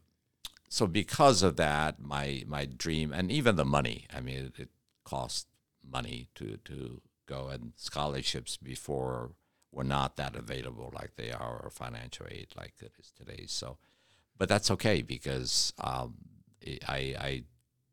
[0.69, 4.07] so because of that, my my dream and even the money.
[4.15, 4.71] I mean, it, it
[5.05, 5.47] cost
[5.83, 9.33] money to to go, and scholarships before
[9.71, 13.45] were not that available like they are, or financial aid like it is today.
[13.47, 13.79] So,
[14.43, 16.15] but that's okay because um,
[16.89, 17.45] I I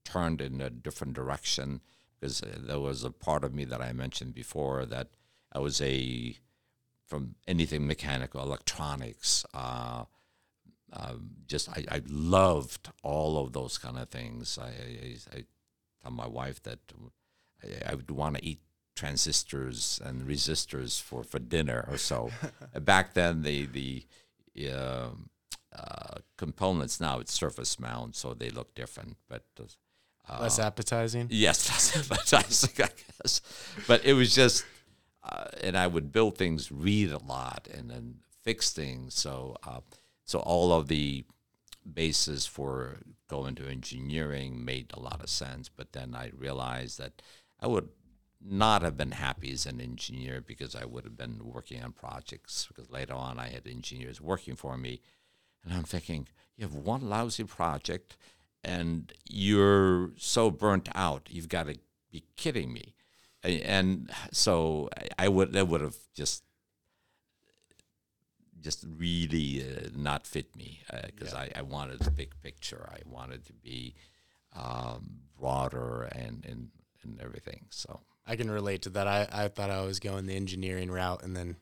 [0.03, 1.79] turned in a different direction
[2.19, 5.09] because there was a part of me that I mentioned before that
[5.53, 6.35] I was a
[7.05, 9.45] from anything mechanical, electronics.
[9.53, 10.05] Uh,
[10.91, 14.57] um, just I, I loved all of those kind of things.
[14.59, 15.43] I, I, I
[16.01, 16.79] tell my wife that
[17.63, 18.61] I, I would want to eat
[18.95, 22.31] transistors and resistors for, for dinner or so.
[22.81, 25.29] Back then, the the um
[25.75, 29.43] uh, components now it's surface mount, so they look different, but.
[30.27, 31.27] Uh, Less appetizing.
[31.31, 32.89] Yes, that's advertising, I
[33.21, 33.41] guess.
[33.87, 34.63] But it was just,
[35.23, 39.15] uh, and I would build things, read a lot, and then fix things.
[39.15, 39.81] So, uh,
[40.25, 41.25] so all of the
[41.91, 42.97] basis for
[43.27, 45.69] going to engineering made a lot of sense.
[45.69, 47.21] But then I realized that
[47.59, 47.89] I would
[48.41, 52.67] not have been happy as an engineer because I would have been working on projects.
[52.67, 55.01] Because later on, I had engineers working for me,
[55.63, 58.17] and I'm thinking, you have one lousy project
[58.63, 61.27] and you're so burnt out.
[61.29, 61.75] You've got to
[62.11, 62.95] be kidding me.
[63.43, 66.43] And so I- would that would have just
[68.61, 72.89] just really uh, not fit me because I, I wanted the big picture.
[72.91, 73.95] I wanted to be
[74.53, 76.69] um, broader and, and
[77.03, 77.67] and everything.
[77.69, 79.07] So I can relate to that.
[79.07, 81.55] I, I thought I was going the engineering route and then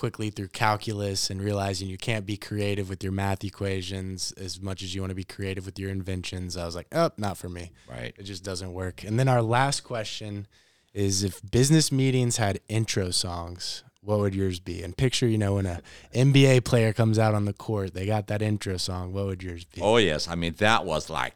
[0.00, 4.82] quickly through calculus and realizing you can't be creative with your math equations as much
[4.82, 6.56] as you want to be creative with your inventions.
[6.56, 7.70] I was like, oh, not for me.
[7.86, 8.14] right.
[8.18, 9.04] It just doesn't work.
[9.04, 10.46] And then our last question
[10.94, 14.82] is if business meetings had intro songs, what would yours be?
[14.82, 15.82] And picture, you know, when a
[16.14, 19.12] NBA player comes out on the court, they got that intro song.
[19.12, 19.82] What would yours be?
[19.82, 21.34] Oh yes, I mean that was like,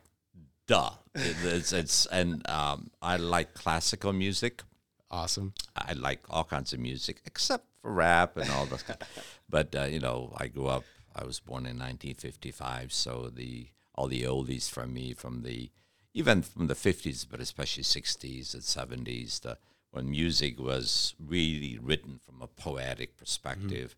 [0.67, 0.91] duh.
[1.15, 4.63] It- it's, it's and um, I like classical music.
[5.11, 5.53] Awesome.
[5.77, 9.07] I like all kinds of music except for rap and all that.
[9.49, 10.85] but uh, you know, I grew up.
[11.15, 15.71] I was born in 1955, so the all the oldies from me, from the
[16.15, 19.59] even from the 50s, but especially 60s and 70s, the
[19.91, 23.95] when music was really written from a poetic perspective.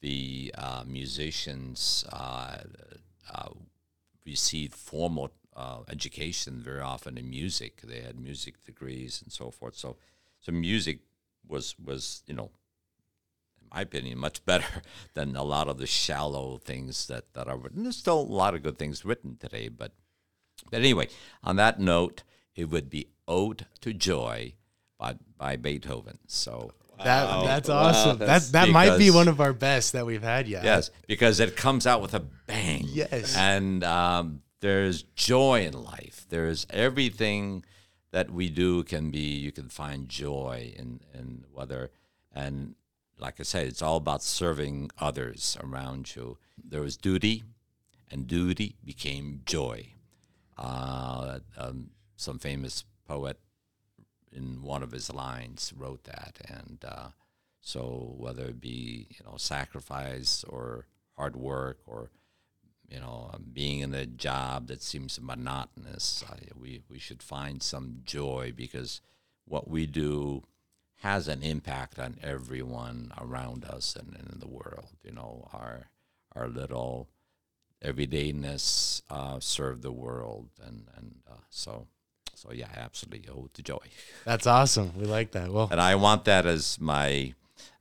[0.00, 2.58] The uh, musicians uh,
[3.32, 3.48] uh,
[4.24, 7.82] received formal uh, education very often in music.
[7.82, 9.76] They had music degrees and so forth.
[9.76, 9.96] So,
[10.40, 11.00] so music
[11.46, 12.50] was was you know,
[13.74, 14.82] my opinion, much better
[15.14, 17.82] than a lot of the shallow things that that are written.
[17.82, 19.92] There's still a lot of good things written today, but
[20.70, 21.08] but anyway,
[21.42, 22.22] on that note,
[22.54, 24.54] it would be "Ode to Joy"
[24.98, 26.18] by by Beethoven.
[26.26, 26.72] So.
[27.04, 28.18] That that's Wow, awesome.
[28.20, 30.64] that's- that that might be one of our best that we've had yet.
[30.64, 32.86] Yes, because it comes out with a bang.
[32.88, 33.36] Yes.
[33.36, 36.24] And um, there's joy in life.
[36.30, 37.64] There's everything
[38.12, 41.90] that we do can be, you can find joy in, in whether,
[42.34, 42.74] and
[43.18, 46.38] like I said, it's all about serving others around you.
[46.62, 47.44] There was duty,
[48.10, 49.88] and duty became joy.
[50.58, 53.38] Uh, um, some famous poet
[54.32, 57.08] in one of his lines wrote that, and uh,
[57.60, 60.86] so whether it be you know sacrifice or
[61.16, 62.10] hard work or
[62.88, 67.62] you know um, being in a job that seems monotonous, I, we we should find
[67.62, 69.00] some joy because
[69.46, 70.42] what we do
[71.06, 74.88] has an impact on everyone around us and, and in the world.
[75.04, 75.76] You know our
[76.34, 77.08] our little
[77.90, 81.86] everydayness uh, serve the world, and and uh, so
[82.34, 83.86] so yeah, absolutely, ode to joy.
[84.24, 84.92] That's awesome.
[84.98, 85.50] We like that.
[85.50, 87.34] Well, And I want that as my,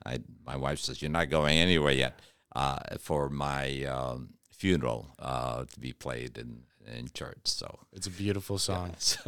[0.06, 2.20] I, my wife says, you're not going anywhere yet,
[2.56, 6.64] uh, for my um, funeral uh, to be played in,
[6.98, 7.42] in church.
[7.44, 8.96] So, it's a beautiful song.
[8.98, 9.20] so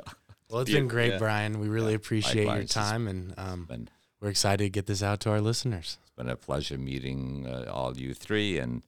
[0.50, 1.18] Well, it's been great, Yeah.
[1.18, 1.60] Brian.
[1.60, 2.64] We really appreciate your Likewise.
[2.66, 3.90] It's time, and um, been,
[4.22, 5.98] we're excited to get this out to our listeners.
[6.02, 8.82] it's been a pleasure meeting uh, all you three, and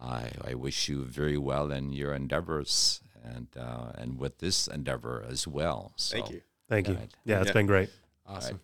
[0.00, 5.24] I, I wish you very well in your endeavors and uh, and with this endeavor
[5.28, 5.92] as well.
[5.96, 6.40] So, Thank you.
[6.68, 6.94] Thank you.
[6.94, 7.10] Right.
[7.24, 7.52] Yeah, it's Yeah.
[7.52, 7.90] been great.
[8.26, 8.60] Awesome.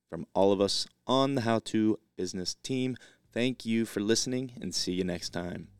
[0.10, 2.98] From all of us on the How To Business team,
[3.32, 5.79] thank you for listening and see you next time.